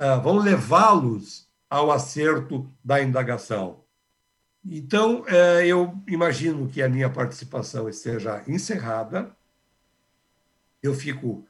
uh, 0.00 0.20
vão 0.22 0.38
levá-los 0.38 1.46
ao 1.68 1.92
acerto 1.92 2.72
da 2.82 3.02
indagação. 3.02 3.84
Então, 4.64 5.24
é, 5.28 5.66
eu 5.66 5.94
imagino 6.08 6.68
que 6.68 6.82
a 6.82 6.88
minha 6.88 7.10
participação 7.10 7.86
esteja 7.86 8.42
encerrada. 8.48 9.36
Eu 10.82 10.94
fico 10.94 11.46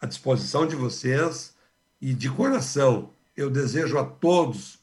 à 0.00 0.06
disposição 0.06 0.66
de 0.66 0.74
vocês 0.74 1.54
e, 2.00 2.14
de 2.14 2.30
coração, 2.30 3.12
eu 3.36 3.50
desejo 3.50 3.98
a 3.98 4.04
todos 4.04 4.82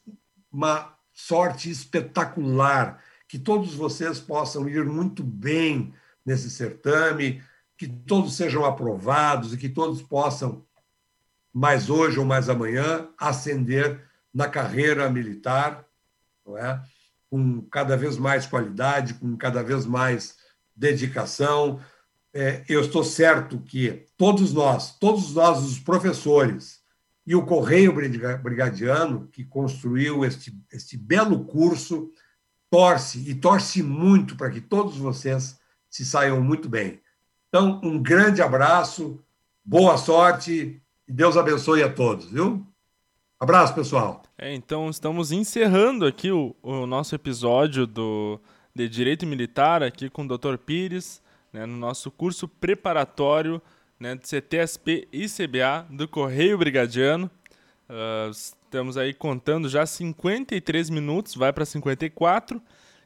uma 0.50 0.97
sorte 1.18 1.68
espetacular, 1.68 3.02
que 3.26 3.40
todos 3.40 3.74
vocês 3.74 4.20
possam 4.20 4.68
ir 4.68 4.84
muito 4.84 5.24
bem 5.24 5.92
nesse 6.24 6.48
certame, 6.48 7.42
que 7.76 7.88
todos 7.88 8.36
sejam 8.36 8.64
aprovados 8.64 9.52
e 9.52 9.56
que 9.56 9.68
todos 9.68 10.00
possam, 10.00 10.64
mais 11.52 11.90
hoje 11.90 12.20
ou 12.20 12.24
mais 12.24 12.48
amanhã, 12.48 13.08
ascender 13.18 14.00
na 14.32 14.46
carreira 14.46 15.10
militar, 15.10 15.84
não 16.46 16.56
é? 16.56 16.80
com 17.28 17.62
cada 17.62 17.96
vez 17.96 18.16
mais 18.16 18.46
qualidade, 18.46 19.14
com 19.14 19.36
cada 19.36 19.60
vez 19.60 19.84
mais 19.84 20.36
dedicação. 20.74 21.80
É, 22.32 22.62
eu 22.68 22.80
estou 22.80 23.02
certo 23.02 23.58
que 23.58 24.06
todos 24.16 24.52
nós, 24.52 24.96
todos 24.98 25.34
nós, 25.34 25.64
os 25.64 25.80
professores, 25.80 26.77
e 27.28 27.34
o 27.34 27.44
Correio 27.44 27.92
Brigadiano, 27.92 29.28
que 29.30 29.44
construiu 29.44 30.24
este, 30.24 30.58
este 30.72 30.96
belo 30.96 31.44
curso, 31.44 32.10
torce 32.70 33.28
e 33.28 33.34
torce 33.34 33.82
muito 33.82 34.34
para 34.34 34.48
que 34.48 34.62
todos 34.62 34.96
vocês 34.96 35.60
se 35.90 36.06
saiam 36.06 36.40
muito 36.40 36.70
bem. 36.70 37.02
Então, 37.50 37.82
um 37.84 38.02
grande 38.02 38.40
abraço, 38.40 39.22
boa 39.62 39.98
sorte 39.98 40.80
e 41.06 41.12
Deus 41.12 41.36
abençoe 41.36 41.82
a 41.82 41.92
todos, 41.92 42.30
viu? 42.30 42.66
Abraço, 43.38 43.74
pessoal. 43.74 44.22
É, 44.38 44.54
então, 44.54 44.88
estamos 44.88 45.30
encerrando 45.30 46.06
aqui 46.06 46.32
o, 46.32 46.56
o, 46.62 46.86
nosso 46.86 47.14
episódio 47.14 47.86
do, 47.86 48.40
de 48.74 48.88
Direito 48.88 49.26
Militar 49.26 49.82
aqui 49.82 50.08
com 50.08 50.24
o 50.24 50.38
Dr. 50.38 50.56
Pires, 50.56 51.20
né, 51.52 51.66
no 51.66 51.76
nosso 51.76 52.10
curso 52.10 52.48
preparatório 52.48 53.60
né, 53.98 54.14
de 54.14 54.28
CTSP 54.28 55.08
e 55.12 55.26
CBA 55.26 55.86
do 55.90 56.06
Correio 56.06 56.58
Brigadiano. 56.58 57.30
Uh, 57.88 58.30
estamos 58.30 58.96
aí 58.96 59.14
contando 59.14 59.68
já 59.68 59.86
53 59.86 60.90
minutos, 60.90 61.34
vai 61.34 61.52
para 61.52 61.64
54. 61.64 62.60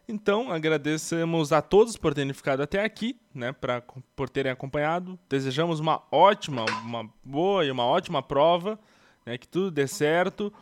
Então, 0.09 0.51
agradecemos 0.51 1.53
a 1.53 1.63
todos 1.63 1.97
por 1.97 2.13
terem 2.13 2.33
ficado 2.33 2.63
até 2.63 2.85
aqui, 2.85 3.17
né, 3.35 3.53
pra, 3.53 3.83
por 4.17 4.29
terem 4.29 4.51
acompanhado. 4.53 5.19
Desejamos 5.29 5.81
uma 5.81 6.03
ótima, 6.11 6.65
uma 6.85 7.09
boa 7.25 7.65
e 7.65 7.71
uma 7.71 7.85
ótima 7.85 8.23
prova 8.23 8.79
né, 9.25 9.39
que 9.39 9.49
tudo 9.49 9.71
dê 9.71 9.87
certo, 9.87 10.53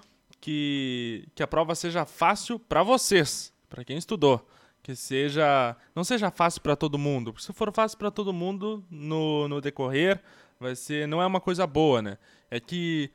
que, 0.40 1.26
que 1.34 1.42
a 1.42 1.46
prova 1.46 1.74
seja 1.74 2.04
fácil 2.04 2.58
para 2.58 2.82
vocês, 2.82 3.52
para 3.68 3.84
quem 3.84 3.96
estudou. 3.96 4.46
Que 4.82 4.96
seja. 4.96 5.76
Não 5.94 6.04
seja 6.04 6.30
fácil 6.30 6.60
para 6.62 6.76
todo 6.76 6.98
mundo. 6.98 7.32
Porque 7.32 7.46
se 7.46 7.52
for 7.52 7.72
fácil 7.72 7.98
para 7.98 8.10
todo 8.10 8.32
mundo 8.32 8.84
no, 8.90 9.48
no 9.48 9.60
decorrer, 9.60 10.22
vai 10.58 10.74
ser. 10.74 11.06
Não 11.06 11.20
é 11.20 11.26
uma 11.26 11.40
coisa 11.40 11.66
boa, 11.66 12.00
né? 12.00 12.18
É 12.50 12.58
que 12.58 13.10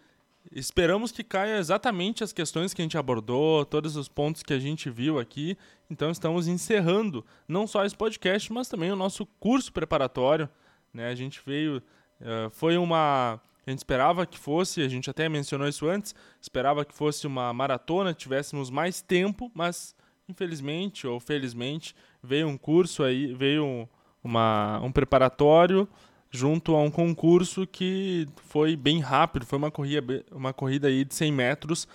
esperamos 0.51 1.11
que 1.11 1.23
caia 1.23 1.57
exatamente 1.57 2.23
as 2.23 2.31
questões 2.31 2.73
que 2.73 2.81
a 2.81 2.85
gente 2.85 2.97
abordou, 2.97 3.65
todos 3.65 3.95
os 3.95 4.07
pontos 4.07 4.43
que 4.43 4.53
a 4.53 4.59
gente 4.59 4.89
viu 4.89 5.17
aqui. 5.19 5.57
Então 5.89 6.11
estamos 6.11 6.47
encerrando 6.47 7.25
não 7.47 7.65
só 7.65 7.83
esse 7.83 7.95
podcast, 7.95 8.51
mas 8.53 8.67
também 8.67 8.91
o 8.91 8.95
nosso 8.95 9.25
curso 9.39 9.73
preparatório. 9.73 10.49
Né? 10.93 11.07
A 11.09 11.15
gente 11.15 11.41
veio. 11.45 11.81
Uh, 12.21 12.49
foi 12.51 12.77
uma 12.77 13.41
a 13.65 13.71
gente 13.71 13.79
esperava 13.79 14.25
que 14.27 14.37
fosse, 14.37 14.81
a 14.81 14.87
gente 14.87 15.09
até 15.09 15.27
mencionou 15.27 15.67
isso 15.67 15.87
antes, 15.87 16.13
esperava 16.39 16.85
que 16.85 16.93
fosse 16.93 17.25
uma 17.25 17.51
maratona, 17.51 18.13
tivéssemos 18.13 18.69
mais 18.69 19.01
tempo, 19.01 19.51
mas 19.55 19.95
infelizmente 20.27 21.07
ou 21.07 21.19
felizmente 21.19 21.95
veio 22.21 22.47
um 22.47 22.57
curso 22.57 23.03
aí, 23.03 23.33
veio 23.33 23.87
uma, 24.23 24.79
um 24.83 24.91
preparatório 24.91 25.87
junto 26.31 26.75
a 26.75 26.81
um 26.81 26.91
concurso 26.91 27.65
que 27.65 28.27
foi 28.47 28.75
bem 28.75 28.99
rápido, 28.99 29.45
foi 29.45 29.57
uma 29.57 29.71
corrida, 29.71 30.25
uma 30.31 30.53
corrida 30.53 30.87
aí 30.87 31.05
de 31.05 31.13
100 31.13 31.31
metros 31.31 31.87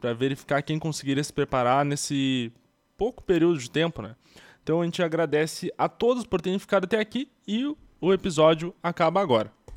para 0.00 0.12
verificar 0.12 0.62
quem 0.62 0.78
conseguiria 0.78 1.24
se 1.24 1.32
preparar 1.32 1.84
nesse 1.84 2.52
pouco 2.96 3.22
período 3.22 3.58
de 3.58 3.70
tempo, 3.70 4.00
né? 4.00 4.14
Então 4.62 4.80
a 4.80 4.84
gente 4.84 5.02
agradece 5.02 5.72
a 5.76 5.88
todos 5.88 6.24
por 6.24 6.40
terem 6.40 6.58
ficado 6.58 6.84
até 6.84 7.00
aqui 7.00 7.28
e 7.46 7.64
o 8.00 8.12
episódio 8.12 8.74
acaba 8.82 9.20
agora. 9.20 9.57